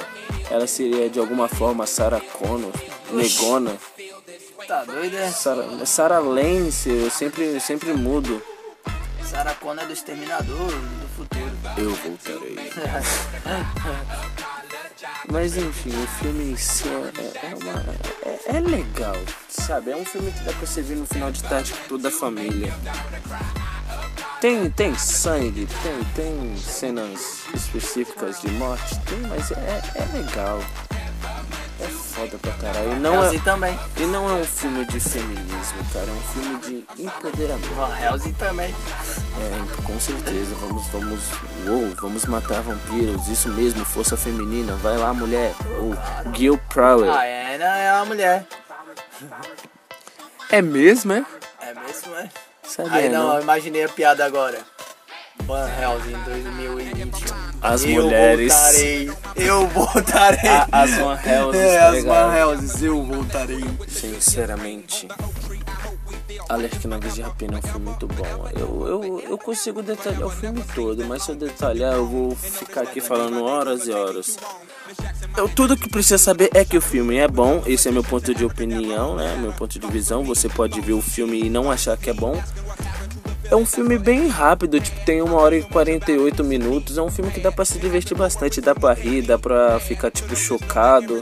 ela 0.49 0.67
seria 0.67 1.09
de 1.09 1.19
alguma 1.19 1.47
forma 1.49 1.85
Sarah 1.85 2.21
Connor, 2.21 2.71
negona. 3.11 3.75
Tá 4.67 4.83
doido, 4.83 5.17
é? 5.17 5.29
Sarah, 5.31 5.85
Sarah 5.85 6.19
Lance, 6.19 6.89
eu 6.89 7.09
sempre, 7.09 7.43
eu 7.55 7.59
sempre 7.59 7.93
mudo. 7.93 8.41
Sarah 9.23 9.55
Connor 9.55 9.83
é 9.83 9.87
do 9.87 9.93
Exterminador 9.93 10.67
do 10.67 11.07
futuro. 11.15 11.51
Eu 11.77 11.95
voltarei. 11.95 12.57
Mas 15.31 15.55
enfim, 15.57 15.89
o 15.89 16.07
filme 16.19 16.51
em 16.51 16.57
si 16.57 16.87
é, 16.87 17.47
é, 17.47 17.55
uma, 17.55 17.85
é, 18.25 18.57
é 18.57 18.59
legal, 18.59 19.15
sabe? 19.47 19.91
É 19.91 19.95
um 19.95 20.05
filme 20.05 20.31
que 20.31 20.43
dá 20.43 20.51
pra 20.51 20.65
você 20.67 20.81
ver 20.81 20.95
no 20.95 21.05
final 21.05 21.31
de 21.31 21.41
tarde 21.43 21.73
com 21.73 21.87
toda 21.87 22.09
a 22.09 22.11
família. 22.11 22.73
Tem, 24.41 24.69
tem 24.71 24.95
sangue, 24.95 25.67
tem, 25.83 26.03
tem 26.15 26.57
cenas 26.57 27.43
específicas 27.53 28.41
de 28.41 28.49
morte, 28.51 28.99
tem, 29.01 29.19
mas 29.21 29.51
é, 29.51 29.81
é 29.95 30.17
legal. 30.17 30.59
Foda 32.21 32.37
pra 32.37 32.51
caralho. 32.53 32.91
E 32.93 32.99
não 32.99 33.23
Hellsing 33.23 33.37
é, 33.37 33.39
também. 33.39 33.79
e 33.97 34.01
não 34.01 34.29
é 34.29 34.33
um 34.33 34.43
filme 34.43 34.85
de 34.85 34.99
feminismo, 34.99 35.83
cara. 35.91 36.05
É 36.05 36.11
um 36.11 36.21
filme 36.21 36.59
de 36.59 37.03
empoderamento. 37.03 37.67
Helsing 38.03 38.33
também. 38.33 38.69
É, 38.69 39.83
com 39.83 39.99
certeza, 39.99 40.53
vamos, 40.61 40.87
vamos, 40.89 41.21
uou, 41.65 41.95
vamos 41.99 42.25
matar 42.25 42.61
vampiros, 42.61 43.27
isso 43.27 43.49
mesmo, 43.49 43.83
força 43.83 44.15
feminina, 44.15 44.73
vai 44.75 44.97
lá 44.97 45.13
mulher, 45.13 45.55
o 45.79 46.35
Gil 46.35 46.59
Prowell. 46.69 47.11
Ah, 47.11 47.25
é, 47.25 47.57
não, 47.57 47.65
é 47.65 47.93
uma 47.93 48.05
mulher. 48.05 48.45
É 50.51 50.61
mesmo, 50.61 51.13
é? 51.13 51.25
É 51.59 51.73
mesmo, 51.73 52.15
é? 52.15 52.29
Sabia, 52.63 52.93
Aí 52.93 53.09
não, 53.09 53.29
não? 53.29 53.35
eu 53.37 53.41
imaginei 53.41 53.83
a 53.83 53.89
piada 53.89 54.23
agora. 54.23 54.59
Van 55.45 55.67
Helsing 55.67 56.17
2021. 56.25 57.35
As 57.61 57.83
eu 57.83 57.89
mulheres. 58.03 58.53
voltarei. 58.53 59.11
Eu 59.35 59.67
voltarei. 59.67 60.49
A- 60.49 60.67
as 60.71 60.91
Van 60.91 61.19
Helsing, 61.23 61.57
É, 61.59 61.77
tá 61.77 61.87
as 61.89 61.95
ligado? 61.95 62.29
Van 62.31 62.35
Helsing, 62.37 62.85
eu 62.85 63.03
voltarei. 63.03 63.65
Sinceramente, 63.87 65.07
Alerta 66.49 66.99
Vez 66.99 67.15
de 67.15 67.21
Rapina 67.21 67.55
é 67.55 67.57
um 67.57 67.61
filme 67.61 67.85
muito 67.85 68.07
bom. 68.07 68.49
Eu, 68.57 68.87
eu, 68.87 69.19
eu 69.29 69.37
consigo 69.37 69.81
detalhar 69.81 70.23
o 70.25 70.29
filme 70.29 70.63
todo, 70.75 71.03
mas 71.05 71.23
se 71.23 71.31
eu 71.31 71.35
detalhar 71.35 71.93
eu 71.93 72.05
vou 72.05 72.35
ficar 72.35 72.81
aqui 72.81 72.99
falando 72.99 73.43
horas 73.43 73.87
e 73.87 73.91
horas. 73.91 74.37
Eu, 75.37 75.47
tudo 75.47 75.77
que 75.77 75.87
precisa 75.89 76.17
saber 76.17 76.49
é 76.53 76.65
que 76.65 76.77
o 76.77 76.81
filme 76.81 77.15
é 77.17 77.27
bom, 77.27 77.61
esse 77.65 77.87
é 77.87 77.91
meu 77.91 78.03
ponto 78.03 78.33
de 78.33 78.43
opinião, 78.43 79.15
né? 79.15 79.37
Meu 79.39 79.53
ponto 79.53 79.79
de 79.79 79.87
visão. 79.87 80.23
Você 80.25 80.49
pode 80.49 80.81
ver 80.81 80.91
o 80.93 81.01
filme 81.01 81.41
e 81.45 81.49
não 81.49 81.71
achar 81.71 81.95
que 81.95 82.09
é 82.09 82.13
bom. 82.13 82.41
É 83.51 83.55
um 83.55 83.65
filme 83.65 83.97
bem 83.97 84.27
rápido, 84.27 84.79
tipo, 84.79 84.97
tem 85.05 85.21
uma 85.21 85.35
hora 85.37 85.55
e 85.57 85.61
48 85.61 86.41
minutos. 86.43 86.97
É 86.97 87.01
um 87.01 87.11
filme 87.11 87.29
que 87.31 87.39
dá 87.41 87.51
pra 87.51 87.65
se 87.65 87.77
divertir 87.77 88.15
bastante, 88.15 88.61
dá 88.61 88.73
pra 88.73 88.93
rir, 88.93 89.21
dá 89.23 89.37
pra 89.37 89.77
ficar, 89.81 90.09
tipo, 90.09 90.33
chocado. 90.35 91.21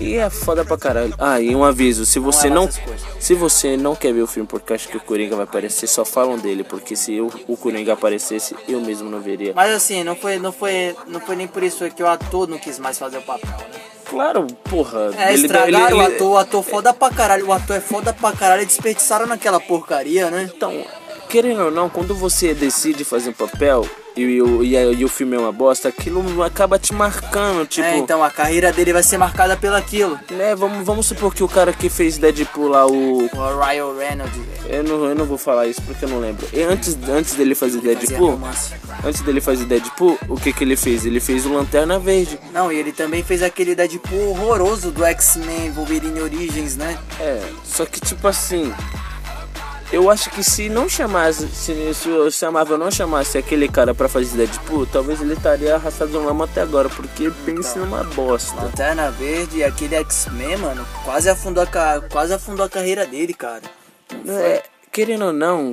E 0.00 0.14
é 0.16 0.30
foda 0.30 0.64
pra 0.64 0.76
caralho. 0.78 1.12
Ah, 1.18 1.40
e 1.40 1.54
um 1.54 1.64
aviso, 1.64 2.04
se 2.06 2.18
você 2.18 2.46
é 2.46 2.50
lá 2.50 2.54
não. 2.56 2.68
coisas. 2.68 3.02
Se 3.18 3.34
você 3.34 3.76
não 3.76 3.94
quer 3.96 4.12
ver 4.12 4.22
o 4.22 4.26
filme 4.26 4.46
porque 4.48 4.72
acha 4.74 4.88
que 4.88 4.96
o 4.96 5.00
Coringa 5.00 5.34
vai 5.36 5.44
aparecer, 5.44 5.86
só 5.88 6.04
falam 6.04 6.38
dele, 6.38 6.62
porque 6.64 6.94
se 6.96 7.14
eu, 7.14 7.30
o 7.48 7.56
Coringa 7.56 7.92
aparecesse, 7.94 8.54
eu 8.68 8.80
mesmo 8.80 9.08
não 9.10 9.20
veria. 9.20 9.52
Mas 9.54 9.72
assim, 9.74 10.02
não 10.04 10.14
foi, 10.16 10.38
não 10.38 10.52
foi, 10.52 10.94
não 11.08 11.20
foi 11.20 11.36
nem 11.36 11.46
por 11.48 11.62
isso 11.62 11.88
que 11.90 12.02
o 12.02 12.06
ator 12.08 12.48
não 12.48 12.58
quis 12.58 12.78
mais 12.78 12.98
fazer 12.98 13.18
o 13.18 13.22
papel, 13.22 13.50
né? 13.50 13.80
Claro, 14.04 14.46
porra. 14.64 15.10
É, 15.16 15.32
ele- 15.32 15.42
estragaram 15.46 15.86
ele- 15.86 15.94
o 15.94 16.02
ele- 16.02 16.14
ator, 16.16 16.30
o 16.32 16.36
ator 16.38 16.62
foda 16.62 16.92
pra 16.92 17.10
caralho, 17.10 17.46
o 17.48 17.52
ator 17.52 17.76
é 17.76 17.80
foda 17.80 18.12
pra 18.12 18.32
caralho, 18.32 18.62
e 18.62 18.66
desperdiçaram 18.66 19.26
naquela 19.26 19.58
porcaria, 19.60 20.30
né? 20.30 20.48
Então, 20.54 20.84
querendo 21.34 21.64
ou 21.64 21.70
não, 21.72 21.88
quando 21.90 22.14
você 22.14 22.54
decide 22.54 23.04
fazer 23.04 23.30
um 23.30 23.32
papel 23.32 23.84
e, 24.16 24.40
o- 24.40 24.62
e, 24.62 24.76
a- 24.76 24.84
e 24.92 25.04
o 25.04 25.08
filme 25.08 25.34
é 25.34 25.38
uma 25.40 25.50
bosta, 25.50 25.88
aquilo 25.88 26.40
acaba 26.44 26.78
te 26.78 26.94
marcando, 26.94 27.66
tipo. 27.66 27.84
é, 27.84 27.98
então 27.98 28.22
a 28.22 28.30
carreira 28.30 28.72
dele 28.72 28.92
vai 28.92 29.02
ser 29.02 29.18
marcada 29.18 29.56
pelo 29.56 29.74
aquilo. 29.74 30.16
Né, 30.30 30.54
vamos, 30.54 30.86
vamos 30.86 31.06
supor 31.06 31.34
que 31.34 31.42
o 31.42 31.48
cara 31.48 31.72
que 31.72 31.88
fez 31.88 32.18
Deadpool 32.18 32.68
lá, 32.68 32.86
o. 32.86 33.24
O 33.24 33.58
Ryan 33.60 33.96
Reynolds 33.98 34.40
Eu 34.68 34.84
não, 34.84 35.04
eu 35.06 35.14
não 35.16 35.24
vou 35.24 35.36
falar 35.36 35.66
isso 35.66 35.82
porque 35.82 36.04
eu 36.04 36.08
não 36.08 36.20
lembro. 36.20 36.46
E 36.52 36.62
antes, 36.62 36.96
antes 37.08 37.34
dele 37.34 37.56
fazer 37.56 37.78
fazia 37.80 37.96
Deadpool, 37.96 38.38
antes 39.04 39.20
dele 39.22 39.40
fazer 39.40 39.64
Deadpool, 39.64 40.16
o 40.28 40.36
que 40.36 40.52
que 40.52 40.62
ele 40.62 40.76
fez? 40.76 41.04
Ele 41.04 41.18
fez 41.18 41.44
o 41.46 41.52
Lanterna 41.52 41.98
Verde. 41.98 42.38
Não, 42.52 42.70
e 42.70 42.76
ele 42.76 42.92
também 42.92 43.24
fez 43.24 43.42
aquele 43.42 43.74
Deadpool 43.74 44.30
horroroso 44.30 44.92
do 44.92 45.04
X-Men 45.04 45.72
Wolverine 45.72 46.20
Origins, 46.20 46.76
né? 46.76 46.96
É, 47.18 47.42
só 47.64 47.84
que 47.84 47.98
tipo 48.00 48.28
assim, 48.28 48.72
eu 49.94 50.10
acho 50.10 50.28
que 50.30 50.42
se 50.42 50.68
não 50.68 50.88
chamasse, 50.88 51.46
se, 51.48 51.94
se, 51.94 52.08
o- 52.08 52.30
se 52.30 52.44
a 52.44 52.50
Marvel 52.50 52.76
não 52.78 52.90
chamasse 52.90 53.38
aquele 53.38 53.68
cara 53.68 53.94
pra 53.94 54.08
fazer 54.08 54.36
Deadpool, 54.36 54.86
talvez 54.86 55.20
ele 55.20 55.34
estaria 55.34 55.74
arrastado 55.74 56.10
no 56.12 56.24
lama 56.26 56.44
até 56.44 56.60
agora, 56.62 56.88
porque 56.88 57.30
pense 57.44 57.78
numa 57.78 58.02
bosta. 58.04 58.54
Lanterna 58.60 59.10
Verde 59.10 59.58
e 59.58 59.64
aquele 59.64 59.94
X-Men, 59.96 60.56
mano, 60.58 60.86
quase 61.04 61.28
afundou, 61.30 61.62
a, 61.62 62.00
quase 62.10 62.32
afundou 62.34 62.64
a 62.66 62.68
carreira 62.68 63.06
dele, 63.06 63.32
cara. 63.34 63.62
É, 64.26 64.62
querendo 64.92 65.26
ou 65.26 65.32
não, 65.32 65.72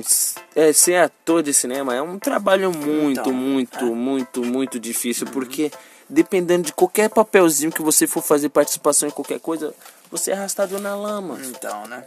é, 0.54 0.72
ser 0.72 0.96
ator 0.96 1.42
de 1.42 1.52
cinema 1.52 1.94
é 1.94 2.02
um 2.02 2.18
trabalho 2.18 2.70
muito, 2.72 3.20
Então, 3.20 3.32
muito, 3.32 3.84
muito, 3.94 4.44
muito 4.44 4.80
difícil, 4.80 5.26
porque 5.28 5.70
dependendo 6.08 6.64
de 6.64 6.72
qualquer 6.72 7.08
papelzinho 7.08 7.72
que 7.72 7.82
você 7.82 8.06
for 8.06 8.22
fazer 8.22 8.48
participação 8.50 9.08
em 9.08 9.12
qualquer 9.12 9.40
coisa, 9.40 9.72
você 10.10 10.30
é 10.30 10.34
arrastado 10.34 10.78
na 10.78 10.94
lama. 10.94 11.38
Então, 11.44 11.86
né? 11.86 12.04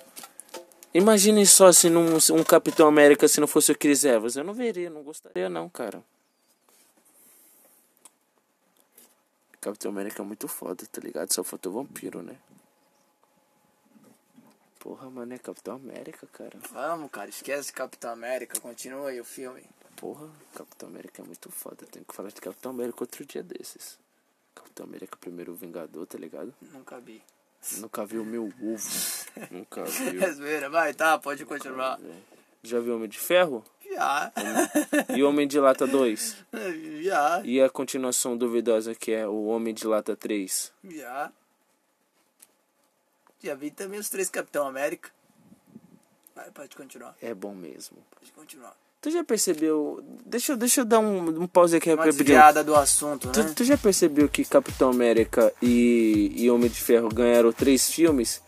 Imagine 0.96 1.46
só 1.46 1.74
se 1.74 1.90
um 1.90 2.42
Capitão 2.42 2.88
América 2.88 3.28
se 3.28 3.42
não 3.42 3.48
fosse 3.48 3.70
o 3.70 3.78
Chris 3.78 4.06
Evans. 4.06 4.38
Eu 4.38 4.46
não 4.46 4.54
veria, 4.54 4.90
não 4.90 5.04
gostaria 5.04 5.50
não, 5.50 5.68
cara. 5.68 6.02
Capitão 9.60 9.92
América 9.92 10.24
é 10.24 10.26
muito 10.26 10.48
foda, 10.48 10.86
tá 10.90 11.02
ligado? 11.02 11.34
Só 11.34 11.44
faltou 11.44 11.74
vampiro, 11.74 12.22
né? 12.22 12.38
Porra, 14.80 15.10
mano, 15.10 15.34
é 15.34 15.38
Capitão 15.38 15.76
América, 15.76 16.26
cara. 16.28 16.58
Vamos, 16.72 17.12
cara, 17.12 17.30
esquece 17.30 17.74
Capitão 17.74 18.12
América, 18.12 18.58
continua 18.62 19.10
aí 19.10 19.20
o 19.20 19.26
filme. 19.26 19.66
Porra, 19.98 20.30
Capitão 20.56 20.88
América 20.88 21.22
é 21.22 21.26
muito 21.26 21.52
foda. 21.52 21.86
Tenho 21.92 22.06
que 22.06 22.16
falar 22.16 22.30
de 22.30 22.40
Capitão 22.40 22.72
América 22.72 23.04
outro 23.04 23.26
dia 23.26 23.44
desses. 23.44 24.00
Capitão 24.54 24.86
América, 24.86 25.18
primeiro 25.18 25.54
Vingador, 25.56 26.08
tá 26.08 26.18
ligado? 26.18 26.54
Nunca 26.72 27.02
vi. 27.02 27.22
Nunca 27.80 28.06
viu 28.06 28.22
o 28.22 28.26
meu 28.26 28.46
ovo. 28.62 29.25
Nunca 29.52 29.84
viu. 29.86 30.24
É 30.24 30.32
zoeira, 30.32 30.70
vai, 30.70 30.94
tá, 30.94 31.18
pode 31.18 31.46
continuar. 31.46 32.00
Já 32.64 32.80
viu 32.80 32.96
Homem 32.96 33.10
de 33.10 33.20
Ferro? 33.20 33.64
Já. 33.94 34.32
E 35.16 35.24
Homem 35.24 35.48
de 35.48 35.60
Lata 35.60 35.86
2? 35.86 36.36
Já. 37.04 37.42
E 37.46 37.62
a 37.62 37.70
continuação 37.70 38.36
duvidosa 38.36 38.96
que 38.96 39.12
é 39.12 39.28
o 39.28 39.46
Homem 39.46 39.74
de 39.74 39.86
Lata 39.86 40.16
3? 40.16 40.72
Já. 40.90 41.32
Já 43.44 43.54
vi 43.56 43.70
também 43.70 44.00
os 44.00 44.10
três 44.10 44.30
Capitão 44.30 44.68
América. 44.68 45.10
Vai, 46.36 46.50
pode 46.52 46.76
continuar. 46.76 47.16
É 47.22 47.34
bom 47.34 47.54
mesmo. 47.54 47.98
Pode 48.20 48.32
continuar. 48.32 48.76
Tu 49.00 49.12
já 49.12 49.24
percebeu. 49.24 50.04
Deixa, 50.26 50.54
eu- 50.54 50.58
deixa 50.58 50.82
eu 50.82 50.86
dar 50.86 51.00
um, 51.00 51.44
um 51.44 51.48
pause 51.48 51.78
aqui 51.78 51.94
Uma 51.94 52.04
desviada 52.06 52.64
do 52.64 52.76
assunto, 52.76 53.30
Tu, 53.32 53.44
né? 53.44 53.54
tu 53.56 53.64
já 53.64 53.78
percebeu 53.78 54.28
que 54.28 54.44
Capitão 54.44 54.90
América 54.90 55.54
e, 55.62 56.34
e 56.36 56.50
Homem 56.50 56.70
de 56.70 56.82
Ferro 56.82 57.08
ganharam 57.10 57.54
três 57.54 57.88
filmes? 57.90 58.42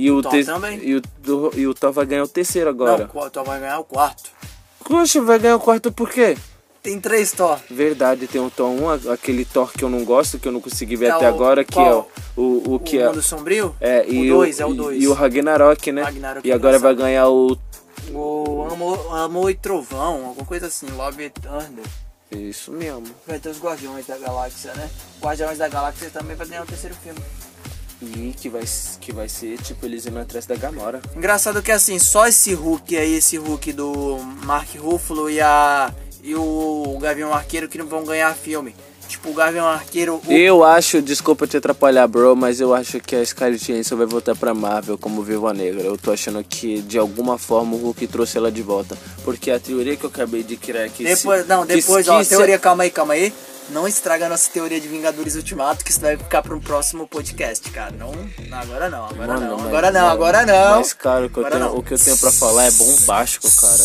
E 0.00 0.10
o, 0.12 0.22
Thor 0.22 0.30
te- 0.32 0.44
também. 0.44 0.78
e 0.82 0.94
o, 0.96 1.02
do- 1.18 1.50
e 1.56 1.66
o 1.66 1.74
Thor 1.74 1.92
vai 1.92 2.06
ganhar 2.06 2.22
o 2.22 2.28
terceiro 2.28 2.70
agora. 2.70 3.10
Não, 3.12 3.20
o 3.22 3.30
Thor 3.30 3.44
vai 3.44 3.58
ganhar 3.58 3.78
o 3.80 3.84
quarto. 3.84 4.30
Poxa, 4.84 5.20
vai 5.20 5.38
ganhar 5.38 5.56
o 5.56 5.60
quarto 5.60 5.90
por 5.90 6.08
quê? 6.10 6.36
Tem 6.82 7.00
três 7.00 7.32
Thor. 7.32 7.58
Verdade, 7.68 8.26
tem 8.28 8.40
um 8.40 8.48
Thor 8.48 8.70
1, 8.70 8.88
a- 9.10 9.14
aquele 9.14 9.44
Thor 9.44 9.72
que 9.72 9.82
eu 9.82 9.90
não 9.90 10.04
gosto, 10.04 10.38
que 10.38 10.46
eu 10.46 10.52
não 10.52 10.60
consegui 10.60 10.94
ver 10.94 11.06
É 11.06 11.10
até 11.10 11.24
o- 11.26 11.34
agora, 11.34 11.64
que 11.64 11.72
qual? 11.74 12.08
é 12.36 12.40
o, 12.40 12.42
o, 12.42 12.74
o 12.74 12.78
que 12.80 12.96
o 12.96 13.00
é. 13.02 13.06
Mundo 13.08 13.22
Sombrio? 13.22 13.74
É, 13.80 14.08
e 14.08 14.30
o 14.30 14.36
2, 14.36 14.60
é 14.60 14.66
o 14.66 14.72
2. 14.74 14.96
E, 14.98 15.02
e 15.04 15.08
o 15.08 15.12
Ragnarok, 15.12 15.90
né? 15.92 16.02
Ragnarok 16.02 16.46
e 16.46 16.50
é 16.50 16.54
agora 16.54 16.78
vai 16.78 16.94
ganhar 16.94 17.28
o. 17.28 17.58
O 18.14 18.68
Amor, 18.70 19.14
Amor 19.18 19.50
e 19.50 19.54
Trovão, 19.54 20.26
alguma 20.28 20.46
coisa 20.46 20.66
assim, 20.68 20.86
Love 20.96 21.24
and 21.26 21.30
Thunder. 21.30 21.84
Isso 22.30 22.70
mesmo. 22.70 23.04
Vai 23.26 23.38
ter 23.38 23.48
os 23.48 23.58
Guardiões 23.60 24.06
da 24.06 24.16
Galáxia, 24.16 24.72
né? 24.74 24.88
Guardiões 25.20 25.58
da 25.58 25.68
Galáxia 25.68 26.08
também 26.10 26.36
vai 26.36 26.46
ganhar 26.46 26.62
o 26.62 26.66
terceiro 26.66 26.94
filme. 27.02 27.18
E 28.00 28.32
que 28.36 28.48
vai, 28.48 28.62
que 29.00 29.12
vai 29.12 29.28
ser 29.28 29.58
tipo 29.58 29.84
eles 29.84 30.06
indo 30.06 30.18
atrás 30.18 30.46
da 30.46 30.54
Gamora. 30.54 31.00
Engraçado 31.16 31.60
que 31.62 31.72
assim, 31.72 31.98
só 31.98 32.26
esse 32.28 32.54
Hulk 32.54 32.96
aí, 32.96 33.14
esse 33.16 33.36
Hulk 33.36 33.72
do 33.72 34.18
Mark 34.44 34.68
Ruffalo 34.78 35.28
e 35.28 35.40
a 35.40 35.92
e 36.22 36.34
o 36.34 36.98
Gavião 37.00 37.32
Arqueiro 37.32 37.68
que 37.68 37.78
não 37.78 37.86
vão 37.86 38.04
ganhar 38.04 38.34
filme. 38.36 38.74
Tipo, 39.08 39.30
o 39.30 39.32
Gavião 39.32 39.66
Arqueiro, 39.66 40.20
o- 40.26 40.30
Eu 40.32 40.62
acho, 40.62 41.00
desculpa 41.00 41.46
te 41.46 41.56
atrapalhar, 41.56 42.06
bro, 42.06 42.36
mas 42.36 42.60
eu 42.60 42.74
acho 42.74 43.00
que 43.00 43.16
a 43.16 43.24
Scarlett 43.24 43.64
Johansson 43.72 43.96
vai 43.96 44.04
voltar 44.06 44.36
pra 44.36 44.52
Marvel 44.52 44.98
como 44.98 45.22
Viúva 45.22 45.54
Negra. 45.54 45.80
Eu 45.82 45.96
tô 45.96 46.12
achando 46.12 46.44
que 46.44 46.82
de 46.82 46.98
alguma 46.98 47.38
forma 47.38 47.74
o 47.74 47.78
Hulk 47.78 48.06
trouxe 48.06 48.36
ela 48.36 48.52
de 48.52 48.60
volta. 48.60 48.98
Porque 49.24 49.50
a 49.50 49.58
teoria 49.58 49.96
que 49.96 50.04
eu 50.04 50.10
acabei 50.10 50.42
de 50.42 50.56
criar 50.56 50.84
aqui. 50.84 51.04
depois, 51.04 51.42
se- 51.42 51.48
não, 51.48 51.64
que- 51.66 51.74
depois, 51.76 52.04
que 52.04 52.12
ó, 52.12 52.22
se- 52.22 52.28
teoria, 52.28 52.58
calma 52.58 52.82
aí, 52.84 52.90
calma 52.90 53.14
aí. 53.14 53.32
Não 53.70 53.86
estraga 53.86 54.26
a 54.26 54.28
nossa 54.30 54.48
teoria 54.50 54.80
de 54.80 54.88
Vingadores 54.88 55.34
Ultimato, 55.36 55.84
que 55.84 55.90
isso 55.90 56.00
vai 56.00 56.16
ficar 56.16 56.42
para 56.42 56.54
um 56.54 56.60
próximo 56.60 57.06
podcast, 57.06 57.70
cara. 57.70 57.90
Não, 57.92 58.12
agora 58.50 58.88
não, 58.88 59.04
agora 59.06 59.26
Mano, 59.34 59.40
não, 59.46 59.56
mas- 59.58 59.66
agora 59.66 59.90
não, 59.90 60.08
agora 60.08 60.46
não. 60.46 60.78
Mas, 60.78 60.92
cara, 60.94 61.26
o 61.26 61.30
que, 61.30 61.38
eu 61.38 61.44
tenho, 61.44 61.60
não. 61.60 61.76
o 61.76 61.82
que 61.82 61.94
eu 61.94 61.98
tenho 61.98 62.16
pra 62.16 62.32
falar 62.32 62.64
é 62.64 62.70
bombástico, 62.70 63.46
cara. 63.60 63.84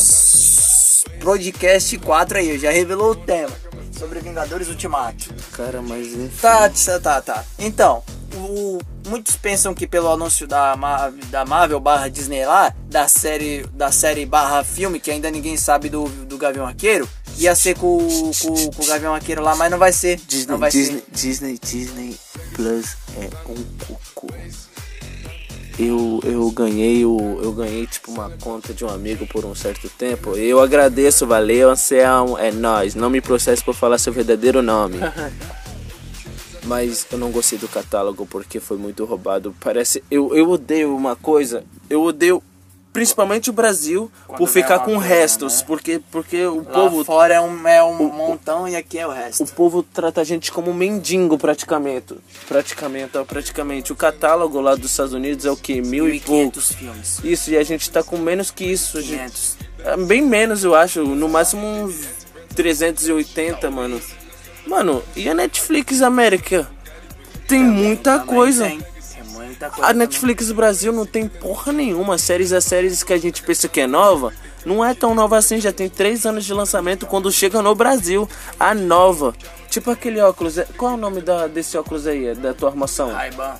Podcast 1.21 1.97
4 1.97 2.37
aí, 2.37 2.57
já 2.57 2.71
revelou 2.71 3.11
o 3.11 3.15
tema 3.15 3.51
sobre 3.97 4.19
Vingadores 4.21 4.67
Ultimato. 4.69 5.33
Cara, 5.51 5.81
mas 5.81 6.07
enfim. 6.07 6.31
Tá, 6.41 6.69
tá, 6.69 6.99
tá, 6.99 7.21
tá. 7.21 7.43
Então, 7.59 8.03
o- 8.35 8.79
muitos 9.07 9.35
pensam 9.35 9.73
que 9.73 9.85
pelo 9.85 10.09
anúncio 10.11 10.47
da, 10.47 10.75
da 11.29 11.45
Marvel 11.45 11.79
barra 11.79 12.09
Disney 12.09 12.45
lá, 12.45 12.73
da 12.87 13.07
série, 13.07 13.65
da 13.73 13.91
série 13.91 14.25
barra 14.25 14.63
filme, 14.63 14.99
que 14.99 15.11
ainda 15.11 15.29
ninguém 15.29 15.55
sabe 15.57 15.89
do, 15.89 16.05
do 16.07 16.37
Gavião 16.37 16.65
Arqueiro, 16.65 17.07
ia 17.37 17.55
ser 17.55 17.75
com, 17.75 17.97
com, 17.97 18.71
com 18.71 18.83
o 18.83 18.85
Gavião 18.85 19.13
Arqueiro 19.13 19.41
lá, 19.41 19.55
mas 19.55 19.71
não 19.71 19.77
vai 19.77 19.91
ser. 19.91 20.19
Disney, 20.27 20.51
não 20.51 20.57
vai 20.57 20.71
Disney, 20.71 20.99
ser. 20.99 21.11
Disney, 21.11 21.59
Disney 21.61 22.17
Plus 22.53 22.97
é 23.17 23.29
um 23.49 23.63
cocô. 23.85 24.33
Eu, 25.79 26.19
eu 26.23 26.51
ganhei 26.51 27.03
o 27.03 27.39
eu 27.41 27.51
ganhei 27.51 27.87
tipo 27.87 28.11
uma 28.11 28.29
conta 28.29 28.73
de 28.73 28.85
um 28.85 28.89
amigo 28.89 29.25
por 29.25 29.43
um 29.43 29.55
certo 29.55 29.89
tempo. 29.89 30.35
Eu 30.37 30.61
agradeço, 30.61 31.25
valeu, 31.25 31.71
Anselmo, 31.71 32.37
é 32.37 32.51
nóis. 32.51 32.93
Não 32.93 33.09
me 33.09 33.19
processe 33.19 33.63
por 33.63 33.73
falar 33.73 33.97
seu 33.97 34.13
verdadeiro 34.13 34.61
nome. 34.61 34.97
Mas 36.65 37.05
eu 37.11 37.17
não 37.17 37.31
gostei 37.31 37.57
do 37.57 37.67
catálogo 37.67 38.25
porque 38.25 38.59
foi 38.59 38.77
muito 38.77 39.03
roubado. 39.03 39.53
Parece 39.59 40.03
eu, 40.09 40.33
eu 40.35 40.49
odeio 40.49 40.95
uma 40.95 41.15
coisa, 41.15 41.63
eu 41.89 42.01
odeio 42.01 42.41
principalmente 42.93 43.49
o 43.49 43.53
Brasil 43.53 44.09
Quando 44.27 44.37
por 44.37 44.47
ficar 44.47 44.79
com 44.79 44.93
coisa, 44.93 44.99
restos, 45.01 45.59
né? 45.59 45.63
porque 45.67 45.99
porque 46.11 46.45
o 46.45 46.57
Lá 46.57 46.63
povo 46.71 47.03
fora 47.03 47.33
é 47.33 47.41
um, 47.41 47.67
é 47.67 47.83
um 47.83 48.07
montão 48.13 48.67
e 48.67 48.75
aqui 48.75 48.99
é 48.99 49.07
o 49.07 49.09
resto. 49.11 49.43
o 49.43 49.47
povo 49.47 49.81
trata 49.83 50.21
a 50.21 50.23
gente 50.23 50.51
como 50.51 50.71
mendigo 50.73 51.37
praticamente. 51.37 52.15
Praticamente, 52.47 53.17
ó, 53.17 53.25
praticamente. 53.25 53.91
O 53.91 53.95
catálogo 53.95 54.61
lá 54.61 54.75
dos 54.75 54.91
Estados 54.91 55.13
Unidos 55.13 55.45
é 55.45 55.51
o 55.51 55.57
que? 55.57 55.81
Mil 55.81 56.07
e 56.07 56.19
1.500 56.19 56.23
poucos. 56.25 56.71
filmes. 56.73 57.19
Isso, 57.23 57.49
e 57.51 57.57
a 57.57 57.63
gente 57.63 57.89
tá 57.89 58.03
com 58.03 58.17
menos 58.17 58.51
que 58.51 58.63
isso. 58.63 58.99
a 58.99 59.01
gente- 59.01 59.17
500. 59.17 59.57
é, 59.83 59.97
Bem 59.97 60.21
menos, 60.21 60.63
eu 60.63 60.75
acho. 60.75 61.03
No 61.03 61.27
máximo 61.27 61.65
uns 61.65 61.95
380, 62.55 63.69
mano. 63.71 63.99
Mano, 64.67 65.03
e 65.15 65.27
a 65.27 65.33
Netflix 65.33 66.01
América? 66.01 66.69
Tem 67.47 67.61
muita 67.63 68.19
Também 68.19 68.35
coisa. 68.35 68.63
Tem, 68.65 68.77
tem 68.77 68.77
muita 68.77 68.85
coisa. 68.85 68.92
A 69.61 69.69
também. 69.69 69.93
Netflix 69.95 70.51
Brasil 70.51 70.91
não 70.93 71.05
tem 71.05 71.27
porra 71.27 71.71
nenhuma. 71.71 72.17
Séries 72.17 72.51
a 72.53 72.61
séries 72.61 73.03
que 73.03 73.13
a 73.13 73.17
gente 73.17 73.41
pensa 73.43 73.67
que 73.67 73.81
é 73.81 73.87
nova, 73.87 74.31
não 74.65 74.83
é 74.83 74.93
tão 74.93 75.13
nova 75.15 75.37
assim. 75.37 75.59
Já 75.59 75.71
tem 75.71 75.89
três 75.89 76.25
anos 76.25 76.45
de 76.45 76.53
lançamento 76.53 77.05
quando 77.05 77.31
chega 77.31 77.61
no 77.61 77.73
Brasil. 77.75 78.27
A 78.59 78.73
nova. 78.73 79.33
Tipo 79.69 79.91
aquele 79.91 80.19
óculos. 80.21 80.57
é- 80.57 80.67
Qual 80.77 80.91
é 80.91 80.93
o 80.95 80.97
nome 80.97 81.21
da, 81.21 81.47
desse 81.47 81.77
óculos 81.77 82.05
aí? 82.07 82.27
é 82.27 82.35
Da 82.35 82.53
tua 82.53 82.69
armação? 82.69 83.11
Ray-Ban. 83.11 83.55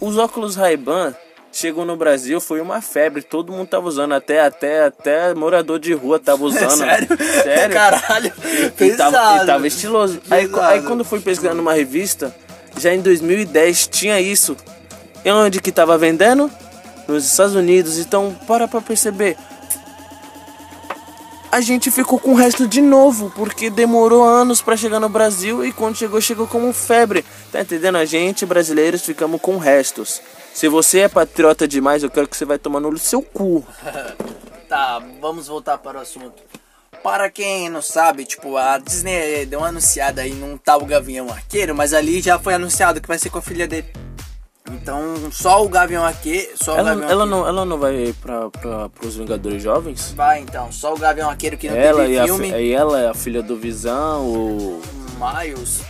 Os 0.00 0.16
óculos 0.16 0.56
Ray-Ban 0.56 1.14
chegou 1.52 1.84
no 1.84 1.96
Brasil, 1.96 2.40
foi 2.40 2.60
uma 2.60 2.80
febre. 2.80 3.22
Todo 3.22 3.52
mundo 3.52 3.66
tava 3.68 3.86
usando. 3.86 4.12
Até, 4.12 4.40
até, 4.40 4.84
até 4.84 5.34
morador 5.34 5.78
de 5.78 5.92
rua 5.92 6.18
tava 6.18 6.42
usando. 6.46 6.78
Sério? 6.78 7.08
Sério. 7.42 7.74
Caralho. 7.74 8.32
E 8.80 8.90
tava, 8.92 9.10
Pesado. 9.18 9.42
e 9.42 9.46
tava 9.46 9.66
estiloso. 9.66 10.20
Aí, 10.30 10.48
aí 10.62 10.82
quando 10.82 11.04
fui 11.04 11.20
pesquisar 11.20 11.52
numa 11.54 11.74
revista, 11.74 12.34
já 12.78 12.94
em 12.94 13.00
2010 13.02 13.86
tinha 13.88 14.18
isso. 14.20 14.56
E 15.24 15.30
onde 15.30 15.60
que 15.60 15.70
tava 15.72 15.98
vendendo? 15.98 16.50
Nos 17.06 17.24
Estados 17.24 17.54
Unidos. 17.54 17.98
Então, 17.98 18.36
para 18.46 18.66
pra 18.66 18.80
perceber. 18.80 19.36
A 21.52 21.60
gente 21.60 21.90
ficou 21.90 22.18
com 22.18 22.30
o 22.30 22.36
resto 22.36 22.68
de 22.68 22.80
novo, 22.80 23.32
porque 23.34 23.70
demorou 23.70 24.22
anos 24.22 24.62
pra 24.62 24.76
chegar 24.76 25.00
no 25.00 25.08
Brasil 25.08 25.64
e 25.64 25.72
quando 25.72 25.96
chegou, 25.96 26.20
chegou 26.20 26.46
como 26.46 26.72
febre. 26.72 27.24
Tá 27.50 27.60
entendendo? 27.60 27.98
A 27.98 28.04
gente, 28.04 28.46
brasileiros, 28.46 29.02
ficamos 29.02 29.40
com 29.40 29.58
restos. 29.58 30.22
Se 30.54 30.68
você 30.68 31.00
é 31.00 31.08
patriota 31.08 31.66
demais, 31.66 32.04
eu 32.04 32.10
quero 32.10 32.28
que 32.28 32.36
você 32.36 32.44
vai 32.44 32.58
tomar 32.58 32.80
no 32.80 32.96
seu 32.98 33.22
cu. 33.22 33.64
Tá, 34.68 35.02
vamos 35.20 35.48
voltar 35.48 35.78
para 35.78 35.98
o 35.98 36.00
assunto. 36.00 36.40
Para 37.02 37.28
quem 37.28 37.68
não 37.68 37.82
sabe, 37.82 38.24
tipo, 38.24 38.56
a 38.56 38.78
Disney 38.78 39.44
deu 39.44 39.58
uma 39.58 39.68
anunciada 39.68 40.22
aí 40.22 40.32
num 40.32 40.56
tal 40.56 40.84
Gavião 40.84 41.28
Arqueiro, 41.28 41.74
mas 41.74 41.92
ali 41.92 42.20
já 42.20 42.38
foi 42.38 42.54
anunciado 42.54 43.00
que 43.00 43.08
vai 43.08 43.18
ser 43.18 43.30
com 43.30 43.38
a 43.38 43.42
filha 43.42 43.66
dele. 43.66 43.88
Então, 44.72 45.30
só 45.32 45.64
o 45.64 45.68
Gavião 45.68 46.04
Arqueiro, 46.04 46.50
só 46.56 46.74
o 46.74 46.78
Ela, 46.78 46.90
Gavião 46.90 47.10
ela, 47.10 47.22
Arqueiro. 47.24 47.40
não, 47.42 47.48
ela 47.48 47.64
não 47.64 47.78
vai 47.78 48.14
pra, 48.20 48.50
pra, 48.50 48.88
pros 48.88 49.16
Vingadores 49.16 49.62
Jovens? 49.62 50.12
Vai 50.16 50.40
então, 50.40 50.70
só 50.70 50.94
o 50.94 50.98
Gavião 50.98 51.28
Arqueiro 51.28 51.56
que 51.56 51.68
não 51.68 51.76
Ela 51.76 52.02
teve 52.02 52.14
e, 52.14 52.18
a, 52.18 52.24
filme. 52.24 52.50
fi- 52.50 52.56
e 52.58 52.72
ela 52.72 53.00
é 53.00 53.08
a 53.08 53.14
filha 53.14 53.42
do 53.42 53.56
Visão, 53.56 54.24
o... 54.26 54.80
Miles. 55.18 55.82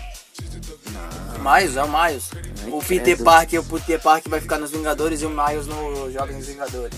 Miles, 1.38 1.76
é 1.76 1.82
o 1.82 1.88
Miles. 1.88 2.30
Ai, 2.64 2.70
o 2.70 2.78
Peter. 2.82 3.22
Parker, 3.22 3.60
o 3.60 3.64
Peter 3.64 4.00
Parker 4.00 4.30
vai 4.30 4.40
ficar 4.40 4.58
nos 4.58 4.70
Vingadores 4.70 5.22
e 5.22 5.26
o 5.26 5.30
Miles 5.30 5.66
nos 5.66 6.12
Jovens 6.12 6.46
Vingadores. 6.46 6.96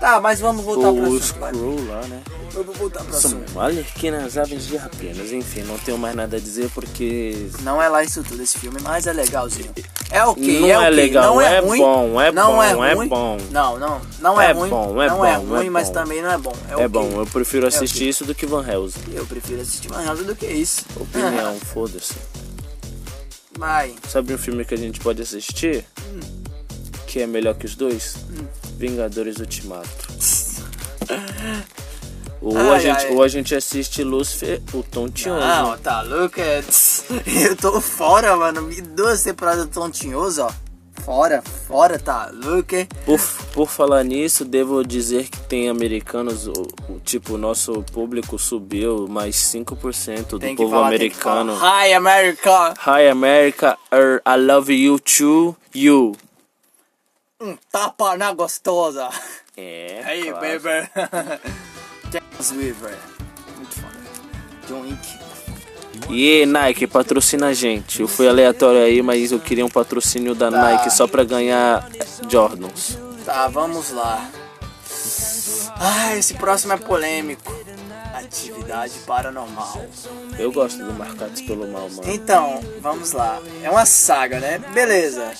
Tá, 0.00 0.18
mas 0.18 0.40
vamos 0.40 0.64
voltar 0.64 0.90
pro 0.94 1.10
o. 1.10 1.16
Skrull 1.18 1.86
lá, 1.86 2.00
né? 2.06 2.22
Vamos 2.52 2.74
voltar 2.78 3.04
pro 3.04 3.12
São 3.12 3.38
alerquinas 3.54 4.38
aves 4.38 4.66
de 4.66 4.76
rapinas. 4.78 5.30
Enfim, 5.30 5.62
não 5.64 5.78
tenho 5.78 5.98
mais 5.98 6.16
nada 6.16 6.38
a 6.38 6.40
dizer 6.40 6.70
porque... 6.74 7.48
Não 7.60 7.80
é 7.80 7.86
lá 7.86 8.02
isso 8.02 8.24
tudo 8.24 8.42
esse 8.42 8.56
filme, 8.58 8.78
mas 8.82 9.06
é 9.06 9.12
legalzinho. 9.12 9.70
É 10.10 10.24
ok, 10.24 10.60
Não 10.60 10.66
é, 10.66 10.70
é 10.70 10.78
ok. 10.78 10.90
legal, 10.90 11.34
não 11.34 11.40
é, 11.42 11.56
é 11.56 11.60
ruim, 11.60 11.78
bom, 11.78 12.20
é 12.20 12.32
não 12.32 12.52
bom, 12.54 12.62
é, 12.62 12.70
é 12.70 12.94
ruim. 12.94 13.08
bom. 13.08 13.36
Não, 13.50 13.78
não, 13.78 14.00
não 14.20 14.40
é, 14.40 14.46
É 14.50 14.52
ruim. 14.52 14.70
bom, 14.70 15.02
é 15.02 15.08
não 15.08 15.24
é 15.24 15.38
bom, 15.38 15.54
é 15.54 15.58
ruim, 15.58 15.70
mas 15.70 15.88
bom. 15.88 15.92
também 15.94 16.22
não 16.22 16.32
é 16.32 16.38
bom. 16.38 16.52
É, 16.68 16.72
É 16.72 16.76
ok. 16.76 16.88
bom, 16.88 17.20
eu 17.20 17.26
prefiro 17.26 17.66
assistir 17.66 18.08
isso 18.08 18.24
do 18.24 18.34
que 18.34 18.46
Van 18.46 18.66
Helsing. 18.66 18.98
Eu 19.12 19.24
prefiro 19.26 19.60
assistir 19.60 19.88
Van 19.88 20.02
Helsing 20.02 20.24
do 20.24 20.34
que 20.34 20.46
isso. 20.46 20.84
Opinião, 20.96 21.54
foda-se. 21.72 22.14
Vai. 23.56 23.94
Sabe 24.08 24.34
um 24.34 24.38
filme 24.38 24.64
que 24.64 24.74
a 24.74 24.78
gente 24.78 24.98
pode 24.98 25.20
assistir? 25.22 25.84
Que 27.06 27.20
é 27.20 27.26
melhor 27.26 27.54
que 27.54 27.66
os 27.66 27.74
dois? 27.76 28.16
Vingadores 28.80 29.36
Ultimato. 29.36 29.86
Ou, 32.42 32.56
a 32.56 32.72
Ai, 32.72 32.80
gente, 32.80 33.04
ai. 33.04 33.12
ou 33.12 33.22
a 33.22 33.28
gente 33.28 33.54
assiste 33.54 34.02
Lucifer, 34.02 34.62
o 34.72 34.82
Tom 34.82 35.10
Tionzo. 35.10 35.46
Não, 35.46 35.76
tá, 35.76 36.00
Lucas. 36.00 37.04
Eu 37.44 37.54
tô 37.54 37.78
fora, 37.82 38.34
mano. 38.34 38.62
Me 38.62 38.80
duas 38.80 39.22
temporadas 39.22 39.66
do 39.66 39.70
Tontinhoso, 39.70 40.44
ó. 40.44 40.50
Fora, 41.04 41.42
fora, 41.42 41.98
tá 41.98 42.30
louco, 42.32 42.74
hein? 42.76 42.88
Por, 43.04 43.20
por 43.52 43.68
falar 43.68 44.02
nisso, 44.04 44.42
devo 44.46 44.82
dizer 44.82 45.28
que 45.28 45.38
tem 45.40 45.68
americanos, 45.68 46.46
o, 46.46 46.52
o 46.88 46.98
tipo, 47.04 47.34
o 47.34 47.38
nosso 47.38 47.82
público 47.92 48.38
subiu 48.38 49.06
mais 49.06 49.36
5% 49.36 50.26
do 50.28 50.38
Tem 50.38 50.56
povo 50.56 50.70
falar, 50.70 50.86
americano. 50.88 51.54
Hi, 51.56 51.92
America! 51.92 52.74
Hi 52.86 53.08
America, 53.10 53.76
er, 53.90 54.22
I 54.26 54.36
love 54.40 54.72
you 54.72 54.98
too, 54.98 55.54
you. 55.74 56.12
Um 57.40 57.56
tapa 57.70 58.16
na 58.16 58.32
gostosa. 58.32 59.08
É, 59.56 60.02
Hey, 60.06 60.30
claro. 60.30 60.60
baby. 60.60 60.90
James 62.12 62.52
Weaver. 62.52 62.98
Muito 63.56 63.74
foda. 63.80 63.96
John 64.68 64.80
Wick. 64.82 65.20
E 66.10 66.46
Nike, 66.46 66.86
patrocina 66.86 67.48
a 67.48 67.52
gente. 67.54 68.00
Eu 68.00 68.08
fui 68.08 68.28
aleatório 68.28 68.82
aí, 68.82 69.02
mas 69.02 69.32
eu 69.32 69.38
queria 69.40 69.64
um 69.64 69.68
patrocínio 69.70 70.34
da 70.34 70.50
Nike 70.50 70.90
só 70.90 71.06
pra 71.06 71.24
ganhar 71.24 71.88
Jordans. 72.28 72.98
Tá, 73.24 73.48
vamos 73.48 73.90
lá. 73.90 74.28
Ah, 75.78 76.16
esse 76.16 76.34
próximo 76.34 76.72
é 76.72 76.76
polêmico. 76.76 77.54
Atividade 78.14 78.92
paranormal. 79.06 79.86
Eu 80.38 80.52
gosto 80.52 80.82
do 80.84 80.92
Marcados 80.92 81.40
pelo 81.42 81.66
Mal, 81.68 81.88
mano. 81.90 82.02
Então, 82.06 82.60
vamos 82.80 83.12
lá. 83.12 83.40
É 83.62 83.70
uma 83.70 83.86
saga, 83.86 84.40
né? 84.40 84.58
Beleza. 84.74 85.32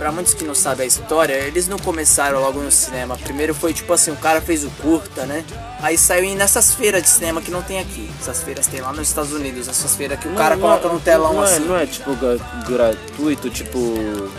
Pra 0.00 0.10
muitos 0.10 0.32
que 0.32 0.44
não 0.44 0.54
sabem 0.54 0.84
a 0.84 0.86
história, 0.86 1.34
eles 1.34 1.68
não 1.68 1.78
começaram 1.78 2.40
logo 2.40 2.58
no 2.62 2.70
cinema. 2.70 3.18
Primeiro 3.18 3.54
foi 3.54 3.74
tipo 3.74 3.92
assim, 3.92 4.10
o 4.10 4.16
cara 4.16 4.40
fez 4.40 4.64
o 4.64 4.70
curta, 4.80 5.26
né? 5.26 5.44
Aí 5.82 5.98
saiu 5.98 6.24
em- 6.24 6.34
nessas 6.34 6.72
feiras 6.72 7.02
de 7.02 7.08
cinema 7.10 7.42
que 7.42 7.50
não 7.50 7.60
tem 7.62 7.78
aqui. 7.78 8.10
Essas 8.18 8.42
feiras 8.42 8.66
tem 8.66 8.80
lá 8.80 8.94
nos 8.94 9.08
Estados 9.08 9.30
Unidos, 9.30 9.68
essas 9.68 9.94
feiras 9.94 10.18
que 10.18 10.26
o 10.26 10.34
cara 10.34 10.54
Não, 10.56 10.62
coloca 10.62 10.88
não, 10.88 10.94
no 10.94 11.00
telão 11.00 11.34
não 11.34 11.42
é, 11.42 11.44
assim. 11.44 11.64
Não 11.66 11.76
é 11.76 11.84
tipo 11.84 12.14
gra- 12.16 12.38
gratuito, 12.66 13.50
tipo 13.50 13.78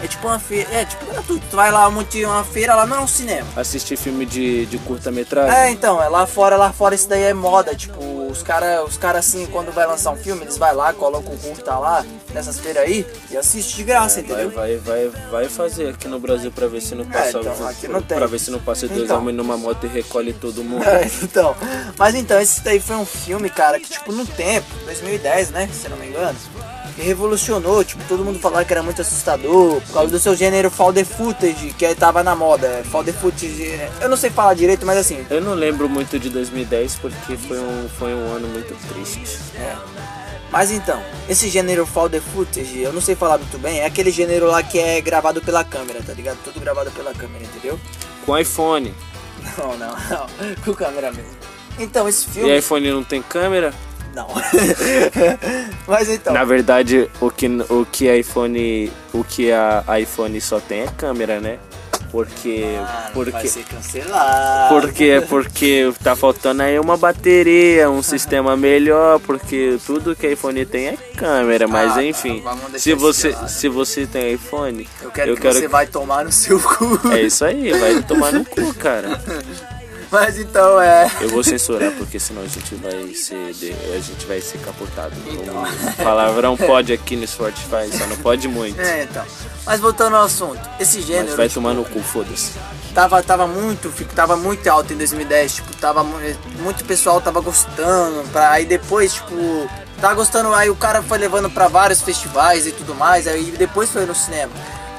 É 0.03 0.07
tipo 0.07 0.27
uma 0.27 0.39
feira, 0.39 0.67
é 0.73 0.83
tipo 0.83 1.05
gratuito. 1.05 1.45
Tu 1.51 1.55
vai 1.55 1.71
lá, 1.71 1.87
uma 1.87 2.43
feira 2.43 2.73
lá, 2.73 2.87
não 2.87 2.97
é 2.97 2.99
um 3.01 3.07
cinema. 3.07 3.47
assistir 3.55 3.95
filme 3.97 4.25
de, 4.25 4.65
de 4.65 4.79
curta-metragem. 4.79 5.55
É, 5.55 5.69
então, 5.69 6.01
é 6.01 6.09
lá 6.09 6.25
fora, 6.25 6.55
lá 6.57 6.73
fora 6.73 6.95
isso 6.95 7.07
daí 7.07 7.21
é 7.21 7.33
moda, 7.35 7.75
tipo, 7.75 8.01
os 8.31 8.41
caras, 8.43 8.87
os 8.87 8.97
cara 8.97 9.19
assim, 9.19 9.45
quando 9.47 9.71
vai 9.71 9.85
lançar 9.85 10.11
um 10.11 10.15
filme, 10.15 10.43
eles 10.43 10.57
vai 10.57 10.73
lá, 10.73 10.93
colocam 10.93 11.33
o 11.33 11.37
curta 11.37 11.75
lá, 11.77 12.05
nessas 12.33 12.59
feiras 12.59 12.83
aí, 12.83 13.05
e 13.29 13.37
assiste 13.37 13.75
de 13.77 13.83
graça, 13.83 14.19
É, 14.19 14.23
Vai, 14.23 14.33
entendeu? 14.33 14.51
vai, 14.51 14.77
vai, 14.77 15.09
vai 15.29 15.49
fazer 15.49 15.89
aqui 15.89 16.07
no 16.07 16.19
Brasil 16.19 16.51
pra 16.51 16.67
ver 16.67 16.81
se 16.81 16.95
não 16.95 17.05
passa 17.05 17.39
então, 17.39 17.67
aqui 17.67 17.87
não 17.87 18.01
tem. 18.01 18.17
pra 18.17 18.27
ver 18.27 18.39
se 18.39 18.49
não 18.51 18.59
passa 18.59 18.87
dois 18.87 19.01
Então. 19.03 19.17
homens 19.19 19.35
numa 19.35 19.57
moto 19.57 19.85
e 19.85 19.89
recolhe 19.89 20.33
todo 20.33 20.63
mundo. 20.63 20.83
É, 20.91 21.05
então, 21.23 21.55
mas 21.97 22.15
então, 22.15 22.39
esse 22.41 22.61
daí 22.61 22.79
foi 22.79 22.95
um 22.95 23.05
filme, 23.05 23.49
cara, 23.49 23.79
que 23.79 23.89
tipo, 23.89 24.11
no 24.11 24.25
tempo, 24.25 24.67
2010, 24.85 25.51
né, 25.51 25.69
se 25.71 25.87
não 25.89 25.97
me 25.97 26.07
engano, 26.07 26.37
que 26.95 27.01
revolucionou, 27.01 27.83
tipo, 27.83 28.03
todo 28.07 28.23
mundo 28.23 28.39
falava 28.39 28.63
que 28.65 28.73
era 28.73 28.83
muito 28.83 29.01
assustador, 29.01 29.81
por 29.81 29.93
causa 29.93 30.09
do 30.11 30.19
seu 30.19 30.35
gênero 30.35 30.69
found 30.69 31.03
footage, 31.05 31.73
que 31.77 31.95
tava 31.95 32.23
na 32.23 32.35
moda, 32.35 32.83
found 32.91 33.11
footage, 33.13 33.79
eu 34.01 34.09
não 34.09 34.17
sei 34.17 34.29
falar 34.29 34.53
direito, 34.53 34.85
mas 34.85 34.97
assim, 34.97 35.25
Eu 35.29 35.41
não 35.41 35.53
lembro 35.53 35.87
muito 35.89 36.19
de 36.19 36.29
2010 36.29 36.95
porque 36.95 37.37
foi 37.37 37.59
um, 37.59 37.89
foi 37.97 38.13
um 38.13 38.33
ano 38.35 38.47
muito 38.47 38.73
triste. 38.93 39.21
É. 39.55 39.75
Mas 40.51 40.69
então, 40.69 41.01
esse 41.29 41.47
gênero 41.47 41.85
found 41.85 42.19
footage, 42.19 42.79
eu 42.81 42.91
não 42.91 42.99
sei 43.01 43.15
falar 43.15 43.37
muito 43.37 43.57
bem, 43.57 43.79
é 43.79 43.85
aquele 43.85 44.11
gênero 44.11 44.47
lá 44.47 44.61
que 44.61 44.77
é 44.79 44.99
gravado 44.99 45.41
pela 45.41 45.63
câmera, 45.63 46.01
tá 46.05 46.13
ligado? 46.13 46.37
Tudo 46.43 46.59
gravado 46.59 46.91
pela 46.91 47.13
câmera, 47.13 47.45
entendeu? 47.45 47.79
Com 48.25 48.37
iPhone. 48.37 48.93
Não, 49.57 49.75
não, 49.75 49.87
não. 49.87 50.27
Com 50.63 50.73
câmera 50.73 51.11
mesmo. 51.11 51.31
Então, 51.79 52.07
esse 52.07 52.27
E 52.27 52.31
filme. 52.31 52.57
iPhone 52.59 52.91
não 52.91 53.03
tem 53.03 53.23
câmera? 53.23 53.73
Não. 54.15 54.27
Mas 55.87 56.09
então. 56.09 56.33
Na 56.33 56.43
verdade, 56.43 57.09
o 57.19 57.29
que, 57.29 57.47
o 57.69 57.85
que 57.85 58.13
iPhone. 58.13 58.91
O 59.13 59.23
que 59.23 59.51
a 59.51 59.83
iPhone 59.99 60.39
só 60.41 60.59
tem 60.59 60.81
é 60.81 60.87
câmera, 60.87 61.39
né? 61.39 61.59
Porque. 62.11 62.65
Ah, 62.77 63.11
não 63.15 63.23
vai 63.23 63.31
porque. 63.31 63.47
ser 63.47 63.63
cancelado. 63.63 64.81
Porque, 64.81 65.23
porque 65.29 65.93
tá 66.03 66.13
faltando 66.13 66.61
aí 66.63 66.77
uma 66.77 66.97
bateria, 66.97 67.89
um 67.89 68.03
sistema 68.03 68.57
melhor, 68.57 69.19
porque 69.21 69.77
tudo 69.85 70.13
que 70.13 70.27
iPhone 70.27 70.65
tem 70.65 70.87
é 70.89 70.97
câmera, 71.15 71.69
mas 71.69 71.91
Ah, 71.91 71.95
tá, 71.95 72.03
enfim. 72.03 72.41
vamos 72.43 72.63
deixar 72.63 72.79
se 72.79 72.93
você 72.93 73.35
se 73.47 73.69
você 73.69 74.05
tem 74.05 74.33
iPhone, 74.33 74.87
Eu 75.01 75.09
quero 75.11 75.35
que 75.37 75.47
você 75.47 75.69
vai 75.69 75.87
tomar 75.87 76.25
no 76.25 76.31
seu 76.33 76.59
cu. 76.59 76.99
É 77.13 77.21
isso 77.21 77.45
aí, 77.45 77.71
vai 77.71 78.01
tomar 78.03 78.33
no 78.33 78.43
cu, 78.43 78.73
cara. 78.73 79.17
Mas 80.11 80.37
então 80.37 80.81
é. 80.81 81.09
Eu 81.21 81.29
vou 81.29 81.43
censurar 81.43 81.91
porque 81.93 82.19
senão 82.19 82.41
a 82.41 82.47
gente 82.47 82.75
vai 82.75 83.13
ser 83.13 83.53
de- 83.53 83.71
a 83.95 83.99
gente 83.99 84.25
vai 84.25 84.41
ser 84.41 84.57
capotado. 84.59 85.13
Então. 85.25 85.63
O 85.63 86.03
palavrão 86.03 86.57
pode 86.57 86.91
aqui 86.91 87.15
no 87.15 87.25
Spotify, 87.25 87.89
só 87.97 88.05
não 88.07 88.17
pode 88.17 88.47
muito. 88.47 88.79
É, 88.81 89.03
então. 89.03 89.23
Mas 89.65 89.79
voltando 89.79 90.15
ao 90.17 90.23
assunto, 90.23 90.59
esse 90.79 91.01
gênero. 91.01 91.27
Mas 91.27 91.35
vai 91.37 91.49
tomar 91.49 91.73
no 91.73 91.85
cu, 91.85 92.01
foda-se. 92.01 92.51
tava, 92.93 93.23
tava 93.23 93.47
muito, 93.47 93.89
tava 94.13 94.35
muito 94.35 94.67
alto 94.67 94.91
em 94.91 94.97
2010, 94.97 95.55
tipo, 95.55 95.73
tava 95.77 96.03
mu- 96.03 96.17
muito 96.59 96.83
pessoal 96.83 97.21
tava 97.21 97.39
gostando, 97.39 98.27
pra, 98.31 98.51
aí 98.51 98.65
depois, 98.65 99.13
tipo, 99.13 99.69
tava 100.01 100.15
gostando, 100.15 100.53
aí 100.53 100.69
o 100.69 100.75
cara 100.75 101.01
foi 101.01 101.17
levando 101.19 101.49
pra 101.49 101.67
vários 101.69 102.01
festivais 102.01 102.67
e 102.67 102.71
tudo 102.71 102.93
mais, 102.95 103.27
aí 103.27 103.43
depois 103.57 103.89
foi 103.89 104.05
no 104.05 104.13
cinema. 104.15 104.51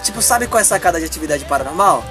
Tipo, 0.02 0.22
sabe 0.22 0.46
qual 0.46 0.58
é 0.58 0.62
a 0.62 0.64
sacada 0.64 0.98
de 0.98 1.04
atividade 1.04 1.44
paranormal? 1.44 2.02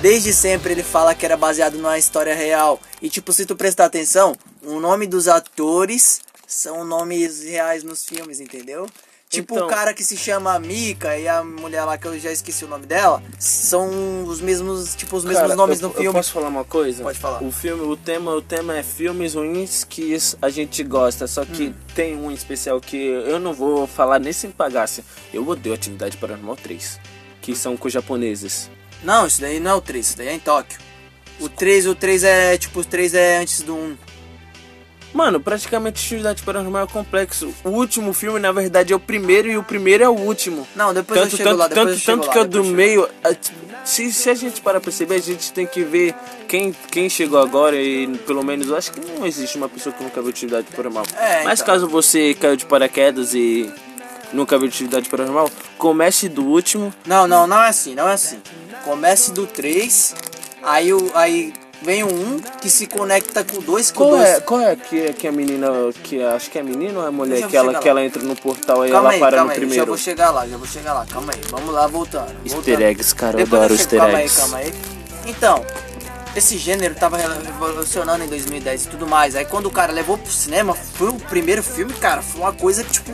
Desde 0.00 0.32
sempre 0.32 0.72
ele 0.72 0.82
fala 0.82 1.14
que 1.14 1.24
era 1.24 1.36
baseado 1.36 1.74
numa 1.76 1.98
história 1.98 2.34
real. 2.34 2.80
E 3.00 3.08
tipo, 3.08 3.32
se 3.32 3.46
tu 3.46 3.56
prestar 3.56 3.86
atenção, 3.86 4.36
o 4.62 4.78
nome 4.78 5.06
dos 5.06 5.26
atores 5.26 6.20
são 6.46 6.84
nomes 6.84 7.42
reais 7.42 7.82
nos 7.82 8.04
filmes, 8.04 8.38
entendeu? 8.40 8.86
Tipo, 9.28 9.54
Então- 9.56 9.66
o 9.66 9.70
cara 9.70 9.92
que 9.92 10.04
se 10.04 10.16
chama 10.16 10.56
Mika 10.60 11.18
e 11.18 11.26
a 11.26 11.42
mulher 11.42 11.82
lá 11.84 11.98
que 11.98 12.06
eu 12.06 12.16
já 12.20 12.30
esqueci 12.30 12.64
o 12.64 12.68
nome 12.68 12.86
dela, 12.86 13.20
são 13.40 14.22
os 14.24 14.40
mesmos, 14.40 14.94
tipo, 14.94 15.16
os 15.16 15.24
mesmos 15.24 15.42
Cara, 15.42 15.56
nomes 15.56 15.80
eu, 15.80 15.88
no 15.88 15.94
eu 15.94 15.98
filme. 16.00 16.12
posso 16.16 16.32
falar 16.32 16.46
uma 16.48 16.62
coisa? 16.64 17.02
Pode 17.02 17.18
falar. 17.18 17.42
O 17.42 17.50
filme, 17.50 17.82
o 17.82 17.96
tema, 17.96 18.30
o 18.32 18.40
tema 18.40 18.76
é 18.76 18.84
filmes 18.84 19.34
ruins 19.34 19.82
que 19.82 20.16
a 20.40 20.48
gente 20.48 20.84
gosta, 20.84 21.26
só 21.26 21.44
que 21.44 21.68
Hum. 21.68 21.74
tem 21.96 22.16
um 22.16 22.30
especial 22.30 22.80
que 22.80 22.96
eu 22.96 23.40
não 23.40 23.52
vou 23.52 23.84
falar 23.88 24.20
nem 24.20 24.32
sem 24.32 24.50
pagasse. 24.52 25.02
Eu 25.34 25.46
odeio 25.48 25.74
Atividade 25.74 26.16
Paranormal 26.18 26.54
3, 26.56 27.00
que 27.42 27.56
são 27.56 27.76
com 27.76 27.88
japoneses. 27.88 28.70
Não, 29.02 29.26
isso 29.26 29.40
daí 29.40 29.60
não 29.60 29.70
é 29.72 29.74
o 29.74 29.80
3, 29.80 30.06
isso 30.06 30.16
daí 30.16 30.28
é 30.28 30.34
em 30.34 30.38
Tóquio. 30.38 30.78
O 31.40 31.48
3, 31.48 31.86
o 31.86 31.94
3 31.94 32.24
é, 32.24 32.58
tipo, 32.58 32.80
o 32.80 32.84
3 32.84 33.14
é 33.14 33.38
antes 33.38 33.62
do 33.62 33.74
1. 33.74 33.96
Mano, 35.16 35.40
praticamente 35.40 35.98
Atividade 36.04 36.42
Paranormal 36.42 36.84
é 36.84 36.86
complexo. 36.86 37.54
O 37.64 37.70
último 37.70 38.12
filme, 38.12 38.38
na 38.38 38.52
verdade, 38.52 38.92
é 38.92 38.96
o 38.96 39.00
primeiro 39.00 39.48
e 39.48 39.56
o 39.56 39.62
primeiro 39.62 40.04
é 40.04 40.08
o 40.08 40.12
último. 40.12 40.68
Não, 40.76 40.92
depois 40.92 41.18
tanto, 41.18 41.32
eu 41.32 41.36
chego 41.38 41.48
tanto, 41.50 41.58
lá, 41.58 41.68
depois 41.68 42.04
tanto, 42.04 42.04
tanto 42.04 42.26
lá, 42.26 42.32
que 42.32 42.38
o 42.38 42.44
depois 42.44 42.68
do 42.68 42.74
meio. 42.74 43.08
Se, 43.82 44.12
se 44.12 44.28
a 44.28 44.34
gente 44.34 44.60
para 44.60 44.78
perceber, 44.78 45.14
a 45.14 45.20
gente 45.20 45.52
tem 45.54 45.66
que 45.66 45.82
ver 45.82 46.14
quem, 46.46 46.74
quem 46.90 47.08
chegou 47.08 47.40
agora 47.40 47.80
e 47.80 48.08
pelo 48.26 48.44
menos 48.44 48.68
eu 48.68 48.76
acho 48.76 48.92
que 48.92 49.00
não 49.00 49.26
existe 49.26 49.56
uma 49.56 49.70
pessoa 49.70 49.94
que 49.94 50.04
nunca 50.04 50.20
viu 50.20 50.28
atividade 50.28 50.66
paranormal. 50.70 51.06
É, 51.16 51.44
Mas 51.44 51.60
então. 51.60 51.72
caso 51.72 51.88
você 51.88 52.34
caiu 52.34 52.56
de 52.56 52.66
paraquedas 52.66 53.32
e 53.32 53.72
nunca 54.32 54.58
viu 54.58 54.68
atividade 54.68 55.08
paranormal, 55.08 55.50
comece 55.78 56.28
do 56.28 56.44
último. 56.44 56.92
Não, 57.06 57.26
não, 57.26 57.46
não 57.46 57.62
é 57.62 57.68
assim, 57.68 57.94
não 57.94 58.08
é 58.08 58.14
assim. 58.14 58.40
Comece 58.84 59.32
do 59.32 59.46
3, 59.46 60.14
aí, 60.62 60.92
o, 60.92 61.10
aí 61.14 61.52
vem 61.82 62.02
o 62.04 62.06
1 62.06 62.40
que 62.60 62.70
se 62.70 62.86
conecta 62.86 63.44
com 63.44 63.58
o 63.58 63.62
2, 63.62 63.90
com 63.90 64.04
o 64.04 64.06
Qual 64.08 64.18
2. 64.18 64.28
é, 64.28 64.40
qual 64.40 64.60
é 64.60 64.76
que, 64.76 65.12
que 65.14 65.26
a 65.28 65.32
menina, 65.32 65.68
que 66.02 66.22
acho 66.22 66.50
que 66.50 66.58
é 66.58 66.62
menina 66.62 66.98
ou 67.00 67.04
é 67.04 67.08
Eu 67.08 67.12
mulher, 67.12 67.40
já 67.40 67.48
que 67.48 67.56
ela, 67.56 67.74
que 67.74 67.88
ela 67.88 68.02
entra 68.04 68.22
no 68.22 68.36
portal 68.36 68.86
e 68.86 68.90
Calma 68.90 69.08
ela 69.08 69.14
aí, 69.14 69.20
para 69.20 69.36
calma 69.38 69.44
no 69.46 69.50
aí, 69.50 69.54
já 69.56 69.60
primeiro? 69.66 69.86
vou 69.86 69.96
chegar 69.98 70.30
lá, 70.30 70.46
já 70.46 70.56
vou 70.56 70.66
chegar 70.66 70.94
lá, 70.94 71.06
calma 71.06 71.32
aí, 71.34 71.40
vamos 71.50 71.74
lá, 71.74 71.86
voltando. 71.86 72.30
Easter 72.44 72.50
voltando. 72.54 72.82
eggs, 72.82 73.14
cara, 73.14 73.32
eu 73.40 73.44
Depois 73.44 73.62
adoro 73.62 73.76
chego, 73.78 73.82
easter 73.82 74.00
calma 74.00 74.20
eggs. 74.20 74.40
aí, 74.40 74.42
calma 74.42 74.58
aí. 74.58 74.72
Então, 75.26 75.64
esse 76.38 76.58
gênero 76.58 76.94
tava 76.94 77.16
revolucionando 77.16 78.24
em 78.24 78.28
2010 78.28 78.84
e 78.84 78.88
tudo 78.88 79.06
mais. 79.06 79.34
Aí 79.34 79.44
quando 79.44 79.66
o 79.66 79.70
cara 79.70 79.92
levou 79.92 80.18
pro 80.18 80.30
cinema, 80.30 80.74
foi 80.74 81.08
o 81.08 81.14
primeiro 81.14 81.62
filme, 81.62 81.92
cara, 81.94 82.22
foi 82.22 82.40
uma 82.40 82.52
coisa 82.52 82.84
tipo, 82.84 83.12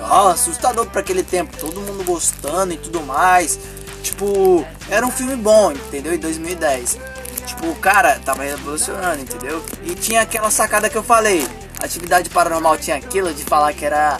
ó, 0.00 0.28
assustador 0.28 0.86
pra 0.86 1.00
aquele 1.00 1.22
tempo. 1.22 1.56
Todo 1.56 1.80
mundo 1.80 2.04
gostando 2.04 2.72
e 2.72 2.76
tudo 2.76 3.02
mais. 3.02 3.58
Tipo, 4.02 4.66
era 4.90 5.06
um 5.06 5.10
filme 5.10 5.36
bom, 5.36 5.72
entendeu? 5.72 6.14
Em 6.14 6.18
2010. 6.18 6.98
Tipo, 7.46 7.74
cara, 7.76 8.20
tava 8.24 8.42
revolucionando, 8.42 9.20
entendeu? 9.22 9.62
E 9.84 9.94
tinha 9.94 10.22
aquela 10.22 10.50
sacada 10.50 10.88
que 10.88 10.96
eu 10.96 11.02
falei. 11.02 11.46
Atividade 11.82 12.30
paranormal 12.30 12.76
tinha 12.78 12.96
aquilo 12.96 13.32
de 13.34 13.44
falar 13.44 13.72
que 13.72 13.84
era 13.84 14.18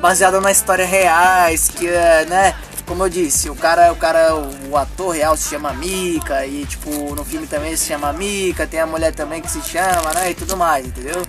baseado 0.00 0.40
na 0.40 0.50
história 0.50 0.86
reais, 0.86 1.68
que 1.68 1.86
né? 2.28 2.54
Como 2.96 3.04
eu 3.04 3.10
disse, 3.10 3.50
o 3.50 3.54
cara, 3.54 3.92
o 3.92 3.96
cara, 3.96 4.34
o 4.70 4.74
ator 4.74 5.10
real 5.14 5.36
se 5.36 5.50
chama 5.50 5.70
Mika 5.74 6.46
e 6.46 6.64
tipo 6.64 7.14
no 7.14 7.26
filme 7.26 7.46
também 7.46 7.76
se 7.76 7.88
chama 7.88 8.10
Mika, 8.10 8.66
tem 8.66 8.80
a 8.80 8.86
mulher 8.86 9.14
também 9.14 9.42
que 9.42 9.50
se 9.50 9.60
chama, 9.60 10.14
né? 10.14 10.30
E 10.30 10.34
tudo 10.34 10.56
mais, 10.56 10.86
entendeu? 10.86 11.20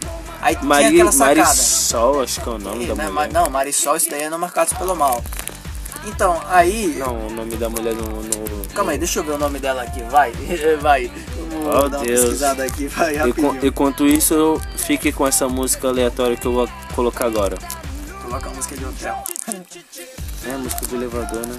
Aí 0.41 0.55
tinha 0.55 0.65
Mari, 0.65 0.86
aquela 0.86 1.11
sacada. 1.11 1.41
Marisol, 1.43 2.24
acho 2.24 2.39
que 2.39 2.47
é 2.47 2.51
o 2.53 2.57
nome 2.57 2.86
Ih, 2.86 2.88
da 2.88 2.95
né, 2.95 3.09
mulher. 3.09 3.34
não, 3.34 3.49
Marisol, 3.49 3.97
isso 3.97 4.09
daí 4.09 4.22
é 4.24 4.30
no 4.30 4.39
Marcados 4.39 4.72
pelo 4.76 4.95
Mal. 4.95 5.22
Então, 6.05 6.41
aí. 6.47 6.95
Não, 6.97 7.28
o 7.28 7.30
nome 7.32 7.57
da 7.57 7.68
mulher 7.70 7.93
no. 7.95 8.22
no 8.24 8.68
Calma 8.74 8.93
aí, 8.93 8.97
deixa 8.97 9.20
eu 9.20 9.26
ver 9.26 9.34
o 9.34 9.38
nome 9.38 9.59
dela 9.59 9.82
aqui, 9.82 10.01
vai, 10.03 10.32
vai. 10.80 11.11
Vou 11.51 11.68
Oh, 11.86 11.89
dar 11.89 11.97
uma 11.97 12.05
Deus. 12.05 12.22
pesquisada 12.22 12.63
aqui, 12.63 12.88
vai, 12.88 13.13
E 13.13 13.18
rapidinho. 13.18 13.59
enquanto 13.61 14.07
isso, 14.07 14.34
eu 14.34 14.61
fique 14.78 15.11
com 15.11 15.28
essa 15.28 15.49
música 15.49 15.89
aleatória 15.89 16.38
que 16.38 16.45
eu 16.47 16.53
vou 16.53 16.70
colocar 16.95 17.26
agora. 17.26 17.57
Coloca 18.24 18.49
a 18.49 18.53
música 18.53 18.78
de 18.78 18.86
hotel. 18.86 19.22
É 20.45 20.53
a 20.53 20.57
música 20.57 20.85
do 20.88 20.95
elevador, 20.95 21.45
né? 21.45 21.57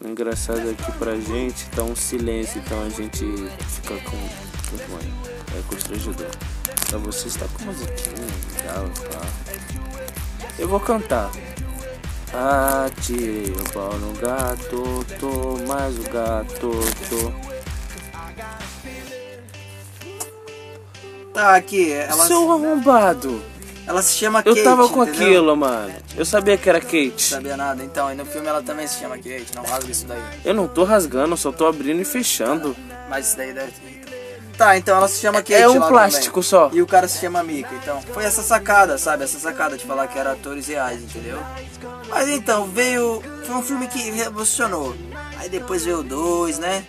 O 0.00 0.08
engraçado 0.08 0.70
é 0.70 0.74
que 0.74 0.92
pra 0.92 1.16
gente 1.16 1.68
tá 1.70 1.82
um 1.82 1.96
silêncio, 1.96 2.60
então 2.64 2.82
a 2.82 2.88
gente 2.88 3.24
fica 3.68 3.96
com. 4.02 4.16
Bom. 4.88 4.98
É 5.56 5.62
constrangedor. 5.68 6.30
Pra 6.88 6.98
você 6.98 7.28
está 7.28 7.46
com 7.48 7.64
musiquinha 7.64 8.26
legal, 8.56 8.88
tá? 9.10 9.26
Eu 10.58 10.68
vou 10.68 10.80
cantar. 10.80 11.30
Atirei 12.32 13.50
o 13.50 13.72
pau 13.72 13.92
no 13.98 14.12
gato, 14.14 15.04
tô 15.18 15.58
mais 15.66 15.98
o 15.98 16.02
gato, 16.10 16.70
tô. 17.08 17.55
Tá, 21.36 21.54
aqui, 21.54 21.92
ela, 21.92 22.26
Seu 22.26 22.50
arrombado! 22.50 23.42
ela 23.86 24.00
se 24.02 24.14
chama 24.14 24.42
Eu 24.44 24.54
Kate, 24.54 24.64
tava 24.64 24.88
com 24.88 25.02
entendeu? 25.02 25.26
aquilo, 25.26 25.56
mano. 25.56 25.94
Eu 26.16 26.24
sabia 26.24 26.56
que 26.56 26.66
era 26.68 26.80
Kate. 26.80 27.22
Sabia 27.22 27.56
nada, 27.58 27.84
então, 27.84 28.10
e 28.10 28.14
no 28.14 28.24
filme 28.24 28.48
ela 28.48 28.62
também 28.62 28.86
se 28.86 28.98
chama 28.98 29.16
Kate, 29.16 29.46
não 29.54 29.62
rasga 29.62 29.90
isso 29.90 30.06
daí. 30.06 30.22
Eu 30.44 30.54
não 30.54 30.66
tô 30.66 30.82
rasgando, 30.82 31.34
eu 31.34 31.36
só 31.36 31.52
tô 31.52 31.66
abrindo 31.66 32.00
e 32.00 32.04
fechando. 32.06 32.74
Mas 33.10 33.28
isso 33.28 33.36
daí 33.36 33.52
deve 33.52 33.72
Tá, 34.56 34.74
então 34.78 34.96
ela 34.96 35.06
se 35.06 35.20
chama 35.20 35.40
Kate 35.40 35.52
É 35.52 35.68
um 35.68 35.78
lá 35.78 35.88
plástico 35.88 36.42
também. 36.42 36.48
só. 36.48 36.70
E 36.72 36.80
o 36.80 36.86
cara 36.86 37.06
se 37.06 37.18
chama 37.18 37.42
Mika, 37.42 37.74
então. 37.74 38.00
Foi 38.14 38.24
essa 38.24 38.40
sacada, 38.42 38.96
sabe? 38.96 39.24
Essa 39.24 39.38
sacada 39.38 39.76
de 39.76 39.84
falar 39.84 40.06
que 40.08 40.18
eram 40.18 40.32
atores 40.32 40.68
reais, 40.68 41.02
entendeu? 41.02 41.38
Mas 42.08 42.28
então, 42.30 42.66
veio. 42.66 43.22
Foi 43.44 43.54
um 43.54 43.62
filme 43.62 43.86
que 43.86 44.10
revolucionou. 44.10 44.96
Aí 45.38 45.50
depois 45.50 45.84
veio 45.84 45.98
o 45.98 46.02
2, 46.02 46.58
né? 46.58 46.84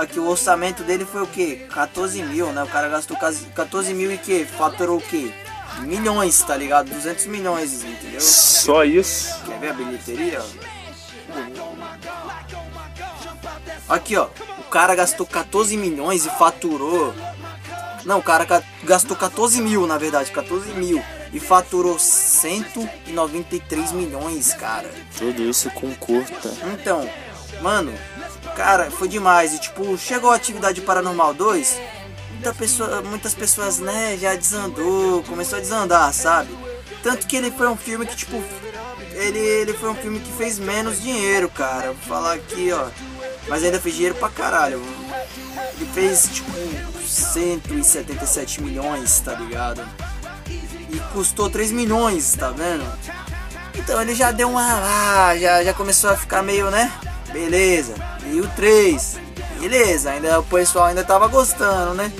Aqui 0.00 0.18
o 0.18 0.26
orçamento 0.28 0.82
dele 0.82 1.04
foi 1.04 1.20
o 1.22 1.26
quê? 1.26 1.66
14 1.70 2.22
mil, 2.22 2.46
né? 2.52 2.62
O 2.62 2.66
cara 2.66 2.88
gastou 2.88 3.16
quase 3.18 3.44
14 3.46 3.92
mil 3.92 4.10
e 4.10 4.16
que? 4.16 4.44
Faturou 4.46 4.96
o 4.98 5.00
quê? 5.02 5.30
Milhões, 5.80 6.42
tá 6.42 6.56
ligado? 6.56 6.88
200 6.90 7.26
milhões, 7.26 7.84
entendeu? 7.84 8.20
Só 8.20 8.82
isso. 8.84 9.38
Quer 9.44 9.58
ver 9.58 9.68
a 9.70 9.72
bilheteria? 9.74 10.40
Aqui, 13.88 14.16
ó. 14.16 14.28
O 14.58 14.64
cara 14.70 14.94
gastou 14.94 15.26
14 15.26 15.76
milhões 15.76 16.24
e 16.24 16.30
faturou. 16.30 17.14
Não, 18.04 18.18
o 18.18 18.22
cara 18.22 18.44
ga- 18.44 18.62
gastou 18.84 19.16
14 19.16 19.60
mil, 19.60 19.86
na 19.86 19.98
verdade, 19.98 20.30
14 20.30 20.70
mil. 20.72 21.02
E 21.32 21.38
faturou 21.38 21.98
193 21.98 23.92
milhões, 23.92 24.54
cara. 24.54 24.90
Tudo 25.18 25.42
isso 25.42 25.70
com 25.70 25.94
curta. 25.96 26.50
Então, 26.72 27.08
mano, 27.60 27.92
cara, 28.60 28.90
foi 28.90 29.08
demais. 29.08 29.54
E 29.54 29.58
tipo, 29.58 29.96
chegou 29.96 30.30
a 30.30 30.36
atividade 30.36 30.82
paranormal 30.82 31.32
2, 31.32 31.80
muita 32.32 32.54
pessoa, 32.54 33.00
muitas 33.00 33.34
pessoas, 33.34 33.78
né, 33.78 34.18
já 34.20 34.34
desandou, 34.34 35.22
começou 35.22 35.56
a 35.56 35.62
desandar, 35.62 36.12
sabe? 36.12 36.54
Tanto 37.02 37.26
que 37.26 37.36
ele 37.36 37.50
foi 37.50 37.66
um 37.68 37.76
filme 37.76 38.04
que, 38.04 38.14
tipo, 38.14 38.42
ele, 39.14 39.38
ele 39.38 39.72
foi 39.72 39.88
um 39.88 39.94
filme 39.94 40.20
que 40.20 40.30
fez 40.32 40.58
menos 40.58 41.00
dinheiro, 41.00 41.48
cara. 41.48 41.86
Vou 41.86 42.02
falar 42.06 42.34
aqui, 42.34 42.70
ó. 42.70 42.88
Mas 43.48 43.64
ainda 43.64 43.80
fez 43.80 43.94
dinheiro 43.94 44.14
pra 44.16 44.28
caralho. 44.28 44.82
Ele 45.76 45.90
fez, 45.94 46.28
tipo, 46.30 46.52
177 47.06 48.62
milhões, 48.62 49.20
tá 49.20 49.32
ligado? 49.32 49.82
E 50.46 50.98
custou 51.14 51.48
3 51.48 51.72
milhões, 51.72 52.34
tá 52.34 52.50
vendo? 52.50 52.84
Então 53.74 54.02
ele 54.02 54.14
já 54.14 54.30
deu 54.30 54.50
uma. 54.50 54.62
Ah, 54.62 55.38
já, 55.38 55.64
já 55.64 55.72
começou 55.72 56.10
a 56.10 56.16
ficar 56.18 56.42
meio, 56.42 56.70
né? 56.70 56.92
Beleza. 57.32 57.94
E 58.32 58.40
o 58.40 58.48
3. 58.48 59.18
Beleza, 59.58 60.10
ainda 60.10 60.40
o 60.40 60.42
pessoal 60.44 60.86
ainda 60.86 61.04
tava 61.04 61.26
gostando, 61.28 61.94
né? 61.94 62.10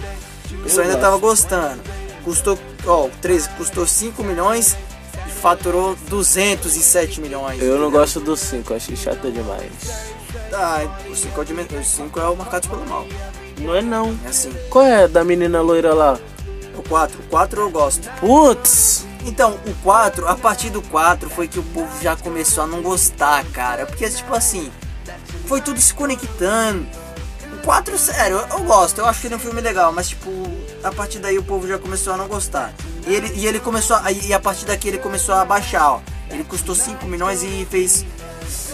O 0.52 0.62
pessoal 0.62 0.86
ainda 0.86 0.98
tava 0.98 1.16
gostando. 1.18 1.80
Custou, 2.24 2.58
ó, 2.86 3.06
o 3.06 3.10
3 3.22 3.46
custou 3.56 3.86
5 3.86 4.22
milhões 4.22 4.76
e 5.26 5.30
faturou 5.30 5.96
207 6.08 7.20
milhões. 7.20 7.60
Eu 7.60 7.78
não 7.78 7.84
entendeu? 7.84 7.90
gosto 8.00 8.20
do 8.20 8.36
5, 8.36 8.74
achei 8.74 8.96
chato 8.96 9.30
demais. 9.30 9.70
Tá, 10.50 10.80
o 11.08 11.14
5 11.16 11.38
é 11.38 11.42
o, 11.42 11.44
de- 11.44 11.76
o 11.76 11.84
cinco 11.84 12.20
é 12.20 12.28
o 12.28 12.36
marcado 12.36 12.68
pelo 12.68 12.84
mal. 12.86 13.06
Não 13.58 13.74
é 13.74 13.80
não. 13.80 14.16
É 14.24 14.28
assim. 14.28 14.52
Qual 14.68 14.84
é 14.84 15.06
da 15.08 15.22
menina 15.24 15.60
loira 15.60 15.94
lá? 15.94 16.18
O 16.76 16.82
4, 16.82 17.18
o 17.20 17.22
4 17.28 17.60
eu 17.60 17.70
gosto. 17.70 18.08
Putz! 18.20 19.06
Então, 19.24 19.58
o 19.66 19.74
4, 19.82 20.26
a 20.28 20.34
partir 20.34 20.70
do 20.70 20.80
4 20.82 21.28
foi 21.30 21.46
que 21.46 21.58
o 21.58 21.62
povo 21.62 21.90
já 22.02 22.16
começou 22.16 22.64
a 22.64 22.66
não 22.66 22.82
gostar, 22.82 23.44
cara. 23.52 23.86
Porque, 23.86 24.08
tipo 24.08 24.34
assim, 24.34 24.70
foi 25.50 25.60
tudo 25.60 25.80
se 25.80 25.92
conectando. 25.92 26.86
O 27.52 27.62
4, 27.64 27.98
sério, 27.98 28.36
eu, 28.36 28.58
eu 28.58 28.64
gosto, 28.64 28.98
eu 28.98 29.06
acho 29.06 29.20
que 29.20 29.26
ele 29.26 29.34
é 29.34 29.36
um 29.36 29.40
filme 29.40 29.60
legal, 29.60 29.92
mas, 29.92 30.10
tipo, 30.10 30.30
a 30.84 30.92
partir 30.92 31.18
daí 31.18 31.36
o 31.38 31.42
povo 31.42 31.66
já 31.66 31.76
começou 31.76 32.12
a 32.12 32.16
não 32.16 32.28
gostar. 32.28 32.72
E 33.04 33.12
ele, 33.12 33.32
e 33.34 33.48
ele 33.48 33.58
começou, 33.58 33.96
a, 33.96 34.12
e 34.12 34.32
a 34.32 34.38
partir 34.38 34.64
daqui 34.64 34.86
ele 34.86 34.98
começou 34.98 35.34
a 35.34 35.44
baixar, 35.44 35.94
ó. 35.94 36.00
Ele 36.30 36.44
custou 36.44 36.72
5 36.72 37.04
milhões 37.06 37.42
e 37.42 37.66
fez 37.68 38.06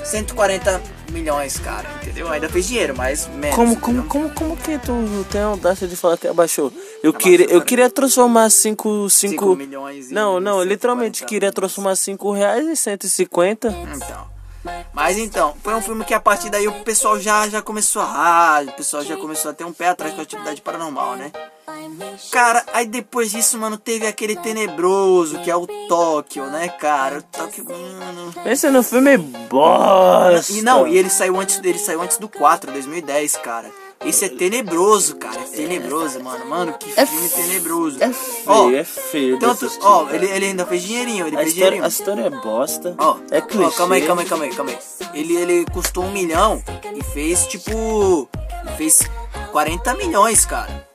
140 0.04 0.82
milhões, 1.10 1.58
cara, 1.58 1.88
entendeu? 2.02 2.30
Ainda 2.30 2.46
fez 2.50 2.66
dinheiro, 2.66 2.94
mas 2.94 3.26
menos. 3.26 3.56
Como, 3.56 3.80
como, 3.80 4.04
como, 4.04 4.30
como 4.34 4.56
que 4.58 4.78
tu 4.78 5.26
tem 5.30 5.40
a 5.40 5.46
audácia 5.46 5.88
de 5.88 5.96
falar 5.96 6.18
que 6.18 6.28
abaixou? 6.28 6.70
Eu 7.02 7.14
queria, 7.14 7.46
eu 7.46 7.62
queria 7.62 7.88
transformar 7.88 8.50
5, 8.50 9.08
5 9.08 9.30
5... 9.30 9.56
milhões 9.56 10.10
Não, 10.10 10.38
não, 10.38 10.58
eu 10.58 10.64
literalmente 10.64 11.20
140. 11.20 11.26
queria 11.26 11.52
transformar 11.52 11.96
5 11.96 12.32
reais 12.32 12.66
em 12.66 12.76
150. 12.76 13.68
Então. 13.68 14.35
Mas 14.92 15.18
então, 15.18 15.54
foi 15.62 15.74
um 15.74 15.82
filme 15.82 16.04
que 16.04 16.14
a 16.14 16.20
partir 16.20 16.50
daí 16.50 16.66
o 16.66 16.84
pessoal 16.84 17.18
já, 17.18 17.48
já 17.48 17.62
começou 17.62 18.02
a. 18.02 18.06
Ah, 18.06 18.62
o 18.62 18.72
pessoal 18.72 19.04
já 19.04 19.16
começou 19.16 19.50
a 19.50 19.54
ter 19.54 19.64
um 19.64 19.72
pé 19.72 19.88
atrás 19.88 20.14
com 20.14 20.20
a 20.20 20.22
atividade 20.22 20.62
paranormal, 20.62 21.16
né? 21.16 21.32
Cara, 22.30 22.64
aí 22.72 22.86
depois 22.86 23.30
disso, 23.30 23.58
mano, 23.58 23.76
teve 23.76 24.06
aquele 24.06 24.36
tenebroso 24.36 25.38
que 25.40 25.50
é 25.50 25.56
o 25.56 25.66
Tóquio, 25.88 26.46
né, 26.46 26.68
cara? 26.68 27.18
O 27.18 27.22
Tóquio, 27.22 27.64
mano. 27.64 28.32
Pensa 28.42 28.70
no 28.70 28.82
filme 28.82 29.18
bosta. 29.18 30.52
E 30.52 30.62
não, 30.62 30.86
e 30.86 30.96
ele 30.96 31.10
saiu 31.10 31.38
antes 31.38 31.58
dele, 31.58 31.78
saiu 31.78 32.00
antes 32.00 32.18
do 32.18 32.28
4, 32.28 32.72
2010, 32.72 33.36
cara. 33.36 33.70
Esse 34.06 34.26
é 34.26 34.28
tenebroso, 34.28 35.16
cara. 35.16 35.40
É 35.40 35.44
tenebroso, 35.44 36.22
mano. 36.22 36.46
Mano, 36.46 36.74
que 36.78 36.92
É 36.98 37.04
filme 37.04 37.28
tenebroso. 37.28 37.96
É 38.02 38.12
feio, 38.12 38.44
Ó, 38.46 38.70
é 38.70 38.84
feio. 38.84 39.38
Tanto, 39.38 39.70
ó, 39.82 40.08
ele, 40.10 40.26
ele 40.26 40.46
ainda 40.46 40.64
fez 40.64 40.82
dinheirinho, 40.82 41.26
ele 41.26 41.36
a, 41.36 41.40
fez 41.40 41.52
história, 41.52 41.70
dinheirinho. 41.70 41.84
a 41.84 41.88
história 41.88 42.22
é 42.22 42.30
bosta. 42.30 42.94
Ó, 42.98 43.16
é 43.30 43.40
clichê. 43.40 43.64
ó, 43.64 43.70
calma 43.70 43.94
aí, 43.96 44.02
calma 44.06 44.22
aí, 44.22 44.28
calma 44.28 44.44
aí, 44.44 44.54
calma 44.54 44.70
aí. 44.70 44.78
Ele, 45.12 45.36
ele 45.36 45.64
custou 45.72 46.04
um 46.04 46.12
milhão 46.12 46.62
e 46.94 47.02
fez 47.02 47.46
tipo. 47.46 48.28
Fez 48.76 49.02
40 49.52 49.94
milhões, 49.94 50.44
cara. 50.44 50.86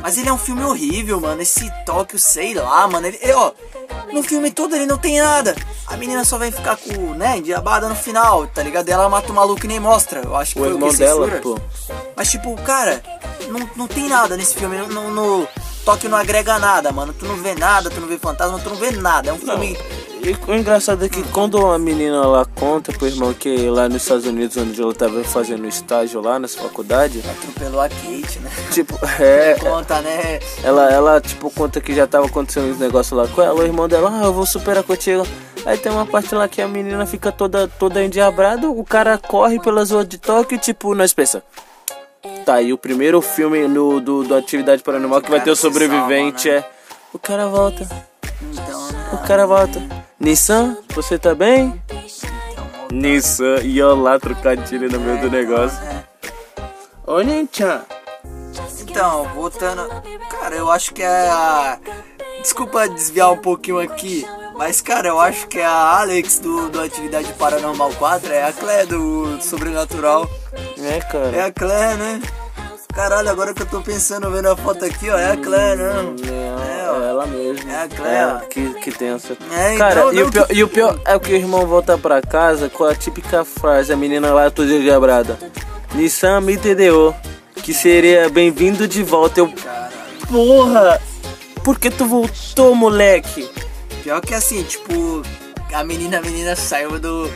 Mas 0.00 0.16
ele 0.18 0.28
é 0.28 0.32
um 0.32 0.38
filme 0.38 0.62
horrível, 0.64 1.20
mano. 1.20 1.42
Esse 1.42 1.70
Tóquio, 1.84 2.18
sei 2.18 2.54
lá, 2.54 2.86
mano. 2.88 3.06
Ele, 3.06 3.18
ele, 3.20 3.32
ó, 3.32 3.52
no 4.12 4.22
filme 4.22 4.50
todo 4.50 4.74
ele 4.74 4.86
não 4.86 4.98
tem 4.98 5.20
nada. 5.20 5.54
A 5.86 5.96
menina 5.96 6.24
só 6.24 6.38
vem 6.38 6.50
ficar 6.50 6.76
com, 6.76 7.14
né, 7.14 7.40
diabada 7.40 7.88
no 7.88 7.94
final, 7.94 8.46
tá 8.46 8.62
ligado? 8.62 8.88
Ela 8.88 9.08
mata 9.08 9.30
o 9.30 9.34
maluco 9.34 9.64
e 9.64 9.68
nem 9.68 9.78
mostra. 9.80 10.20
Eu 10.24 10.34
acho 10.36 10.54
que 10.54 10.60
O 10.60 10.64
foi 10.64 10.72
irmão 10.72 10.88
o 10.88 10.92
que 10.92 10.98
dela, 10.98 11.24
censura. 11.26 11.40
pô. 11.42 11.58
Mas 12.16 12.30
tipo, 12.30 12.54
cara, 12.62 13.02
não, 13.48 13.68
não 13.76 13.86
tem 13.86 14.08
nada 14.08 14.36
nesse 14.36 14.54
filme. 14.54 14.76
No, 14.78 14.86
no, 14.88 15.10
no 15.40 15.48
Tóquio 15.84 16.08
não 16.10 16.16
agrega 16.18 16.58
nada, 16.58 16.90
mano. 16.92 17.12
Tu 17.12 17.24
não 17.26 17.36
vê 17.36 17.54
nada, 17.54 17.90
tu 17.90 18.00
não 18.00 18.08
vê 18.08 18.18
fantasma, 18.18 18.58
tu 18.58 18.70
não 18.70 18.76
vê 18.76 18.90
nada. 18.92 19.30
É 19.30 19.32
um 19.32 19.38
Não, 19.38 19.44
filme. 19.58 19.76
E 20.24 20.50
o 20.50 20.54
engraçado 20.54 21.04
é 21.04 21.08
que 21.08 21.22
quando 21.30 21.66
a 21.66 21.78
menina 21.78 22.24
lá 22.26 22.44
conta 22.44 22.92
pro 22.92 23.08
irmão 23.08 23.34
que 23.34 23.68
lá 23.68 23.88
nos 23.88 24.02
Estados 24.02 24.24
Unidos, 24.24 24.56
onde 24.56 24.80
ela 24.80 24.94
tava 24.94 25.24
fazendo 25.24 25.66
estágio 25.66 26.20
lá 26.20 26.38
nessa 26.38 26.60
faculdade, 26.60 27.22
Atropelou 27.28 27.80
a 27.80 27.88
Kate, 27.88 28.38
né? 28.38 28.50
tipo, 28.70 28.98
é, 29.20 29.54
Conta, 29.54 30.00
né? 30.00 30.38
ela, 30.62 30.90
ela 30.92 31.20
tipo 31.20 31.50
conta 31.50 31.80
que 31.80 31.92
já 31.92 32.06
tava 32.06 32.26
acontecendo 32.26 32.70
uns 32.70 32.78
negócios 32.78 33.18
lá 33.18 33.26
com 33.26 33.42
ela, 33.42 33.60
o 33.60 33.64
irmão 33.64 33.88
dela, 33.88 34.10
ah, 34.12 34.24
eu 34.24 34.32
vou 34.32 34.46
superar 34.46 34.84
contigo. 34.84 35.26
Aí 35.66 35.76
tem 35.76 35.90
uma 35.90 36.06
parte 36.06 36.34
lá 36.34 36.46
que 36.48 36.62
a 36.62 36.68
menina 36.68 37.04
fica 37.04 37.32
toda, 37.32 37.66
toda 37.66 38.02
endiabrada, 38.02 38.68
o 38.68 38.84
cara 38.84 39.18
corre 39.18 39.58
pelas 39.58 39.90
ruas 39.90 40.06
de 40.06 40.18
Tóquio 40.18 40.56
e 40.56 40.58
tipo, 40.58 40.94
nós 40.94 41.12
pensa. 41.12 41.42
Tá 42.44 42.54
aí 42.54 42.72
o 42.72 42.78
primeiro 42.78 43.20
filme 43.20 43.66
no, 43.66 44.00
do, 44.00 44.22
do 44.22 44.34
Atividade 44.36 44.82
Paranormal 44.82 45.20
que 45.20 45.30
vai 45.30 45.40
ter 45.40 45.50
o 45.50 45.56
sobrevivente 45.56 46.42
salva, 46.48 46.60
né? 46.60 46.66
é. 46.68 46.82
O 47.12 47.18
cara 47.18 47.46
volta, 47.46 47.88
Então, 48.40 48.88
o 49.12 49.18
cara 49.26 49.46
volta. 49.46 50.01
Nissan, 50.22 50.76
você 50.94 51.18
tá 51.18 51.34
bem? 51.34 51.82
Nissan, 52.92 53.56
e 53.64 53.76
eu 53.78 54.00
lá 54.00 54.20
trocadilho 54.20 54.88
no 54.88 55.00
meio 55.00 55.20
do 55.20 55.28
negócio. 55.28 55.76
É. 55.82 56.04
Ô 57.04 57.20
Ninchan, 57.22 57.82
Então, 58.82 59.24
voltando. 59.34 59.88
Cara, 60.30 60.54
eu 60.54 60.70
acho 60.70 60.94
que 60.94 61.02
é 61.02 61.28
a. 61.28 61.76
Desculpa 62.40 62.88
desviar 62.88 63.32
um 63.32 63.36
pouquinho 63.38 63.80
aqui. 63.80 64.24
Mas, 64.56 64.80
cara, 64.80 65.08
eu 65.08 65.18
acho 65.18 65.48
que 65.48 65.58
é 65.58 65.64
a 65.64 66.00
Alex 66.00 66.38
do, 66.38 66.68
do 66.68 66.80
Atividade 66.80 67.32
Paranormal 67.32 67.90
4 67.94 68.32
é 68.32 68.44
a 68.44 68.52
Clé 68.52 68.86
do 68.86 69.40
Sobrenatural. 69.42 70.30
é 70.78 70.98
É 70.98 71.00
cara. 71.00 71.46
a 71.46 71.52
Clé, 71.52 71.94
né? 71.96 72.22
Caralho, 72.92 73.30
agora 73.30 73.54
que 73.54 73.62
eu 73.62 73.66
tô 73.66 73.80
pensando, 73.80 74.30
vendo 74.30 74.48
a 74.48 74.56
foto 74.56 74.84
aqui, 74.84 75.08
ó, 75.08 75.16
é 75.16 75.32
a 75.32 75.36
Clé, 75.36 75.76
né? 75.76 75.92
É, 76.28 76.90
ó. 76.90 77.02
é 77.02 77.08
ela 77.08 77.26
mesmo. 77.26 77.70
É 77.70 77.82
a 77.82 77.88
Clea. 77.88 78.42
É, 78.42 78.46
que, 78.46 78.74
que 78.74 78.92
tensa. 78.92 79.36
É, 79.50 79.76
Cara, 79.76 80.00
então, 80.00 80.12
e, 80.12 80.16
não, 80.16 80.26
o 80.26 80.30
pior, 80.30 80.46
e 80.50 80.64
o 80.64 80.68
pior 80.68 81.00
é 81.04 81.18
que 81.18 81.32
o 81.32 81.36
irmão 81.36 81.66
volta 81.66 81.96
pra 81.96 82.20
casa 82.20 82.68
com 82.68 82.84
a 82.84 82.94
típica 82.94 83.44
frase, 83.44 83.92
a 83.92 83.96
menina 83.96 84.32
lá 84.32 84.50
toda 84.50 84.72
engabrada. 84.72 85.38
Nissan 85.94 86.40
me 86.40 86.54
entendeu. 86.54 87.14
Que 87.54 87.72
seria 87.72 88.28
bem-vindo 88.28 88.88
de 88.88 89.02
volta. 89.04 89.40
Eu. 89.40 89.52
Porra! 90.28 91.00
Por 91.62 91.78
que 91.78 91.90
tu 91.90 92.04
voltou, 92.04 92.74
moleque? 92.74 93.48
Pior 94.02 94.20
que 94.20 94.34
assim, 94.34 94.64
tipo, 94.64 95.22
a 95.72 95.84
menina, 95.84 96.18
a 96.18 96.20
menina 96.20 96.56
saiu 96.56 96.98
do. 96.98 97.30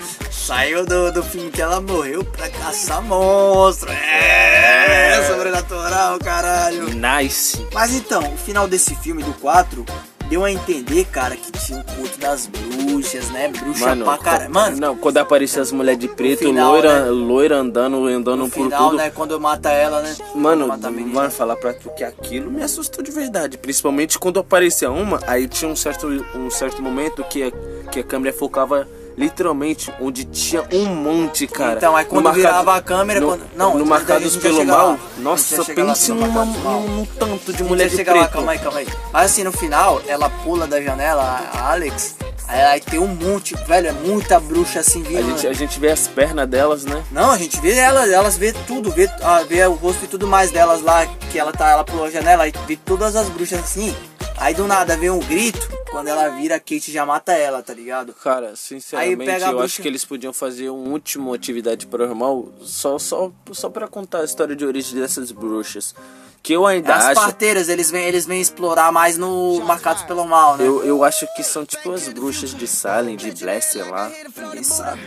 Saiu 0.46 0.86
do, 0.86 1.10
do 1.10 1.24
filme 1.24 1.50
que 1.50 1.60
ela 1.60 1.80
morreu 1.80 2.22
pra 2.22 2.48
caçar 2.48 3.02
monstro. 3.02 3.90
É, 3.90 5.20
sobrenatural, 5.26 6.20
caralho. 6.20 6.84
Nice. 6.94 7.66
Mas 7.72 7.92
então, 7.92 8.22
o 8.32 8.36
final 8.36 8.68
desse 8.68 8.94
filme, 8.94 9.24
do 9.24 9.32
4, 9.40 9.84
deu 10.28 10.44
a 10.44 10.52
entender, 10.52 11.04
cara, 11.06 11.34
que 11.34 11.50
tinha 11.50 11.80
o 11.80 11.84
culto 11.96 12.16
das 12.20 12.46
bruxas, 12.46 13.28
né? 13.30 13.48
Bruxa 13.48 13.86
Mano, 13.86 14.04
pra 14.04 14.18
caralho. 14.18 14.54
Mano, 14.54 14.76
não, 14.76 14.96
quando 14.96 15.18
aparecia 15.18 15.60
as 15.60 15.72
mulheres 15.72 15.98
de 15.98 16.06
preto, 16.06 16.44
final, 16.44 16.70
loira, 16.70 17.04
né? 17.06 17.10
loira 17.10 17.56
andando, 17.56 18.06
andando 18.06 18.44
no 18.44 18.48
por 18.48 18.66
final, 18.66 18.90
tudo. 18.90 18.98
né? 18.98 19.10
Quando 19.10 19.40
mata 19.40 19.72
ela, 19.72 20.00
né? 20.00 20.14
Mano, 20.32 20.68
mano, 20.68 21.30
falar 21.32 21.56
pra 21.56 21.74
tu 21.74 21.90
que 21.90 22.04
aquilo 22.04 22.52
me 22.52 22.62
assustou 22.62 23.02
de 23.02 23.10
verdade. 23.10 23.58
Principalmente 23.58 24.16
quando 24.16 24.38
aparecia 24.38 24.92
uma, 24.92 25.18
aí 25.26 25.48
tinha 25.48 25.68
um 25.68 25.74
certo, 25.74 26.06
um 26.36 26.48
certo 26.50 26.80
momento 26.80 27.24
que 27.24 27.42
a, 27.42 27.50
que 27.90 27.98
a 27.98 28.04
câmera 28.04 28.32
focava 28.32 28.86
literalmente 29.16 29.92
onde 30.00 30.24
tinha 30.24 30.62
um 30.72 30.86
monte, 30.86 31.46
cara. 31.46 31.74
Então, 31.78 31.96
aí 31.96 32.04
quando 32.04 32.24
No 32.26 32.32
virava 32.32 32.76
a 32.76 32.82
câmera, 32.82 33.20
No, 33.20 33.28
quando- 33.28 33.44
não, 33.56 33.78
no 33.78 33.86
Marcados 33.86 34.36
a 34.36 34.40
pelo 34.40 34.64
Mal, 34.64 34.88
lá. 34.92 34.98
A 35.16 35.20
nossa, 35.20 35.64
pense 35.64 36.12
numa, 36.12 36.44
num, 36.44 36.88
num 36.88 37.04
tanto 37.06 37.52
de 37.52 37.62
A 37.62 37.66
mulher 37.66 37.88
de 37.88 37.96
chegar 37.96 38.12
lá, 38.12 38.20
preto. 38.20 38.32
calma 38.34 38.52
aí, 38.52 38.58
calma 38.58 38.78
aí. 38.80 38.88
Mas 39.12 39.30
assim, 39.32 39.42
no 39.44 39.52
final, 39.52 40.02
ela 40.06 40.28
pula 40.28 40.66
da 40.66 40.80
janela, 40.82 41.22
a 41.52 41.72
Alex, 41.72 42.16
aí, 42.46 42.60
aí 42.60 42.80
tem 42.80 42.98
um 42.98 43.06
monte, 43.06 43.54
velho, 43.66 43.88
é 43.88 43.92
muita 43.92 44.38
bruxa 44.38 44.80
assim 44.80 45.00
A 45.00 45.08
vindo. 45.08 45.30
gente, 45.30 45.46
a 45.46 45.52
gente 45.52 45.80
vê 45.80 45.90
as 45.90 46.06
pernas 46.06 46.46
delas, 46.48 46.84
né? 46.84 47.02
Não, 47.10 47.30
a 47.30 47.38
gente 47.38 47.58
vê 47.60 47.74
elas, 47.74 48.10
elas 48.10 48.36
vê 48.36 48.52
tudo, 48.66 48.90
vê, 48.90 49.08
ah, 49.22 49.42
vê 49.48 49.64
o 49.66 49.72
rosto 49.72 50.04
e 50.04 50.08
tudo 50.08 50.26
mais 50.26 50.50
delas 50.50 50.82
lá, 50.82 51.06
que 51.30 51.38
ela 51.38 51.52
tá, 51.52 51.70
ela 51.70 51.84
pulou 51.84 52.04
a 52.04 52.10
janela, 52.10 52.44
aí 52.44 52.52
vê 52.66 52.76
todas 52.76 53.16
as 53.16 53.28
bruxas 53.28 53.60
assim. 53.60 53.94
Aí 54.38 54.54
do 54.54 54.66
nada 54.66 54.96
vem 54.96 55.08
um 55.10 55.18
grito, 55.18 55.58
quando 55.90 56.08
ela 56.08 56.28
vira, 56.28 56.56
a 56.56 56.60
Kate 56.60 56.92
já 56.92 57.06
mata 57.06 57.32
ela, 57.32 57.62
tá 57.62 57.72
ligado? 57.72 58.12
Cara, 58.12 58.54
sinceramente, 58.54 59.30
eu 59.42 59.48
bruxa- 59.48 59.64
acho 59.64 59.82
que 59.82 59.88
eles 59.88 60.04
podiam 60.04 60.32
fazer 60.32 60.68
um 60.70 60.92
último 60.92 61.32
atividade 61.32 61.86
paranormal 61.86 62.48
só, 62.60 62.98
só, 62.98 63.32
só 63.52 63.70
pra 63.70 63.88
contar 63.88 64.20
a 64.20 64.24
história 64.24 64.54
de 64.54 64.64
origem 64.64 65.00
dessas 65.00 65.32
bruxas. 65.32 65.94
Que 66.42 66.52
eu 66.52 66.64
ainda 66.64 66.94
As 66.94 67.06
acho. 67.06 67.14
parteiras, 67.20 67.68
eles 67.68 67.90
vêm, 67.90 68.04
eles 68.04 68.24
vêm 68.24 68.40
explorar 68.40 68.92
mais 68.92 69.18
no 69.18 69.58
Marcados 69.64 70.04
pelo 70.04 70.24
Mal, 70.26 70.56
né? 70.56 70.64
Eu, 70.64 70.84
eu 70.84 71.02
acho 71.02 71.26
que 71.34 71.42
são 71.42 71.64
tipo 71.66 71.90
as 71.90 72.06
bruxas 72.08 72.54
de 72.54 72.68
Salem, 72.68 73.16
de 73.16 73.32
Blair, 73.32 73.60
sei 73.64 73.82
lá. 73.82 74.12
Ninguém 74.36 74.62
sabe. 74.62 75.00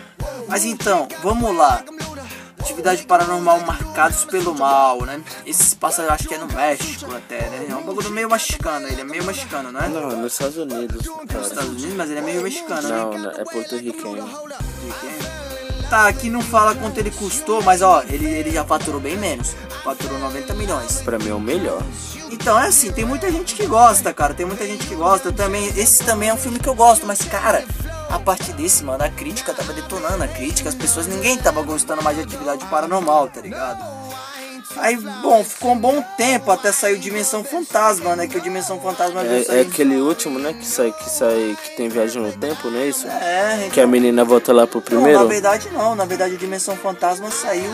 Mas 0.49 0.65
então, 0.65 1.07
vamos 1.23 1.55
lá. 1.55 1.81
Atividade 2.59 3.03
paranormal 3.03 3.59
marcados 3.61 4.25
pelo 4.25 4.53
mal, 4.53 5.01
né? 5.05 5.21
Esse 5.45 5.63
se 5.63 5.75
passa, 5.75 6.03
acho 6.11 6.27
que 6.27 6.33
é 6.33 6.37
no 6.37 6.47
México 6.47 7.13
até, 7.15 7.49
né? 7.49 7.67
É 7.69 7.75
um 7.75 7.83
bagulho 7.83 8.09
meio 8.11 8.29
mexicano, 8.29 8.87
ele 8.87 9.01
é 9.01 9.03
meio 9.03 9.23
mexicano, 9.23 9.71
não 9.71 9.79
é? 9.79 9.87
Não, 9.87 10.09
nos 10.17 10.33
Estados 10.33 10.57
Unidos, 10.57 11.05
Nos 11.05 11.25
cara. 11.25 11.41
Estados 11.45 11.69
Unidos, 11.69 11.93
mas 11.95 12.09
ele 12.09 12.19
é 12.19 12.23
meio 12.23 12.41
mexicano, 12.41 12.87
Não, 12.87 13.09
né? 13.11 13.17
não, 13.17 13.31
é 13.31 13.43
porto-riquenho. 13.45 14.27
Tá, 15.89 16.07
aqui 16.07 16.29
não 16.29 16.41
fala 16.41 16.75
quanto 16.75 16.99
ele 16.99 17.09
custou, 17.09 17.63
mas 17.63 17.81
ó, 17.81 18.03
ele, 18.07 18.25
ele 18.29 18.51
já 18.51 18.63
faturou 18.63 19.01
bem 19.01 19.17
menos. 19.17 19.55
Faturou 19.83 20.19
90 20.19 20.53
milhões. 20.53 21.01
Pra 21.01 21.17
mim 21.17 21.29
é 21.29 21.33
o 21.33 21.39
melhor. 21.39 21.81
Então 22.29 22.59
é 22.59 22.67
assim, 22.67 22.91
tem 22.91 23.05
muita 23.05 23.31
gente 23.31 23.55
que 23.55 23.65
gosta, 23.65 24.13
cara. 24.13 24.35
Tem 24.35 24.45
muita 24.45 24.67
gente 24.67 24.85
que 24.85 24.93
gosta. 24.93 25.29
Eu 25.29 25.33
também, 25.33 25.65
esse 25.69 26.03
também 26.05 26.29
é 26.29 26.33
um 26.33 26.37
filme 26.37 26.59
que 26.59 26.69
eu 26.69 26.75
gosto, 26.75 27.07
mas 27.07 27.19
cara, 27.23 27.65
a 28.09 28.19
partir 28.19 28.53
desse, 28.53 28.83
mano, 28.83 29.03
a 29.03 29.09
crítica 29.09 29.53
tava 29.53 29.71
detonando, 29.73 30.23
a 30.23 30.27
crítica, 30.27 30.67
as 30.69 30.75
pessoas, 30.75 31.07
ninguém 31.07 31.37
tava 31.37 31.61
gostando 31.61 32.03
mais 32.03 32.17
de 32.17 32.23
atividade 32.23 32.65
paranormal, 32.65 33.27
tá 33.29 33.41
ligado? 33.41 33.83
Aí, 34.77 34.95
bom, 34.97 35.43
ficou 35.43 35.71
um 35.71 35.77
bom 35.79 36.01
tempo 36.15 36.51
até 36.51 36.71
sair 36.71 36.93
o 36.95 36.99
Dimensão 36.99 37.43
Fantasma, 37.43 38.15
né? 38.15 38.27
Que 38.27 38.37
o 38.37 38.41
Dimensão 38.41 38.79
Fantasma 38.79 39.21
É, 39.23 39.43
é 39.47 39.61
aquele 39.61 39.97
último, 39.97 40.37
né? 40.37 40.53
Que 40.53 40.65
sai, 40.65 40.91
que 40.91 41.09
sai, 41.09 41.57
que 41.63 41.75
tem 41.75 41.89
viagem 41.89 42.21
no 42.21 42.31
tempo, 42.31 42.69
não 42.69 42.79
é 42.79 42.85
isso? 42.87 43.07
É, 43.07 43.69
Que 43.73 43.81
a 43.81 43.87
menina 43.87 44.23
volta 44.23 44.53
lá 44.53 44.67
pro 44.67 44.77
Não, 44.77 44.85
primeiro. 44.85 45.19
na 45.19 45.25
verdade 45.25 45.69
não. 45.71 45.95
Na 45.95 46.05
verdade, 46.05 46.35
o 46.35 46.37
Dimensão 46.37 46.77
Fantasma 46.77 47.31
saiu, 47.31 47.71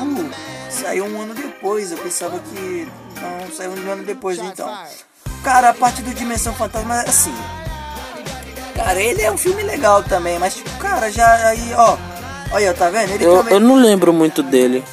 saiu 0.69 1.05
um 1.05 1.21
ano 1.21 1.33
depois. 1.35 1.91
Eu 1.91 1.97
pensava 1.97 2.39
que 2.39 2.87
não 3.21 3.51
saiu 3.51 3.71
um 3.71 3.91
ano 3.91 4.03
depois, 4.03 4.39
então. 4.39 4.73
Cara, 5.43 5.69
a 5.69 5.73
parte 5.73 6.01
do 6.01 6.13
Dimensão 6.13 6.53
Fantasma, 6.55 7.01
assim. 7.01 7.33
Cara, 8.75 9.01
ele 9.01 9.21
é 9.21 9.31
um 9.31 9.37
filme 9.37 9.63
legal 9.63 10.03
também, 10.03 10.37
mas 10.37 10.55
tipo, 10.55 10.69
cara, 10.77 11.09
já 11.11 11.47
aí, 11.47 11.73
ó. 11.75 11.97
Olha, 12.51 12.73
tá 12.73 12.89
vendo? 12.89 13.11
Ele 13.11 13.25
Eu, 13.25 13.37
também. 13.37 13.53
eu 13.53 13.59
não 13.59 13.75
lembro 13.75 14.13
muito 14.13 14.43
dele. 14.43 14.83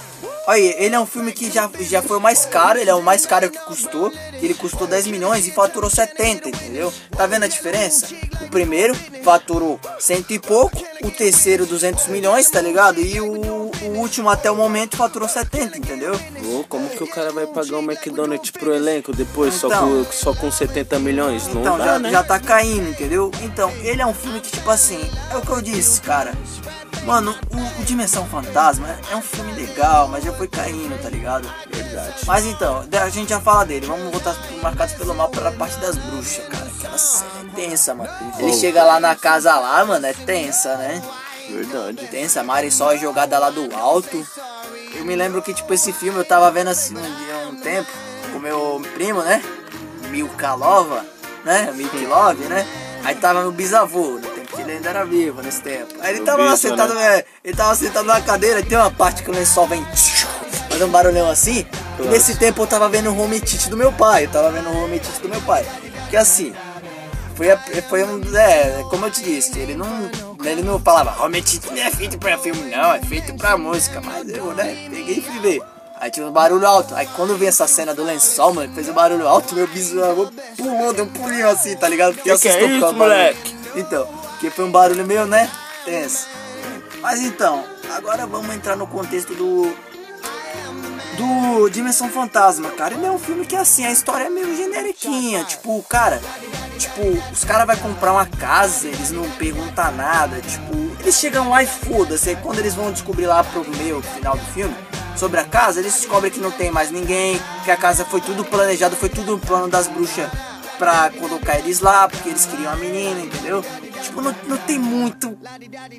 Olha, 0.46 0.58
ele 0.82 0.94
é 0.94 0.98
um 0.98 1.06
filme 1.06 1.30
que 1.30 1.50
já, 1.52 1.70
já 1.80 2.02
foi 2.02 2.16
o 2.16 2.20
mais 2.20 2.44
caro, 2.44 2.76
ele 2.78 2.90
é 2.90 2.94
o 2.94 3.00
mais 3.02 3.24
caro 3.24 3.48
que 3.48 3.58
custou, 3.60 4.10
que 4.10 4.44
ele 4.44 4.54
custou 4.54 4.88
10 4.88 5.06
milhões 5.06 5.46
e 5.46 5.52
faturou 5.52 5.88
70, 5.88 6.48
entendeu? 6.48 6.92
Tá 7.16 7.26
vendo 7.26 7.44
a 7.44 7.48
diferença? 7.48 8.08
O 8.40 8.48
primeiro 8.48 8.92
faturou 9.22 9.78
cento 10.00 10.32
e 10.32 10.40
pouco, 10.40 10.82
o 11.04 11.10
terceiro 11.12 11.64
200 11.64 12.08
milhões, 12.08 12.50
tá 12.50 12.60
ligado? 12.60 13.00
E 13.00 13.20
o, 13.20 13.61
o 13.84 13.98
último 13.98 14.28
até 14.28 14.50
o 14.50 14.56
momento 14.56 14.96
faturou 14.96 15.28
70, 15.28 15.78
entendeu? 15.78 16.14
Ô, 16.44 16.64
como 16.68 16.88
que 16.88 17.02
o 17.02 17.06
cara 17.06 17.32
vai 17.32 17.46
pagar 17.46 17.76
um 17.78 17.82
McDonald's 17.82 18.50
pro 18.50 18.74
elenco 18.74 19.14
depois 19.14 19.54
só, 19.54 19.66
Então. 19.68 20.04
com, 20.04 20.12
só 20.12 20.34
com 20.34 20.50
70 20.50 20.98
milhões? 20.98 21.46
Não 21.48 21.60
Então 21.60 21.78
dá, 21.78 21.84
já, 21.84 21.98
né? 21.98 22.10
já 22.10 22.22
tá 22.22 22.38
caindo, 22.38 22.88
entendeu? 22.90 23.30
Então, 23.42 23.70
ele 23.82 24.00
é 24.02 24.06
um 24.06 24.14
filme 24.14 24.40
que, 24.40 24.50
tipo 24.50 24.70
assim, 24.70 25.00
é 25.30 25.36
o 25.36 25.42
que 25.42 25.50
eu 25.50 25.60
disse, 25.62 26.00
cara. 26.00 26.32
Mano, 27.04 27.34
o, 27.50 27.82
o 27.82 27.84
Dimensão 27.84 28.24
Fantasma 28.26 28.86
é 29.10 29.16
um 29.16 29.22
filme 29.22 29.52
legal, 29.54 30.06
mas 30.06 30.22
já 30.24 30.32
foi 30.32 30.46
caindo, 30.46 30.96
tá 31.02 31.08
ligado? 31.10 31.48
Verdade. 31.68 32.14
Mas 32.26 32.44
então, 32.46 32.84
a 32.92 33.08
gente 33.08 33.30
já 33.30 33.40
fala 33.40 33.64
dele. 33.64 33.86
Vamos 33.86 34.08
voltar 34.12 34.34
pro 34.34 34.56
Marcados 34.62 34.94
pelo 34.94 35.12
Mal 35.14 35.28
pra 35.28 35.50
parte 35.50 35.78
das 35.80 35.96
bruxas, 35.96 36.46
cara. 36.46 36.70
Aquela 36.78 36.98
cena 36.98 37.30
é 37.52 37.54
tensa, 37.56 37.94
mano. 37.94 38.10
Ele 38.38 38.52
chega 38.52 38.84
lá 38.84 39.00
na 39.00 39.16
casa 39.16 39.52
lá, 39.58 39.84
mano, 39.84 40.06
é 40.06 40.12
tensa, 40.12 40.76
né? 40.76 41.02
Verdade. 41.50 42.06
Tensa, 42.08 42.40
a 42.40 42.44
Marisol 42.44 42.92
é 42.92 42.98
jogada 42.98 43.38
lá 43.38 43.50
do 43.50 43.74
alto. 43.74 44.26
Eu 44.94 45.04
me 45.04 45.16
lembro 45.16 45.42
que, 45.42 45.52
tipo, 45.54 45.72
esse 45.74 45.92
filme 45.92 46.18
eu 46.18 46.24
tava 46.24 46.50
vendo 46.50 46.68
assim 46.68 46.96
um 46.96 47.00
dia, 47.00 47.48
um 47.50 47.56
tempo, 47.56 47.90
com 48.32 48.38
meu 48.38 48.80
primo, 48.94 49.22
né? 49.22 49.42
Milka 50.10 50.54
Lova, 50.54 51.04
né? 51.44 51.72
Milk 51.74 51.96
Love, 52.06 52.44
né? 52.44 52.66
Aí 53.04 53.14
tava 53.16 53.40
meu 53.40 53.50
bisavô, 53.52 54.10
no 54.12 54.20
tempo 54.20 54.54
que 54.56 54.62
ele 54.62 54.72
ainda 54.72 54.90
era 54.90 55.04
vivo, 55.04 55.42
nesse 55.42 55.60
tempo. 55.62 55.94
Aí 56.00 56.12
ele 56.14 56.20
O 56.20 56.24
tava 56.24 56.44
lá 56.44 56.50
bisa, 56.52 56.68
sentado, 56.68 56.96
é, 56.98 57.24
ele 57.42 57.56
tava 57.56 57.74
sentado 57.74 58.04
na 58.06 58.20
cadeira, 58.20 58.60
e 58.60 58.64
tem 58.64 58.78
uma 58.78 58.90
parte 58.90 59.22
que 59.22 59.30
o 59.30 59.34
lençol 59.34 59.66
vem 59.66 59.84
fazendo 60.70 60.86
um 60.86 60.90
barulhão 60.90 61.28
assim. 61.28 61.66
E 61.98 62.06
nesse 62.08 62.36
tempo 62.36 62.62
eu 62.62 62.66
tava 62.66 62.88
vendo 62.88 63.10
o 63.10 63.18
home 63.20 63.40
tite 63.40 63.68
do 63.68 63.76
meu 63.76 63.92
pai, 63.92 64.24
eu 64.26 64.30
tava 64.30 64.50
vendo 64.52 64.68
o 64.68 64.84
home 64.84 64.98
tite 65.00 65.20
do 65.20 65.28
meu 65.28 65.40
pai. 65.42 65.64
Que 66.10 66.16
assim, 66.16 66.54
foi, 67.34 67.50
a- 67.50 67.58
foi 67.88 68.04
um. 68.04 68.20
É, 68.36 68.84
como 68.90 69.06
eu 69.06 69.10
te 69.10 69.22
disse, 69.22 69.58
ele 69.58 69.74
não. 69.74 69.88
Ele 70.44 70.62
não 70.62 70.78
falava, 70.78 71.28
tite 71.40 71.70
não 71.70 71.78
é 71.78 71.90
feito 71.90 72.18
pra 72.18 72.36
filme, 72.38 72.70
não, 72.70 72.92
é 72.94 73.00
feito 73.00 73.34
pra 73.34 73.56
música. 73.56 74.00
Mas 74.00 74.28
eu, 74.28 74.52
né, 74.54 74.88
peguei 74.90 75.18
e 75.18 75.22
fui 75.22 75.38
ver. 75.40 75.62
Aí 76.00 76.10
tinha 76.10 76.26
um 76.26 76.32
barulho 76.32 76.66
alto. 76.66 76.94
Aí 76.94 77.06
quando 77.14 77.36
vi 77.36 77.46
essa 77.46 77.66
cena 77.68 77.94
do 77.94 78.02
lençol, 78.02 78.52
mano, 78.52 78.74
fez 78.74 78.88
um 78.88 78.92
barulho 78.92 79.26
alto, 79.28 79.54
meu 79.54 79.68
bisavô 79.68 80.30
pulou, 80.56 80.92
deu 80.92 81.04
um 81.04 81.08
pulinho 81.08 81.48
assim, 81.48 81.76
tá 81.76 81.88
ligado? 81.88 82.14
Porque 82.14 82.24
Que 82.24 82.30
é 82.30 82.50
assustou 82.50 82.68
com 82.68 82.74
isso, 82.74 82.80
barulho. 82.80 82.98
moleque? 82.98 83.56
Então, 83.76 84.06
porque 84.30 84.50
foi 84.50 84.64
um 84.64 84.70
barulho 84.72 85.06
meio, 85.06 85.26
né? 85.26 85.48
Tenso. 85.84 86.26
Mas 87.00 87.20
então, 87.20 87.64
agora 87.96 88.26
vamos 88.26 88.54
entrar 88.54 88.76
no 88.76 88.86
contexto 88.86 89.34
do. 89.34 89.72
Do 91.16 91.68
Dimensão 91.68 92.08
Fantasma, 92.08 92.70
cara. 92.70 92.94
Ele 92.94 93.06
é 93.06 93.10
um 93.10 93.18
filme 93.18 93.44
que 93.44 93.54
assim, 93.54 93.84
a 93.84 93.92
história 93.92 94.24
é 94.24 94.30
meio 94.30 94.56
generiquinha. 94.56 95.44
Tipo, 95.44 95.82
cara, 95.82 96.20
tipo, 96.78 97.02
os 97.32 97.44
caras 97.44 97.66
vão 97.66 97.90
comprar 97.90 98.12
uma 98.12 98.26
casa, 98.26 98.88
eles 98.88 99.10
não 99.10 99.28
perguntam 99.32 99.92
nada. 99.92 100.40
Tipo, 100.40 100.74
eles 101.00 101.14
chegam 101.16 101.50
lá 101.50 101.62
e 101.62 101.66
foda-se. 101.66 102.30
Aí 102.30 102.36
quando 102.36 102.58
eles 102.58 102.74
vão 102.74 102.90
descobrir 102.90 103.26
lá 103.26 103.44
pro 103.44 103.68
meio 103.76 104.00
final 104.02 104.36
do 104.36 104.44
filme 104.46 104.74
sobre 105.16 105.38
a 105.38 105.44
casa, 105.44 105.80
eles 105.80 105.94
descobrem 105.94 106.30
que 106.30 106.40
não 106.40 106.50
tem 106.50 106.70
mais 106.70 106.90
ninguém, 106.90 107.38
que 107.64 107.70
a 107.70 107.76
casa 107.76 108.04
foi 108.04 108.20
tudo 108.20 108.44
planejado, 108.44 108.96
foi 108.96 109.08
tudo 109.08 109.36
um 109.36 109.38
plano 109.38 109.68
das 109.68 109.86
bruxas 109.86 110.30
pra 110.78 111.10
colocar 111.10 111.58
eles 111.58 111.80
lá, 111.80 112.08
porque 112.08 112.30
eles 112.30 112.46
queriam 112.46 112.72
a 112.72 112.76
menina, 112.76 113.20
entendeu? 113.20 113.62
Tipo, 114.02 114.20
não, 114.20 114.34
não 114.48 114.56
tem 114.56 114.78
muito 114.78 115.28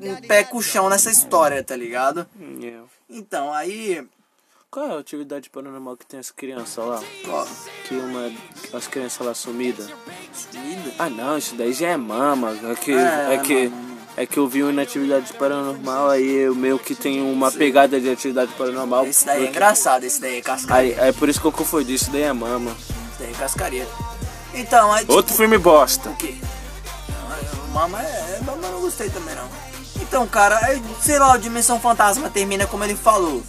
um 0.01 0.15
pé 0.27 0.43
com 0.43 0.57
o 0.57 0.61
chão 0.63 0.89
nessa 0.89 1.09
história, 1.09 1.63
tá 1.63 1.75
ligado? 1.75 2.27
Yeah. 2.59 2.83
Então, 3.09 3.53
aí. 3.53 4.05
Qual 4.73 4.87
é 4.87 4.95
a 4.95 4.99
atividade 4.99 5.51
paranormal 5.51 5.95
que 5.95 6.03
tem 6.03 6.19
as 6.19 6.31
crianças 6.31 6.83
lá? 6.83 6.99
Ó, 7.27 7.45
Que 7.87 7.93
uma. 7.93 8.31
As 8.73 8.87
crianças 8.87 9.23
lá 9.27 9.31
sumidas. 9.35 9.85
sumida. 10.33 10.91
Ah 10.97 11.09
não, 11.11 11.37
isso 11.37 11.53
daí 11.53 11.71
já 11.73 11.89
é 11.89 11.97
mama. 11.97 12.57
É 12.71 12.73
que, 12.73 12.91
É, 12.91 13.35
é, 13.35 13.37
que, 13.37 13.67
mama. 13.67 13.97
é 14.17 14.25
que 14.25 14.39
eu 14.39 14.47
vi 14.47 14.63
uma 14.63 14.81
atividade 14.81 15.31
paranormal, 15.33 16.09
aí 16.09 16.27
eu 16.27 16.55
meio 16.55 16.79
que 16.79 16.95
tenho 16.95 17.31
uma 17.31 17.51
pegada 17.51 18.01
de 18.01 18.09
atividade 18.09 18.51
paranormal. 18.53 19.05
Esse 19.05 19.27
daí 19.27 19.35
é 19.35 19.39
porque- 19.41 19.51
engraçado, 19.51 20.05
esse 20.05 20.19
daí 20.19 20.37
é 20.39 20.41
cascaria. 20.41 20.99
Aí, 21.03 21.09
é 21.09 21.11
por 21.11 21.29
isso 21.29 21.39
que 21.39 21.45
eu 21.45 21.51
confundi, 21.51 21.93
isso 21.93 22.09
daí 22.09 22.23
é 22.23 22.33
mama. 22.33 22.71
Esse 23.11 23.19
daí 23.19 23.29
é 23.31 23.35
cascaria. 23.35 23.87
Então, 24.55 24.91
aí. 24.91 25.01
tipo, 25.01 25.13
Outro 25.13 25.35
filme 25.35 25.59
bosta. 25.59 26.09
O 26.09 26.15
quê? 26.15 26.33
Mama 27.71 28.01
é. 28.01 28.39
Mama 28.43 28.65
eu 28.65 28.71
não 28.71 28.81
gostei 28.81 29.11
também 29.11 29.35
não. 29.35 29.47
Então, 30.01 30.27
cara, 30.27 30.57
aí, 30.65 30.81
sei 30.99 31.19
lá, 31.19 31.33
o 31.33 31.37
Dimensão 31.37 31.79
Fantasma 31.79 32.27
termina 32.31 32.65
como 32.65 32.83
ele 32.83 32.95
falou. 32.95 33.43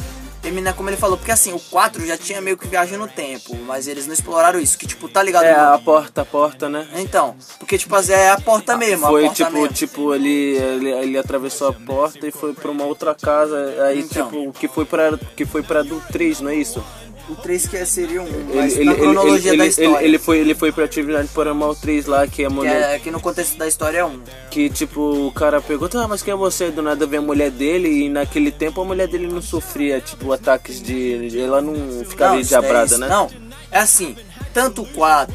Termina 0.44 0.74
como 0.74 0.90
ele 0.90 0.96
falou, 0.98 1.16
porque 1.16 1.32
assim, 1.32 1.54
o 1.54 1.58
4 1.58 2.04
já 2.06 2.18
tinha 2.18 2.38
meio 2.38 2.58
que 2.58 2.68
viagem 2.68 2.98
no 2.98 3.08
tempo, 3.08 3.56
mas 3.66 3.88
eles 3.88 4.06
não 4.06 4.12
exploraram 4.12 4.60
isso, 4.60 4.76
que 4.76 4.86
tipo, 4.86 5.08
tá 5.08 5.22
ligado? 5.22 5.44
É, 5.44 5.56
no- 5.56 5.72
a 5.72 5.78
porta, 5.78 6.20
a 6.20 6.24
porta, 6.24 6.68
né? 6.68 6.86
Então, 6.96 7.34
porque 7.58 7.78
tipo, 7.78 7.96
é 7.96 8.30
a 8.30 8.38
porta 8.38 8.76
mesmo, 8.76 9.06
Foi 9.06 9.22
a 9.22 9.26
porta 9.28 9.44
tipo, 9.46 9.52
mesmo. 9.58 9.72
tipo, 9.72 10.14
ele, 10.14 10.56
ele, 10.58 10.90
ele 10.90 11.18
atravessou 11.18 11.68
a 11.68 11.72
porta 11.72 12.26
e 12.26 12.30
foi 12.30 12.52
pra 12.52 12.70
uma 12.70 12.84
outra 12.84 13.14
casa. 13.14 13.56
Aí, 13.86 14.00
Então. 14.00 14.30
tipo, 14.30 14.52
que 14.52 14.68
foi 14.68 14.84
pra, 14.84 15.16
que 15.34 15.46
foi 15.46 15.62
pra 15.62 15.82
do 15.82 15.98
3, 16.12 16.40
não 16.42 16.50
é 16.50 16.56
isso? 16.56 16.84
O 17.28 17.34
3 17.36 17.66
que 17.66 17.86
seria 17.86 18.20
um, 18.20 18.26
Ele, 18.26 18.52
mas 18.54 18.74
ele, 18.76 18.84
na 18.84 18.92
ele, 18.92 19.00
cronologia 19.00 19.50
ele, 19.52 19.58
da 19.58 19.66
história. 19.66 19.96
ele, 19.96 20.04
ele 20.04 20.18
foi, 20.18 20.38
ele 20.38 20.54
foi 20.54 20.72
pra 20.72 20.84
atividade 20.84 21.28
paranormal 21.28 21.74
3 21.74 22.04
lá, 22.06 22.26
que 22.26 22.42
é 22.42 22.46
a 22.46 22.48
que, 22.48 22.54
mulher. 22.54 22.94
é, 22.94 22.98
que 22.98 23.10
no 23.10 23.18
contexto 23.20 23.56
da 23.56 23.66
história 23.66 23.98
é 23.98 24.04
um. 24.04 24.20
Que 24.50 24.68
tipo, 24.68 25.00
o 25.28 25.32
cara 25.32 25.60
pergunta, 25.62 25.98
ah, 26.02 26.06
mas 26.06 26.22
quem 26.22 26.32
é 26.34 26.36
você? 26.36 26.70
Do 26.70 26.82
nada 26.82 27.06
vem 27.06 27.18
a 27.18 27.22
mulher 27.22 27.50
dele 27.50 27.88
e 28.04 28.08
naquele 28.10 28.50
tempo 28.50 28.80
a 28.82 28.84
mulher 28.84 29.08
dele 29.08 29.26
não 29.26 29.40
sofria, 29.40 30.00
tipo, 30.00 30.32
ataques 30.32 30.82
de. 30.82 31.40
Ela 31.40 31.62
não 31.62 32.04
ficava 32.04 32.38
é 32.38 32.42
diabrada, 32.42 32.86
isso. 32.86 32.98
né? 32.98 33.08
Não, 33.08 33.30
é 33.70 33.78
assim, 33.78 34.14
tanto 34.52 34.82
o 34.82 34.86
4, 34.86 35.34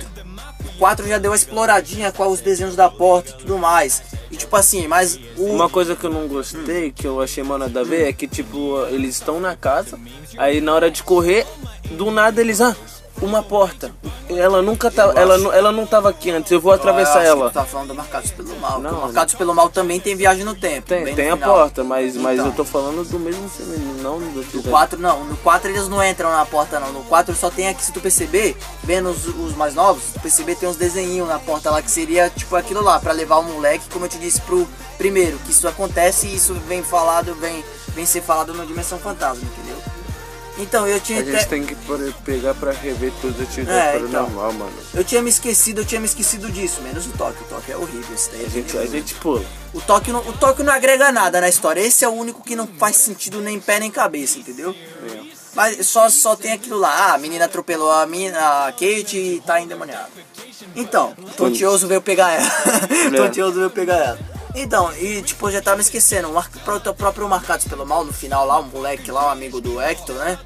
o 0.75 0.77
4 0.77 1.07
já 1.07 1.17
deu 1.17 1.31
uma 1.31 1.37
exploradinha 1.37 2.11
com 2.11 2.27
os 2.27 2.39
desenhos 2.39 2.75
da 2.75 2.87
porta 2.89 3.31
e 3.31 3.33
tudo 3.39 3.57
mais. 3.57 4.03
E 4.31 4.37
tipo 4.37 4.55
assim, 4.55 4.87
mas 4.87 5.19
o. 5.37 5.45
Uma 5.45 5.69
coisa 5.69 5.95
que 5.95 6.05
eu 6.05 6.09
não 6.09 6.27
gostei, 6.27 6.91
que 6.91 7.05
eu 7.05 7.21
achei 7.21 7.43
mal 7.43 7.57
nada 7.57 7.81
a 7.81 7.83
ver, 7.83 8.07
é 8.07 8.13
que 8.13 8.27
tipo, 8.27 8.85
eles 8.87 9.15
estão 9.15 9.39
na 9.39 9.55
casa, 9.55 9.99
aí 10.37 10.61
na 10.61 10.73
hora 10.73 10.91
de 10.91 11.01
correr, 11.03 11.45
do 11.91 12.11
nada 12.11 12.39
eles, 12.39 12.61
ah, 12.61 12.75
uma 13.21 13.43
porta. 13.43 13.91
Ela 14.29 14.61
nunca 14.61 14.91
tá, 14.91 15.11
ela, 15.15 15.37
não- 15.37 15.51
ela 15.51 15.71
não 15.71 15.85
tava 15.87 16.09
aqui 16.09 16.29
antes, 16.29 16.51
eu 16.51 16.61
vou 16.61 16.71
atravessar 16.71 17.15
Eu 17.15 17.19
acho 17.19 17.31
que 17.33 17.39
ela. 17.39 17.49
tu 17.49 17.53
tá 17.53 17.65
falando 17.65 17.87
do 17.89 17.95
Marcados 17.95 18.31
pelo 18.31 18.55
Mal. 18.59 18.79
Não, 18.79 18.91
Não, 18.91 19.01
Marcados 19.01 19.33
pelo 19.33 19.55
Mal 19.55 19.69
também 19.69 19.99
tem 19.99 20.15
viagem 20.15 20.43
no 20.43 20.53
tempo. 20.55 20.87
Tem, 20.87 21.15
tem 21.15 21.29
a 21.31 21.35
final. 21.35 21.53
porta, 21.55 21.83
mas, 21.83 22.15
mas 22.15 22.35
Então. 22.35 22.47
eu 22.47 22.53
tô 22.53 22.63
falando 22.63 23.03
do 23.09 23.19
mesmo 23.19 23.49
filme, 23.49 23.77
não 24.01 24.19
do 24.19 24.45
No 24.53 24.63
4 24.63 24.99
não, 24.99 25.23
no 25.25 25.35
4 25.37 25.69
eles 25.71 25.87
não 25.87 26.03
entram 26.03 26.29
na 26.31 26.45
porta 26.45 26.79
não. 26.79 26.91
No 26.93 27.03
4 27.05 27.35
só 27.35 27.49
tem 27.49 27.67
aqui, 27.69 27.83
se 27.83 27.91
tu 27.91 27.99
perceber, 27.99 28.55
vendo 28.83 29.09
os, 29.09 29.25
os 29.27 29.55
mais 29.55 29.73
novos, 29.73 30.03
se 30.03 30.13
tu 30.13 30.19
perceber 30.19 30.55
tem 30.55 30.69
uns 30.69 30.75
desenhinhos 30.77 31.27
na 31.27 31.39
porta 31.39 31.71
lá 31.71 31.81
que 31.81 31.89
seria 31.91 32.29
tipo 32.29 32.55
aquilo 32.55 32.83
lá, 32.83 32.99
pra 32.99 33.11
levar 33.11 33.37
o 33.39 33.43
moleque, 33.43 33.85
como 33.91 34.05
eu 34.05 34.09
te 34.09 34.19
disse, 34.19 34.39
pro 34.41 34.67
primeiro, 34.97 35.37
que 35.39 35.51
isso 35.51 35.67
acontece 35.67 36.27
e 36.27 36.35
isso 36.35 36.53
vem 36.67 36.83
falado, 36.83 37.33
vem, 37.35 37.63
vem 37.95 38.05
ser 38.05 38.21
falado 38.21 38.53
no 38.53 38.65
Dimensão 38.65 38.99
Fantasma, 38.99 39.43
entendeu? 39.43 39.77
Então 40.59 40.85
eu 40.85 40.99
tinha 40.99 41.21
A 41.21 41.23
gente 41.23 41.35
até- 41.37 41.45
tem 41.45 41.63
que 41.65 41.75
pegar 42.25 42.53
pra 42.53 42.71
rever 42.71 43.11
tudo 43.21 43.41
atividade 43.41 43.79
É, 43.79 43.97
então. 43.97 44.09
paranormal, 44.11 44.53
mano. 44.53 44.73
Eu 44.93 45.03
tinha 45.05 45.21
me 45.21 45.29
esquecido, 45.29 45.81
eu 45.81 45.85
tinha 45.85 46.01
me 46.01 46.05
esquecido 46.05 46.51
disso, 46.51 46.81
menos 46.81 47.05
o 47.07 47.11
toque. 47.11 47.41
O 47.43 47.47
toque 47.47 47.71
é 47.71 47.77
horrível, 47.77 48.13
esse 48.13 48.29
daí 48.31 48.43
é 48.43 48.45
A 48.45 48.49
gente, 48.49 48.77
a 48.77 48.85
gente 48.85 49.15
pula. 49.15 49.43
O 49.73 49.79
toque, 49.79 50.11
não, 50.11 50.19
o 50.19 50.33
toque 50.33 50.61
não 50.61 50.73
agrega 50.73 51.11
nada 51.11 51.39
na 51.39 51.47
história. 51.47 51.79
Esse 51.79 52.03
é 52.03 52.09
o 52.09 52.11
único 52.11 52.43
que 52.43 52.55
não 52.55 52.67
faz 52.67 52.97
sentido 52.97 53.39
nem 53.39 53.59
pé 53.59 53.79
nem 53.79 53.89
cabeça, 53.89 54.37
entendeu? 54.37 54.75
Mas 55.55 55.87
só, 55.87 56.09
só 56.09 56.35
tem 56.35 56.51
aquilo 56.51 56.77
lá, 56.77 56.89
ah, 57.09 57.13
a 57.13 57.17
menina 57.17 57.45
atropelou 57.45 57.91
a, 57.91 58.05
mina, 58.05 58.67
a 58.67 58.71
Kate 58.71 59.17
e 59.17 59.41
tá 59.45 59.59
endemoniada. 59.61 60.09
Então, 60.75 61.15
o 61.17 61.29
Tontioso 61.31 61.87
veio 61.87 62.01
pegar 62.01 62.31
ela. 62.31 62.49
É. 63.13 63.17
Tontioso 63.17 63.55
veio 63.55 63.69
pegar 63.69 63.95
ela. 63.95 64.19
Então, 64.55 64.91
e 64.97 65.21
tipo, 65.21 65.49
já 65.51 65.61
tava 65.61 65.81
esquecendo, 65.81 66.29
o 66.29 66.93
próprio 66.93 67.29
Marcados 67.29 67.67
pelo 67.67 67.85
Mal, 67.85 68.03
no 68.03 68.11
final 68.11 68.45
lá, 68.45 68.59
o 68.59 68.63
moleque 68.63 69.11
lá, 69.11 69.27
o 69.27 69.29
amigo 69.29 69.61
do 69.61 69.79
Hector, 69.79 70.15
né? 70.15 70.39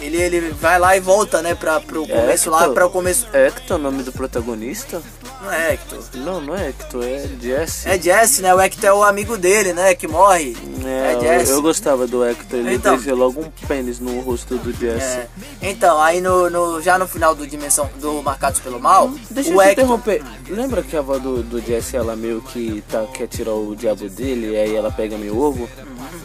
Ele, 0.00 0.16
ele 0.16 0.40
vai 0.50 0.78
lá 0.78 0.96
e 0.96 1.00
volta, 1.00 1.42
né, 1.42 1.54
pra, 1.54 1.80
pro 1.80 2.06
começo 2.06 2.50
lá, 2.50 2.58
Hector? 2.60 2.74
pra 2.74 2.86
o 2.86 2.90
começo. 2.90 3.26
É 3.32 3.48
Hector 3.48 3.76
o 3.78 3.82
nome 3.82 4.02
do 4.04 4.12
protagonista? 4.12 5.02
Não 5.42 5.52
é 5.52 5.72
Hector. 5.74 5.98
Não, 6.14 6.40
não 6.40 6.54
é 6.56 6.68
Hector, 6.68 7.04
é 7.04 7.28
Jesse. 7.40 7.88
É 7.88 7.98
Jesse, 8.00 8.42
né? 8.42 8.54
O 8.54 8.60
Hector 8.60 8.88
é 8.88 8.92
o 8.92 9.02
amigo 9.02 9.36
dele, 9.36 9.72
né? 9.72 9.94
Que 9.94 10.06
morre. 10.08 10.56
É, 10.84 10.88
É, 10.88 11.14
eu- 11.14 11.20
Jesse. 11.20 11.52
eu, 11.52 11.62
gostava 11.62 12.06
do 12.06 12.24
Hector, 12.24 12.58
ele 12.60 12.74
Então. 12.74 12.96
logo 13.16 13.40
um 13.40 13.50
pênis 13.66 13.98
no 14.00 14.20
rosto 14.20 14.56
do 14.56 14.72
Jesse. 14.72 15.04
É. 15.18 15.28
Então, 15.62 16.00
aí 16.00 16.20
no, 16.20 16.48
no- 16.50 16.80
já 16.80 16.98
no 16.98 17.06
final 17.08 17.34
do 17.34 17.46
Dimensão 17.46 17.88
do 18.00 18.22
Marcados 18.22 18.60
pelo 18.60 18.80
Mal, 18.80 19.10
Deixa 19.30 19.50
o 19.50 19.54
eu 19.54 19.60
Hector. 19.62 19.84
interromper. 19.84 20.22
Lembra 20.48 20.82
que 20.82 20.96
a 20.96 21.00
avó 21.00 21.18
do, 21.18 21.42
do 21.42 21.60
Jesse, 21.60 21.96
ela 21.96 22.14
meio 22.16 22.40
que 22.40 22.82
tá, 22.88 23.04
quer 23.12 23.26
tirar 23.28 23.52
o 23.54 23.74
diabo 23.76 24.08
dele 24.08 24.52
e 24.52 24.56
aí 24.56 24.74
ela 24.76 24.90
pega 24.90 25.16
meu 25.18 25.36
ovo? 25.38 25.68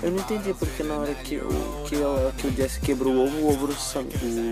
Eu 0.01 0.11
não 0.11 0.19
entendi 0.19 0.53
porque 0.53 0.83
na 0.83 0.95
hora 0.95 1.13
que, 1.15 1.37
o, 1.37 1.83
que, 1.85 1.95
ela- 1.95 2.33
que 2.37 2.47
o 2.47 2.51
Jesse 2.51 2.79
quebrou 2.79 3.13
o 3.13 3.23
ovo, 3.25 3.37
o 3.37 3.49
ovo, 3.49 3.73
sang- 3.73 4.07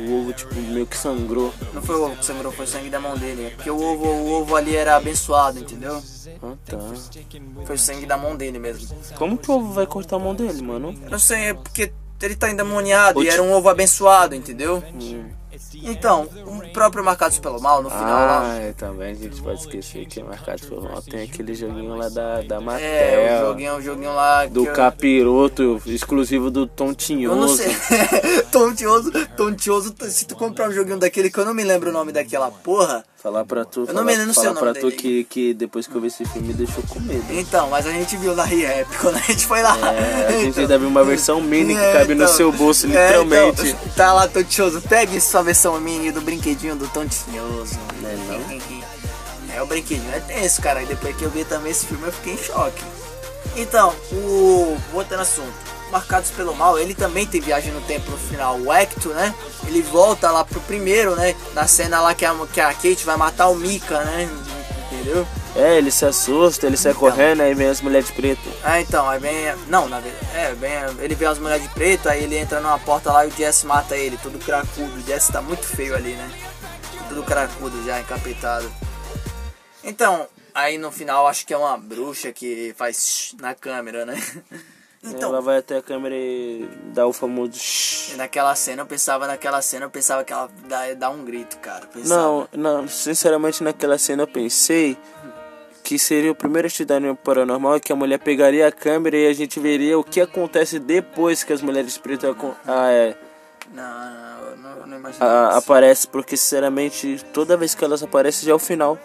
o 0.10 0.20
ovo 0.22 0.34
tipo, 0.34 0.54
meio 0.56 0.86
que 0.88 0.98
sangrou. 0.98 1.54
Não 1.74 1.82
foi 1.82 1.96
o 1.96 2.06
ovo 2.06 2.16
que 2.16 2.26
sangrou, 2.26 2.52
foi 2.52 2.66
o 2.66 2.68
sangue 2.68 2.90
da 2.90 3.00
mão 3.00 3.18
dele. 3.18 3.46
É 3.46 3.50
porque 3.52 3.70
o 3.70 3.82
ovo, 3.82 4.06
o 4.06 4.32
ovo 4.42 4.56
ali 4.56 4.76
era 4.76 4.96
abençoado, 4.96 5.60
entendeu? 5.60 6.02
Ah, 6.44 6.54
tá. 6.66 6.78
Foi 7.66 7.76
o 7.76 7.80
sangue 7.80 8.06
da 8.06 8.18
mão 8.18 8.36
dele 8.36 8.60
mesmo. 8.60 8.88
Como 9.18 9.38
que 9.38 9.50
o 9.52 9.56
ovo 9.56 9.74
vai 9.74 9.86
cortar 9.86 10.16
a 10.16 10.20
mão 10.20 10.34
dele, 10.36 10.62
mano? 10.62 10.96
Eu 11.06 11.12
não 11.12 11.20
sei, 11.20 11.50
é 11.50 11.54
porque 11.54 11.92
ele 12.22 12.36
tá 12.36 12.50
endemoniado 12.50 13.20
Ô, 13.20 13.24
e 13.24 13.28
era 13.30 13.42
um 13.42 13.52
ovo 13.52 13.68
abençoado, 13.70 14.36
entendeu? 14.36 14.84
Hum. 14.94 15.26
Então, 15.84 16.28
o 16.46 16.70
próprio 16.74 17.04
Marcados 17.04 17.40
pelo 17.40 17.62
Mal, 17.62 17.82
no 17.82 17.90
final 17.90 18.06
lá. 18.06 18.42
Ah, 18.52 18.56
é, 18.60 18.74
também 18.74 19.12
a 19.12 19.16
gente 19.16 19.42
pode 19.42 19.60
esquecer 19.62 20.06
que 20.06 20.20
é 20.20 20.24
marcado 20.24 20.62
pelo 20.68 20.84
mal. 20.84 21.02
Tem 21.02 21.24
aquele 21.24 21.54
joguinho 21.54 21.96
lá 21.96 22.10
da, 22.10 22.42
da 22.42 22.60
Mattel. 22.62 22.86
É, 22.88 23.42
o 23.42 23.48
joguinho, 23.48 23.76
o 23.78 23.82
joguinho 23.82 24.14
lá. 24.14 24.46
Do 24.46 24.66
eu- 24.66 24.74
capiroto, 24.74 25.82
exclusivo 25.86 26.50
do 26.52 26.62
Eu 26.62 26.66
não 26.66 26.68
Tontinhoso. 26.76 27.58
sei. 27.58 27.72
tontioso, 28.52 29.12
tontioso. 29.38 29.96
Se 30.10 30.26
tu 30.26 30.36
comprar 30.36 30.70
um 30.70 30.74
joguinho 30.74 30.98
daquele 31.00 31.30
que 31.30 31.38
eu 31.40 31.46
não 31.46 31.54
me 31.54 31.64
lembro 31.64 31.90
o 31.90 31.94
nome 31.94 32.12
daquela 32.12 32.52
porra. 32.52 33.04
Falar 33.22 33.46
pra 33.46 33.64
tu, 33.64 33.82
não 33.82 33.88
falar, 33.88 34.26
não 34.26 34.34
falar 34.34 34.54
pra 34.56 34.74
tu 34.74 34.90
dele. 34.90 34.92
que, 34.94 35.24
que 35.26 35.54
depois 35.54 35.86
que 35.86 35.94
eu 35.94 36.02
vi 36.02 36.08
esse 36.08 36.26
filme 36.26 36.48
me 36.48 36.54
deixou 36.56 36.82
com 36.90 37.00
medo. 37.00 37.24
Então, 37.30 37.70
mas 37.70 37.86
a 37.86 37.92
gente 37.92 38.18
viu 38.18 38.36
na 38.36 38.44
ReHap 38.44 38.88
quando 39.00 39.18
a 39.18 39.20
gente 39.20 39.46
foi 39.46 39.62
lá. 39.62 39.78
É, 39.94 40.26
a 40.28 40.32
gente 40.32 40.48
Então, 40.50 40.62
ainda 40.64 40.80
viu 40.80 40.88
uma 40.88 41.04
versão 41.04 41.40
mini 41.40 41.76
que 41.76 41.80
é, 41.80 41.94
cabe 41.94 42.16
no 42.16 42.24
então, 42.24 42.36
seu 42.36 42.52
bolso, 42.52 42.88
é, 42.88 42.90
literalmente. 42.90 43.68
então, 43.68 43.80
tá 43.96 44.12
lá, 44.12 44.28
Tontioso. 44.28 44.82
Pegue 44.82 45.22
sua 45.22 45.44
versão 45.44 45.80
mini 45.80 46.12
do 46.12 46.20
brinquedinho 46.22 46.76
do 46.76 46.88
Tontioso. 46.88 47.78
É, 48.04 48.18
não? 48.28 49.56
É, 49.56 49.62
o 49.62 49.68
brinquedinho 49.68 50.12
é 50.16 50.20
tenso, 50.20 50.60
cara. 50.60 50.82
E 50.82 50.88
depois 50.88 51.16
que 51.16 51.24
eu 51.24 51.30
vi 51.30 51.46
também 51.46 51.72
esse 51.72 51.86
filme, 51.86 52.04
eu 52.08 52.12
fiquei 52.12 52.34
em 52.34 52.38
choque. 52.38 52.82
Então, 53.56 53.94
o. 54.14 54.78
Voltando 54.92 55.20
ao 55.20 55.22
assunto. 55.22 55.71
Marcados 55.92 56.32
pelo 56.32 56.56
Mal, 56.56 56.80
ele 56.80 56.96
também 56.96 57.26
tem 57.28 57.42
viagem 57.42 57.72
no 57.74 57.82
tempo 57.82 58.10
no 58.10 58.18
final. 58.18 58.58
O 58.58 58.72
Hector, 58.74 59.14
né? 59.14 59.34
Ele 59.68 59.82
volta 59.82 60.32
lá 60.32 60.44
pro 60.46 60.60
primeiro, 60.62 61.16
né? 61.16 61.36
Na 61.54 61.68
cena 61.68 62.00
lá 62.02 62.16
que 62.16 62.26
a, 62.26 62.34
que 62.52 62.62
a 62.62 62.74
Kate 62.74 63.04
vai 63.06 63.18
matar 63.18 63.50
o 63.50 63.56
Mika, 63.56 64.04
né? 64.04 64.30
Entendeu? 64.92 65.28
É, 65.56 65.78
ele 65.78 65.92
se 65.92 66.06
assusta, 66.06 66.66
ele 66.66 66.78
sai 66.78 66.92
Então. 66.94 67.02
correndo, 67.02 67.42
aí 67.42 67.54
vem 67.54 67.68
as 67.68 67.82
mulheres 67.82 68.08
de 68.08 68.14
preto. 68.14 68.42
Ah, 68.64 68.80
então, 68.80 69.08
aí 69.10 69.20
vem. 69.20 69.34
Não, 69.68 69.90
na 69.90 70.00
verdade. 70.00 70.26
É, 70.34 70.54
vem, 70.54 70.72
ele 71.04 71.14
vê 71.16 71.26
as 71.26 71.38
mulheres 71.40 71.64
de 71.64 71.70
preto, 71.70 72.08
aí 72.08 72.24
ele 72.24 72.38
entra 72.38 72.62
numa 72.62 72.80
porta 72.80 73.12
lá 73.12 73.26
e 73.26 73.30
o 73.30 73.32
Jess 73.32 73.64
mata 73.66 73.96
ele, 73.98 74.18
todo 74.18 74.40
cracudo. 74.40 74.98
O 74.98 75.02
Jess 75.02 75.28
tá 75.28 75.42
muito 75.42 75.66
feio 75.66 75.94
ali, 75.96 76.14
né? 76.14 76.32
Tudo 77.10 77.24
cracudo 77.24 77.84
já, 77.86 78.00
encapetado. 78.00 78.72
Então, 79.84 80.28
aí 80.54 80.78
no 80.78 80.92
final 80.92 81.28
acho 81.28 81.46
que 81.46 81.54
é 81.54 81.58
uma 81.58 81.78
bruxa 81.78 82.32
que 82.32 82.74
faz 82.78 83.34
na 83.42 83.54
câmera, 83.54 84.06
né? 84.06 84.22
Então, 85.04 85.30
Ela 85.30 85.42
vai 85.42 85.58
até 85.58 85.78
a 85.78 85.82
câmera 85.82 86.14
e 86.16 86.70
dá 86.94 87.08
o 87.08 87.14
famoso 87.14 87.54
shhh. 87.58 88.16
naquela 88.18 88.54
cena 88.56 88.84
eu 88.84 88.86
pensava, 88.86 89.26
naquela 89.26 89.60
cena 89.62 89.86
eu 89.86 89.90
pensava 89.90 90.24
que 90.24 90.32
ela 90.32 90.48
dá, 90.68 90.94
dá 90.94 91.10
um 91.10 91.26
grito, 91.26 91.58
cara. 91.58 91.88
Pensava. 91.88 92.22
Não, 92.22 92.48
não, 92.54 92.88
sinceramente 92.88 93.64
naquela 93.64 93.98
cena 93.98 94.24
eu 94.24 94.28
pensei 94.28 94.96
que 95.84 95.98
seria 95.98 96.32
o 96.32 96.36
primeiro 96.36 96.68
atividade 96.68 97.04
paranormal 97.24 97.80
que 97.80 97.92
a 97.92 97.96
mulher 97.96 98.20
pegaria 98.20 98.68
a 98.68 98.72
câmera 98.72 99.18
e 99.18 99.28
a 99.28 99.34
gente 99.34 99.60
veria 99.60 99.98
o 99.98 100.04
que 100.04 100.22
acontece 100.22 100.78
depois 100.78 101.44
que 101.44 101.52
as 101.52 101.62
mulheres 101.64 101.98
pretas 101.98 102.36
ah, 102.68 102.92
é, 102.92 103.18
Não, 103.74 103.84
não, 103.84 104.58
não, 104.58 104.78
eu 104.82 104.88
não 104.88 104.98
imagino 105.00 105.26
a- 105.26 105.50
isso. 105.50 105.58
aparecem, 105.58 106.12
porque 106.12 106.38
sinceramente 106.38 107.26
toda 107.34 107.58
vez 107.58 107.74
que 107.74 107.84
elas 107.84 108.04
aparecem 108.04 108.46
já 108.46 108.52
é 108.52 108.56
o 108.56 108.60
final. 108.60 109.00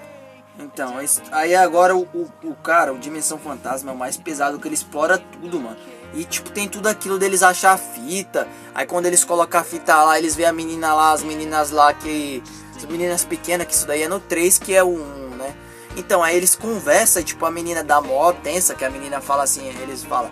Então, 0.59 0.95
aí 1.33 1.55
agora 1.55 1.95
o, 1.95 2.03
o, 2.15 2.31
o 2.45 2.55
cara, 2.55 2.93
o 2.93 2.99
Dimensão 2.99 3.39
Fantasma 3.39 3.91
é 3.91 3.95
o 3.95 3.97
mais 3.97 4.17
pesado 4.17 4.59
que 4.59 4.67
ele 4.67 4.75
explora 4.75 5.19
tudo, 5.19 5.61
mano. 5.61 5.77
E 6.15 6.25
tipo, 6.25 6.51
tem 6.51 6.67
tudo 6.67 6.87
aquilo 6.87 7.19
deles 7.19 7.43
achar 7.43 7.73
a 7.73 7.77
fita. 7.77 8.49
Aí 8.75 8.87
quando 8.87 9.07
eles 9.07 9.23
colocam 9.23 9.61
a 9.61 9.65
fita 9.65 10.03
lá, 10.03 10.19
eles 10.19 10.35
vê 10.35 10.47
a 10.47 10.53
menina 10.53 10.95
lá, 10.95 11.13
as 11.13 11.23
meninas 11.23 11.71
lá 11.71 11.93
que. 11.93 12.43
As 12.75 12.85
meninas 12.85 13.25
pequenas, 13.25 13.67
que 13.67 13.73
isso 13.73 13.87
daí 13.87 14.03
é 14.03 14.09
no 14.09 14.21
3, 14.21 14.59
que 14.59 14.75
é 14.75 14.85
o 14.85 14.89
1, 14.89 15.29
né? 15.37 15.57
Então, 15.97 16.23
aí 16.23 16.37
eles 16.37 16.55
conversam, 16.55 17.23
e, 17.23 17.25
tipo, 17.25 17.45
a 17.47 17.51
menina 17.51 17.83
dá 17.83 18.03
mó 18.03 18.31
tensa, 18.33 18.75
que 18.75 18.85
a 18.85 18.91
menina 18.91 19.19
fala 19.19 19.45
assim, 19.45 19.67
eles 19.81 20.05
falam. 20.05 20.31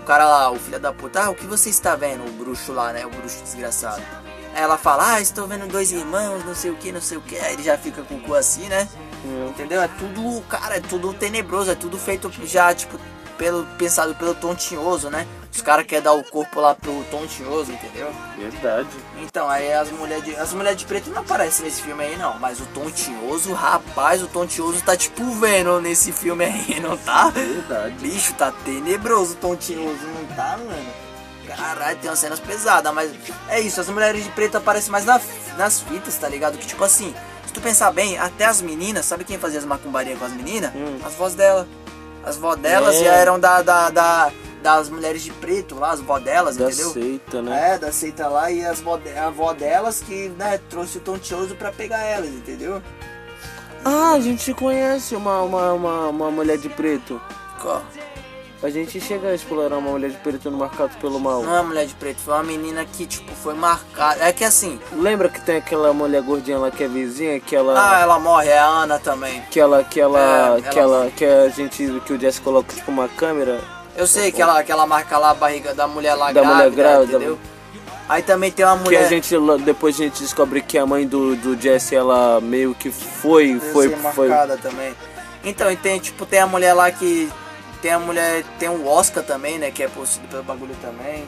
O 0.00 0.04
cara 0.06 0.24
lá, 0.24 0.50
o 0.50 0.58
filho 0.58 0.80
da 0.80 0.94
puta, 0.94 1.24
ah, 1.24 1.30
o 1.30 1.34
que 1.34 1.46
você 1.46 1.68
está 1.68 1.94
vendo? 1.94 2.26
O 2.26 2.32
bruxo 2.32 2.72
lá, 2.72 2.90
né? 2.92 3.04
O 3.04 3.10
bruxo 3.10 3.42
desgraçado. 3.42 4.02
Aí 4.54 4.62
ela 4.62 4.78
fala, 4.78 5.14
ah, 5.14 5.20
estou 5.20 5.46
vendo 5.46 5.66
dois 5.66 5.92
irmãos, 5.92 6.44
não 6.44 6.54
sei 6.54 6.70
o 6.70 6.76
que, 6.76 6.90
não 6.90 7.00
sei 7.02 7.18
o 7.18 7.20
que. 7.20 7.36
Aí 7.36 7.52
ele 7.52 7.62
já 7.62 7.76
fica 7.76 8.02
com 8.02 8.14
o 8.14 8.20
cu 8.20 8.34
assim, 8.34 8.66
né? 8.68 8.88
Entendeu? 9.48 9.82
É 9.82 9.88
tudo, 9.88 10.42
cara, 10.48 10.76
é 10.76 10.80
tudo 10.80 11.12
tenebroso, 11.14 11.70
é 11.70 11.74
tudo 11.74 11.98
feito 11.98 12.30
já, 12.44 12.74
tipo, 12.74 12.98
pelo, 13.38 13.64
pensado 13.78 14.14
pelo 14.14 14.34
tontinhoso, 14.34 15.10
né? 15.10 15.26
Os 15.52 15.62
caras 15.62 15.86
querem 15.86 16.02
dar 16.02 16.12
o 16.12 16.24
corpo 16.24 16.60
lá 16.60 16.74
pro 16.74 17.04
tontinhoso, 17.10 17.72
entendeu? 17.72 18.12
Verdade. 18.36 18.88
Então, 19.20 19.48
aí 19.48 19.72
as 19.72 19.90
mulheres 19.90 20.24
de, 20.24 20.36
as 20.36 20.52
mulheres 20.52 20.78
de 20.78 20.84
preto 20.84 21.10
não 21.10 21.22
aparecem 21.22 21.64
nesse 21.64 21.82
filme 21.82 22.02
aí, 22.02 22.16
não. 22.16 22.38
Mas 22.38 22.60
o 22.60 22.66
tontinhoso, 22.66 23.52
rapaz, 23.52 24.22
o 24.22 24.26
tontinhoso 24.26 24.82
tá 24.82 24.96
tipo 24.96 25.24
vendo 25.32 25.80
nesse 25.80 26.12
filme 26.12 26.44
aí, 26.44 26.80
não 26.82 26.96
tá? 26.96 27.30
Verdade. 27.30 27.94
Bicho, 28.00 28.34
tá 28.34 28.52
tenebroso 28.64 29.34
o 29.34 29.36
tontinhoso, 29.36 30.04
não 30.06 30.36
tá, 30.36 30.58
mano? 30.58 31.04
caralho, 31.46 31.98
tem 31.98 32.10
umas 32.10 32.18
cenas 32.18 32.40
pesadas, 32.40 32.92
mas 32.92 33.12
é 33.48 33.60
isso, 33.60 33.80
as 33.80 33.88
mulheres 33.88 34.24
de 34.24 34.30
preto 34.30 34.56
aparecem 34.56 34.90
mais 34.90 35.04
na, 35.04 35.20
nas 35.56 35.80
fitas, 35.80 36.16
tá 36.16 36.28
ligado? 36.28 36.58
Que 36.58 36.66
tipo 36.66 36.82
assim, 36.82 37.14
tu 37.54 37.60
pensar 37.60 37.90
bem, 37.92 38.18
até 38.18 38.44
as 38.44 38.60
meninas, 38.60 39.06
sabe 39.06 39.24
quem 39.24 39.38
fazia 39.38 39.58
as 39.58 39.64
macumbarias 39.64 40.18
com 40.18 40.24
as 40.26 40.32
meninas? 40.32 40.70
Hum. 40.74 40.98
As 41.04 41.14
vozes 41.14 41.36
dela. 41.36 41.66
As 42.22 42.36
vó 42.36 42.54
delas 42.56 42.96
É. 42.96 43.04
já 43.04 43.12
eram 43.14 43.38
da, 43.38 43.62
da, 43.62 43.90
da- 43.90 44.32
das 44.62 44.88
mulheres 44.88 45.22
de 45.22 45.30
preto 45.30 45.74
lá, 45.74 45.90
as 45.90 46.00
vó 46.00 46.18
delas, 46.18 46.56
Da 46.56 46.66
entendeu? 46.70 46.90
seita, 46.90 47.42
né? 47.42 47.74
É, 47.74 47.78
da 47.78 47.92
seita 47.92 48.26
lá 48.28 48.50
e 48.50 48.64
as 48.64 48.80
vó, 48.80 48.98
a 49.14 49.26
avó 49.26 49.52
delas 49.52 50.00
que, 50.00 50.30
né, 50.38 50.58
trouxe 50.70 50.96
o 50.96 51.00
Tonchoso 51.02 51.54
pra 51.54 51.70
pegar 51.70 52.00
elas, 52.02 52.30
entendeu? 52.30 52.82
Ah, 53.84 54.12
a 54.12 54.20
gente 54.20 54.54
conhece 54.54 55.14
uma, 55.14 55.42
uma, 55.42 55.72
uma, 55.74 56.08
uma 56.08 56.30
mulher 56.30 56.56
de 56.56 56.70
preto. 56.70 57.20
Qual? 57.60 57.82
A 58.64 58.70
gente 58.70 58.98
chega 58.98 59.28
a 59.28 59.34
explorar 59.34 59.76
uma 59.76 59.90
mulher 59.90 60.10
de 60.10 60.16
preto 60.16 60.50
no 60.50 60.56
Marcado 60.56 60.96
pelo 60.98 61.20
Mal. 61.20 61.42
Não 61.42 61.50
é 61.54 61.60
uma 61.60 61.68
mulher 61.68 61.84
de 61.86 61.94
preto, 61.94 62.18
foi 62.24 62.32
uma 62.32 62.42
menina 62.42 62.82
que, 62.86 63.04
tipo, 63.04 63.30
foi 63.34 63.52
marcada. 63.52 64.24
É 64.24 64.32
que 64.32 64.42
assim, 64.42 64.80
Lembra 64.96 65.28
que 65.28 65.38
tem 65.42 65.56
aquela 65.58 65.92
mulher 65.92 66.22
gordinha 66.22 66.56
lá 66.58 66.70
que 66.70 66.82
é 66.82 66.88
vizinha, 66.88 67.38
que 67.38 67.54
ela. 67.54 67.74
ah, 67.76 68.00
ela 68.00 68.18
morre, 68.18 68.48
é 68.48 68.58
a 68.58 68.64
Ana 68.66 68.98
também. 68.98 69.42
Que 69.50 69.60
ela, 69.60 69.84
que 69.84 70.00
ela, 70.00 70.56
É, 70.58 70.62
que 70.62 70.78
ela- 70.78 70.96
ela, 71.02 71.10
que 71.10 71.24
a 71.26 71.48
gente, 71.50 72.00
que 72.06 72.12
o 72.14 72.18
Jess 72.18 72.38
coloca 72.38 72.74
tipo 72.74 72.90
uma 72.90 73.06
câmera. 73.06 73.60
Eu 73.94 74.06
sei 74.06 74.32
que 74.32 74.40
ela, 74.40 74.64
que 74.64 74.72
ela 74.72 74.86
marca 74.86 75.18
lá 75.18 75.30
a 75.30 75.34
barriga 75.34 75.74
da 75.74 75.86
mulher 75.86 76.14
lá 76.14 76.32
Da 76.32 76.42
mulher 76.42 76.70
grávida, 76.70 76.76
grávida. 76.82 77.16
entendeu? 77.18 77.38
Aí 78.08 78.22
também 78.22 78.50
tem 78.50 78.64
uma 78.64 78.78
Que 78.78 78.84
mulher 78.84 79.04
a 79.04 79.08
gente, 79.08 79.34
depois 79.62 79.94
a 79.94 79.98
gente 79.98 80.22
descobre 80.22 80.62
que 80.62 80.78
a 80.78 80.86
mãe 80.86 81.06
do, 81.06 81.36
do 81.36 81.54
Jesse, 81.60 81.94
ela 81.94 82.40
meio 82.40 82.74
que 82.74 82.90
foi, 82.90 83.60
foi, 83.60 83.90
foi. 83.90 84.28
marcada 84.28 84.56
também. 84.56 84.94
Então, 85.44 85.70
e 85.70 85.76
tem, 85.76 85.98
tipo, 85.98 86.24
tem 86.24 86.40
a 86.40 86.46
mulher 86.46 86.72
lá 86.72 86.90
que. 86.90 87.30
Tem 87.84 87.92
a 87.92 87.98
mulher. 87.98 88.42
Tem 88.58 88.66
o 88.70 88.86
Oscar 88.86 89.22
também, 89.22 89.58
né? 89.58 89.70
Que 89.70 89.82
é 89.82 89.88
possuído 89.88 90.26
pelo 90.28 90.42
bagulho 90.42 90.74
também. 90.80 91.22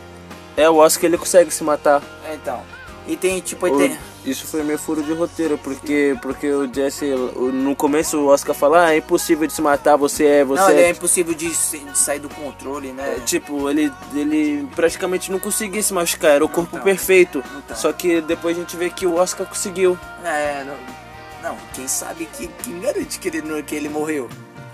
É, 0.56 0.66
o 0.70 0.76
Oscar 0.76 1.04
ele 1.04 1.18
consegue 1.18 1.50
se 1.52 1.62
matar. 1.62 2.02
É, 2.26 2.34
então. 2.34 2.62
E 3.06 3.14
tem, 3.14 3.38
tipo, 3.40 3.66
O- 3.66 3.76
tem. 3.76 3.94
Isso 4.24 4.46
foi 4.46 4.62
meio 4.62 4.78
furo 4.78 5.02
de 5.02 5.12
roteiro, 5.12 5.58
porque, 5.58 6.16
porque 6.22 6.50
o 6.50 6.66
Jesse, 6.72 7.04
no 7.52 7.76
começo 7.76 8.18
o 8.18 8.26
Oscar 8.28 8.54
fala, 8.54 8.86
ah, 8.86 8.94
é 8.94 8.96
impossível 8.96 9.46
de 9.46 9.52
se 9.52 9.60
matar, 9.60 9.96
você 9.96 10.24
é, 10.24 10.44
você 10.44 10.62
Não, 10.62 10.70
ele 10.70 10.80
é 10.80 10.84
é. 10.86 10.90
impossível 10.92 11.34
de, 11.34 11.48
de 11.50 11.98
sair 11.98 12.18
do 12.20 12.28
controle, 12.30 12.90
né? 12.90 13.16
É, 13.18 13.20
Tipo, 13.20 13.68
ele, 13.68 13.92
ele 14.14 14.66
praticamente 14.74 15.30
não 15.30 15.38
conseguia 15.38 15.82
se 15.82 15.92
machucar, 15.92 16.30
era 16.32 16.44
o 16.44 16.48
corpo 16.48 16.70
Então. 16.72 16.82
perfeito. 16.84 17.44
Então. 17.58 17.76
Só 17.76 17.92
que 17.92 18.22
depois 18.22 18.56
a 18.56 18.60
gente 18.60 18.76
vê 18.78 18.88
que 18.88 19.06
o 19.06 19.14
Oscar 19.16 19.46
conseguiu. 19.46 19.96
É, 20.24 20.64
não, 20.64 21.50
não, 21.50 21.56
quem 21.74 21.86
sabe 21.86 22.26
que 22.32 22.48
quem 22.64 22.80
garante 22.80 23.18
que 23.20 23.28
ele, 23.28 23.62
que 23.62 23.74
ele 23.74 23.90
morreu? 23.90 24.28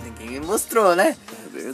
Ninguém 0.04 0.40
mostrou, 0.40 0.94
né? 0.96 1.16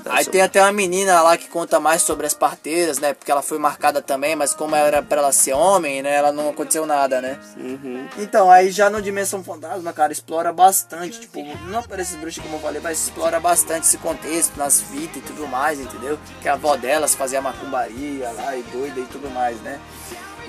Aí 0.07 0.25
tem 0.25 0.41
até 0.41 0.63
uma 0.63 0.73
menina 0.73 1.21
lá 1.23 1.37
que 1.37 1.49
conta 1.49 1.79
mais 1.79 2.03
sobre 2.03 2.27
as 2.27 2.35
parteiras, 2.35 2.99
né? 2.99 3.15
Porque 3.15 3.31
ela 3.31 3.43
foi 3.43 3.59
marcada 3.59 4.03
também, 4.03 4.35
mas 4.35 4.55
como 4.55 4.75
era 4.75 5.03
pra 5.03 5.19
ela 5.19 5.33
ser 5.33 5.53
homem, 5.53 6.03
né? 6.03 6.15
Ela 6.15 6.33
não 6.33 6.51
aconteceu 6.51 6.87
nada, 6.87 7.21
né? 7.21 7.39
Uhum. 7.57 8.07
Então, 8.19 8.51
aí 8.51 8.71
já 8.71 8.91
no 8.91 9.01
Dimensão 9.01 9.43
Fantasma, 9.43 9.93
cara, 9.93 10.13
explora 10.13 10.53
bastante. 10.53 11.21
Tipo, 11.21 11.43
não 11.67 11.81
aparece 11.81 12.17
bruxas 12.17 12.43
como 12.43 12.57
eu 12.57 12.61
falei, 12.61 12.81
mas 12.83 12.99
explora 13.05 13.39
bastante 13.41 13.87
esse 13.87 13.99
contexto 13.99 14.57
nas 14.57 14.81
fitas 14.81 15.17
e 15.17 15.21
tudo 15.21 15.47
mais, 15.47 15.79
entendeu? 15.81 16.19
Que 16.41 16.49
a 16.49 16.55
avó 16.55 16.77
delas 16.77 17.15
fazia 17.15 17.41
macumbaria 17.41 18.31
lá 18.33 18.57
e 18.57 18.63
doida 18.65 19.01
e 19.01 19.05
tudo 19.05 19.31
mais, 19.31 19.61
né? 19.61 19.81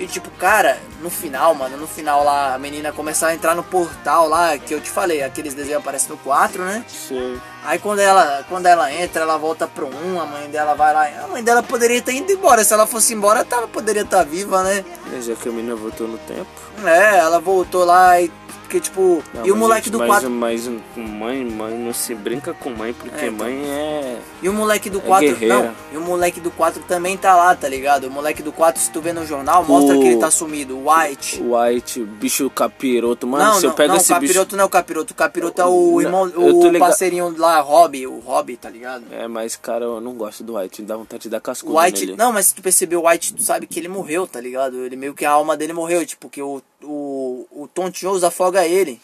E 0.00 0.06
tipo, 0.06 0.30
cara, 0.30 0.78
no 1.02 1.10
final, 1.10 1.54
mano, 1.54 1.76
no 1.76 1.86
final 1.86 2.24
lá, 2.24 2.54
a 2.54 2.58
menina 2.58 2.90
começa 2.90 3.26
a 3.26 3.34
entrar 3.34 3.54
no 3.54 3.62
portal 3.62 4.26
lá, 4.26 4.56
que 4.56 4.72
eu 4.72 4.80
te 4.80 4.88
falei, 4.88 5.22
aqueles 5.22 5.52
desenhos 5.52 5.82
aparecem 5.82 6.08
no 6.08 6.16
4, 6.16 6.64
né? 6.64 6.82
Sim. 6.88 7.38
Aí 7.62 7.78
quando 7.78 7.98
ela, 7.98 8.42
quando 8.48 8.64
ela 8.64 8.90
entra, 8.90 9.20
ela 9.20 9.36
volta 9.36 9.66
pro 9.66 9.86
1, 9.94 10.18
a 10.18 10.24
mãe 10.24 10.48
dela 10.48 10.74
vai 10.74 10.94
lá. 10.94 11.24
A 11.24 11.28
mãe 11.28 11.44
dela 11.44 11.62
poderia 11.62 12.00
ter 12.00 12.14
ido 12.14 12.32
embora. 12.32 12.64
Se 12.64 12.72
ela 12.72 12.86
fosse 12.86 13.12
embora, 13.12 13.46
ela 13.50 13.68
poderia 13.68 14.00
estar 14.00 14.24
viva, 14.24 14.62
né? 14.62 14.82
É, 15.14 15.20
Já 15.20 15.34
que 15.34 15.50
a 15.50 15.52
menina 15.52 15.76
voltou 15.76 16.08
no 16.08 16.16
tempo. 16.16 16.48
É, 16.82 17.18
ela 17.18 17.38
voltou 17.38 17.84
lá 17.84 18.18
e. 18.18 18.32
Porque, 18.70 18.78
tipo. 18.80 19.20
Não, 19.34 19.44
e 19.44 19.50
o 19.50 19.54
mas, 19.56 19.60
moleque 19.60 19.84
gente, 19.86 19.92
do 19.92 19.98
mas, 19.98 20.08
4. 20.08 20.30
Mas 20.30 20.70
com 20.94 21.00
mãe, 21.00 21.44
mãe 21.44 21.76
não 21.76 21.92
se 21.92 22.14
brinca 22.14 22.54
com 22.54 22.70
mãe, 22.70 22.92
porque 22.92 23.24
É, 23.24 23.26
então. 23.26 23.44
mãe 23.44 23.64
é. 23.68 24.18
E 24.40 24.48
o 24.48 24.52
moleque 24.52 24.88
do 24.88 24.98
É 24.98 25.00
4. 25.02 25.26
guerreira. 25.28 25.54
não, 25.62 25.74
e 25.92 25.96
o 25.96 26.00
moleque 26.00 26.38
do 26.40 26.52
4 26.52 26.80
também 26.86 27.16
tá 27.16 27.34
lá, 27.34 27.52
tá 27.56 27.68
ligado? 27.68 28.04
O 28.04 28.10
moleque 28.12 28.44
do 28.44 28.52
4, 28.52 28.80
se 28.80 28.88
tu 28.92 29.00
vê 29.00 29.12
no 29.12 29.26
jornal, 29.26 29.64
mostra 29.64 29.96
O- 29.96 30.00
que 30.00 30.06
ele 30.06 30.18
tá 30.18 30.30
sumido. 30.30 30.78
O 30.78 30.84
White. 30.88 31.42
White, 31.42 32.00
bicho 32.04 32.48
capiroto. 32.48 33.26
Mano, 33.26 33.44
não, 33.44 33.54
se 33.58 33.66
eu 33.66 33.70
não, 33.70 33.76
pego 33.76 33.88
não, 33.88 33.96
esse 33.96 34.12
o 34.12 34.14
capiroto 34.14 34.56
não 34.56 34.62
é 34.62 34.66
o 34.66 34.70
capiroto. 34.70 35.12
O 35.12 35.16
capiroto 35.16 35.60
é 35.60 35.66
o 35.66 35.90
Não, 35.94 36.00
irmão, 36.00 36.32
o 36.36 36.78
parceirinho 36.78 37.34
lá, 37.36 37.58
Robbie, 37.60 38.06
o 38.06 38.20
Robbie, 38.20 38.56
tá 38.56 38.70
ligado? 38.70 39.02
bicho. 39.02 39.14
É, 39.14 39.26
mas 39.26 39.56
cara, 39.56 39.84
eu 39.84 40.00
não 40.00 40.12
gosto 40.14 40.44
do 40.44 40.56
White. 40.56 40.82
Dá 40.82 40.96
vontade 40.96 41.24
de 41.24 41.28
dar 41.28 41.40
cascudo 41.40 41.76
White, 41.76 42.06
nele. 42.06 42.16
não, 42.16 42.32
mas 42.32 42.46
se 42.46 42.54
tu 42.54 42.62
perceber 42.62 42.94
o 42.94 43.08
White, 43.08 43.34
tu 43.34 43.42
sabe 43.42 43.66
que 43.66 43.80
ele 43.80 43.88
morreu, 43.88 44.28
tá 44.28 44.40
ligado? 44.40 44.76
Ele 44.84 44.94
meio 44.94 45.12
que 45.12 45.24
a 45.24 45.32
alma 45.32 45.56
dele 45.56 45.72
morreu, 45.72 46.06
tipo, 46.06 46.28
que 46.28 46.40
o, 46.40 46.62
o, 46.82 47.46
o 47.50 47.68
Tontious 47.68 48.22
afoga 48.24 48.66
ele. 48.66 49.00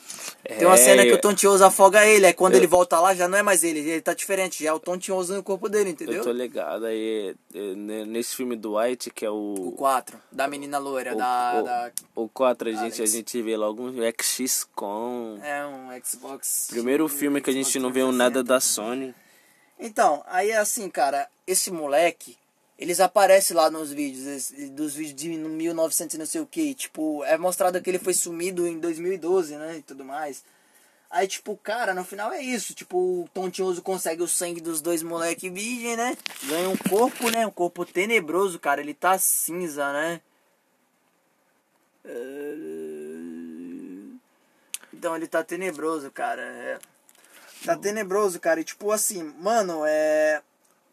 Tem 0.46 0.66
uma 0.66 0.74
É, 0.74 0.78
cena 0.78 1.02
que 1.04 1.12
o 1.12 1.20
Tontious 1.20 1.60
afoga 1.60 2.06
ele, 2.06 2.26
aí 2.26 2.32
quando 2.32 2.54
Eu- 2.54 2.58
ele 2.60 2.66
volta 2.66 2.98
lá 3.00 3.14
já 3.14 3.26
não 3.28 3.36
é 3.38 3.42
mais 3.42 3.64
ele, 3.64 3.80
ele 3.80 4.00
tá 4.00 4.14
diferente, 4.14 4.62
já 4.62 4.70
é 4.70 4.72
o 4.72 4.78
Tontious 4.80 5.28
no 5.30 5.42
corpo 5.42 5.68
dele, 5.68 5.90
entendeu? 5.90 6.16
Eu 6.18 6.22
tô 6.24 6.32
ligado. 6.32 6.86
Aí, 6.86 7.34
é, 7.54 7.58
né, 7.74 8.04
nesse 8.04 8.34
filme 8.36 8.54
do 8.56 8.76
White, 8.78 9.10
que 9.10 9.24
é 9.26 9.30
O 9.30 9.54
o. 9.58 9.72
4, 9.72 10.18
da 10.30 10.46
menina 10.48 10.78
loira, 10.78 11.14
o, 11.14 11.16
da, 11.16 11.58
o, 11.60 11.62
da- 11.64 11.92
o 12.14 12.28
4, 12.28 12.68
a 12.70 12.72
gente, 12.72 13.02
a 13.02 13.06
gente 13.06 13.42
vê 13.42 13.56
logo 13.56 13.82
um 13.82 13.94
XCOM. 14.22 15.38
É 15.42 15.66
um 15.66 15.88
Xbox. 16.04 16.66
Primeiro 16.70 17.08
filme 17.08 17.40
que 17.40 17.50
a 17.50 17.52
gente 17.52 17.78
não 17.78 17.90
vê 17.92 18.02
um 18.02 18.12
nada 18.12 18.42
da 18.42 18.60
Sony. 18.60 19.14
Então, 19.78 20.22
aí 20.26 20.50
é 20.50 20.56
assim, 20.56 20.88
cara, 20.88 21.28
esse 21.46 21.70
moleque, 21.70 22.36
eles 22.78 23.00
aparecem 23.00 23.56
lá 23.56 23.70
nos 23.70 23.92
vídeos, 23.92 24.50
dos 24.72 24.94
vídeos 24.94 25.14
de 25.14 25.28
1900 25.28 26.14
e 26.14 26.18
não 26.18 26.26
sei 26.26 26.40
o 26.40 26.46
que, 26.46 26.74
tipo, 26.74 27.24
é 27.24 27.36
mostrado 27.38 27.80
que 27.80 27.90
ele 27.90 27.98
foi 27.98 28.14
sumido 28.14 28.66
em 28.66 28.78
2012, 28.78 29.56
né, 29.56 29.78
e 29.78 29.82
tudo 29.82 30.04
mais. 30.04 30.44
Aí, 31.10 31.26
tipo, 31.26 31.56
cara, 31.56 31.94
no 31.94 32.04
final 32.04 32.32
é 32.32 32.42
isso, 32.42 32.74
tipo, 32.74 32.98
o 32.98 33.28
Tontinhoso 33.32 33.80
consegue 33.80 34.22
o 34.22 34.28
sangue 34.28 34.60
dos 34.60 34.80
dois 34.80 35.02
moleque 35.02 35.48
virgem, 35.48 35.96
né, 35.96 36.16
ganha 36.44 36.68
um 36.68 36.76
corpo, 36.76 37.30
né, 37.30 37.46
um 37.46 37.50
corpo 37.50 37.84
tenebroso, 37.84 38.58
cara, 38.58 38.80
ele 38.80 38.94
tá 38.94 39.18
cinza, 39.18 39.92
né. 39.92 40.20
Então 44.92 45.16
ele 45.16 45.26
tá 45.26 45.42
tenebroso, 45.42 46.10
cara, 46.10 46.42
é... 46.42 46.78
Tá 47.64 47.76
tenebroso, 47.76 48.38
cara. 48.38 48.60
E 48.60 48.64
tipo 48.64 48.92
assim, 48.92 49.22
mano, 49.40 49.82
é. 49.84 50.40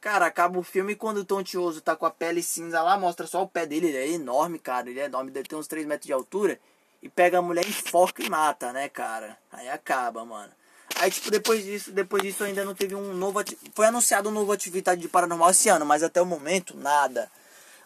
Cara, 0.04 0.26
acaba 0.26 0.60
o 0.60 0.64
filme 0.64 0.96
quando 0.98 1.20
o 1.20 1.24
Tontioso 1.24 1.80
tá 1.80 1.96
com 1.96 2.06
a 2.06 2.12
pele 2.12 2.44
cinza 2.44 2.82
lá, 2.82 2.98
mostra 2.98 3.26
só 3.26 3.42
o 3.42 3.48
pé 3.48 3.66
dele, 3.66 3.88
ele 3.88 3.98
é 3.98 4.10
enorme, 4.10 4.60
cara. 4.60 4.90
Ele 4.90 5.00
é 5.00 5.06
enorme, 5.06 5.32
deve 5.32 5.48
ter 5.48 5.56
uns 5.56 5.66
3 5.66 5.86
metros 5.86 6.06
de 6.06 6.12
altura. 6.12 6.60
E 7.02 7.08
pega 7.08 7.38
a 7.38 7.42
mulher, 7.42 7.66
enfoca 7.66 8.22
e 8.22 8.30
mata, 8.30 8.74
né, 8.74 8.90
cara? 8.90 9.38
Aí 9.50 9.70
acaba, 9.70 10.26
mano. 10.26 10.52
Aí, 11.00 11.10
tipo, 11.10 11.32
depois 11.32 11.64
disso, 11.64 11.90
depois 11.94 12.22
disso 12.22 12.44
ainda 12.44 12.66
não 12.66 12.76
teve 12.76 12.94
um 12.96 13.14
novo. 13.14 13.40
ati- 13.40 13.58
Foi 13.74 13.86
anunciado 13.86 14.28
um 14.28 14.34
novo 14.34 14.52
atividade 14.52 15.00
de 15.00 15.08
paranormal 15.08 15.52
esse 15.52 15.70
ano, 15.70 15.86
mas 15.86 16.04
até 16.04 16.22
o 16.22 16.26
momento, 16.26 16.76
nada. 16.76 17.32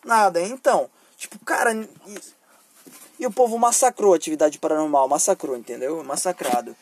Nada. 0.03 0.41
Então, 0.41 0.89
tipo, 1.19 1.37
cara. 1.45 1.71
E, 1.75 2.19
e 3.19 3.27
o 3.27 3.31
povo 3.31 3.59
massacrou 3.59 4.13
a 4.13 4.15
atividade 4.15 4.57
paranormal, 4.57 5.07
massacrou, 5.07 5.55
entendeu? 5.55 6.03
Massacrado. 6.03 6.75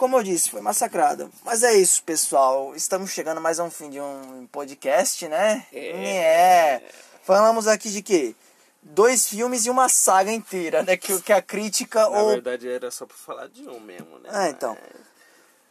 Como 0.00 0.16
eu 0.16 0.22
disse, 0.22 0.48
foi 0.48 0.62
massacrado. 0.62 1.30
Mas 1.44 1.62
é 1.62 1.74
isso, 1.74 2.02
pessoal. 2.04 2.74
Estamos 2.74 3.10
chegando 3.10 3.38
mais 3.38 3.60
a 3.60 3.64
um 3.64 3.70
fim 3.70 3.90
de 3.90 4.00
um 4.00 4.48
podcast, 4.50 5.28
né? 5.28 5.66
É. 5.70 6.80
Falamos 7.22 7.68
aqui 7.68 7.90
de 7.90 8.00
quê? 8.00 8.34
Dois 8.82 9.28
filmes 9.28 9.66
e 9.66 9.70
uma 9.70 9.90
saga 9.90 10.32
inteira, 10.32 10.82
né? 10.82 10.96
Que, 10.96 11.20
que 11.20 11.30
a 11.34 11.42
crítica 11.42 12.00
Na 12.08 12.18
ou. 12.18 12.30
verdade 12.30 12.66
era 12.66 12.90
só 12.90 13.04
pra 13.04 13.14
falar 13.14 13.48
de 13.48 13.68
um 13.68 13.78
mesmo, 13.78 14.18
né? 14.20 14.30
Ah, 14.32 14.48
então. 14.48 14.74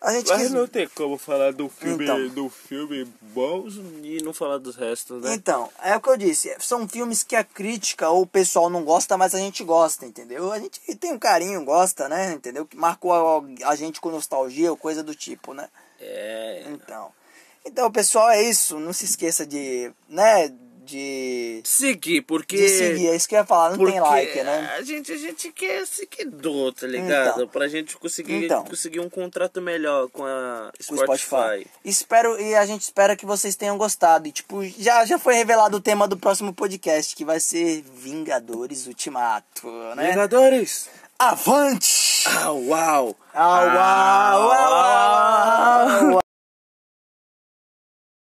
A 0.01 0.13
gente 0.13 0.29
Mas 0.29 0.43
quis. 0.43 0.51
não 0.51 0.65
tem 0.65 0.87
como 0.87 1.17
falar 1.17 1.51
do 1.51 1.67
filme, 1.67 2.05
Então. 2.05 2.29
do 2.29 2.49
filme 2.49 3.03
bons 3.21 3.75
e 4.01 4.21
não 4.23 4.33
falar 4.33 4.57
dos 4.57 4.77
restos, 4.77 5.21
né? 5.21 5.33
Então, 5.33 5.69
é 5.83 5.93
o 5.95 5.99
que 5.99 6.09
eu 6.09 6.15
disse. 6.15 6.55
São 6.59 6.87
filmes 6.87 7.21
que 7.21 7.35
a 7.35 7.43
crítica 7.43 8.09
ou 8.09 8.21
o 8.21 8.27
pessoal 8.27 8.69
não 8.69 8.83
gosta, 8.85 9.17
mas 9.17 9.35
a 9.35 9.39
gente 9.39 9.61
gosta, 9.61 10.05
entendeu? 10.05 10.53
A 10.53 10.59
gente 10.59 10.79
tem 10.95 11.11
um 11.11 11.19
carinho, 11.19 11.65
gosta, 11.65 12.07
né? 12.07 12.31
Entendeu? 12.31 12.65
Que 12.65 12.77
marcou 12.77 13.11
a, 13.11 13.69
a 13.71 13.75
gente 13.75 13.99
com 13.99 14.09
nostalgia 14.09 14.71
ou 14.71 14.77
coisa 14.77 15.03
do 15.03 15.13
tipo, 15.13 15.53
né? 15.53 15.67
É. 15.99 16.63
Então. 16.69 17.11
Então, 17.65 17.91
pessoal, 17.91 18.29
é 18.29 18.41
isso. 18.41 18.79
Não 18.79 18.93
se 18.93 19.03
esqueça 19.03 19.45
de, 19.45 19.91
né, 20.07 20.47
de, 20.89 21.61
Seguir, 21.63 22.21
porque. 22.23 22.57
de 22.57 22.69
seguir. 22.69 23.07
É 23.09 23.15
isso 23.15 23.27
que 23.29 23.35
eu 23.35 23.39
ia 23.39 23.45
falar, 23.45 23.77
não 23.77 23.85
tem 23.85 23.99
like, 23.99 24.43
né? 24.43 24.73
A 24.77 24.81
gente, 24.81 25.11
a 25.11 25.17
gente 25.17 25.51
quer 25.51 25.85
seguidor, 25.85 26.73
tá 26.73 26.87
ligado? 26.87 27.35
Então. 27.35 27.47
pra 27.47 27.67
gente 27.67 27.95
conseguir, 27.97 28.45
Então. 28.45 28.63
conseguir 28.65 28.99
um 28.99 29.09
contrato 29.09 29.61
melhor 29.61 30.09
com 30.09 30.25
a 30.25 30.71
Com 30.87 30.95
o 30.95 30.97
Spotify. 30.97 31.25
Spotify. 31.25 31.67
Espero, 31.85 32.39
e 32.41 32.55
a 32.55 32.65
gente 32.65 32.81
espera 32.81 33.15
que 33.15 33.25
vocês 33.25 33.55
tenham 33.55 33.77
gostado. 33.77 34.27
E, 34.27 34.31
tipo, 34.31 34.63
já, 34.65 35.05
já 35.05 35.19
foi 35.19 35.35
revelado 35.35 35.77
o 35.77 35.81
tema 35.81 36.07
do 36.07 36.17
próximo 36.17 36.53
podcast, 36.53 37.15
que 37.15 37.23
vai 37.23 37.39
ser 37.39 37.83
Vingadores 37.95 38.87
Ultimato, 38.87 39.67
né? 39.95 40.09
Vingadores! 40.09 40.89
Avante! 41.17 42.23
Ah, 42.25 42.51
uau! 42.51 43.15
Ah, 43.33 44.39
uau, 44.39 44.47
uau, 44.49 46.11
uau, 46.13 46.21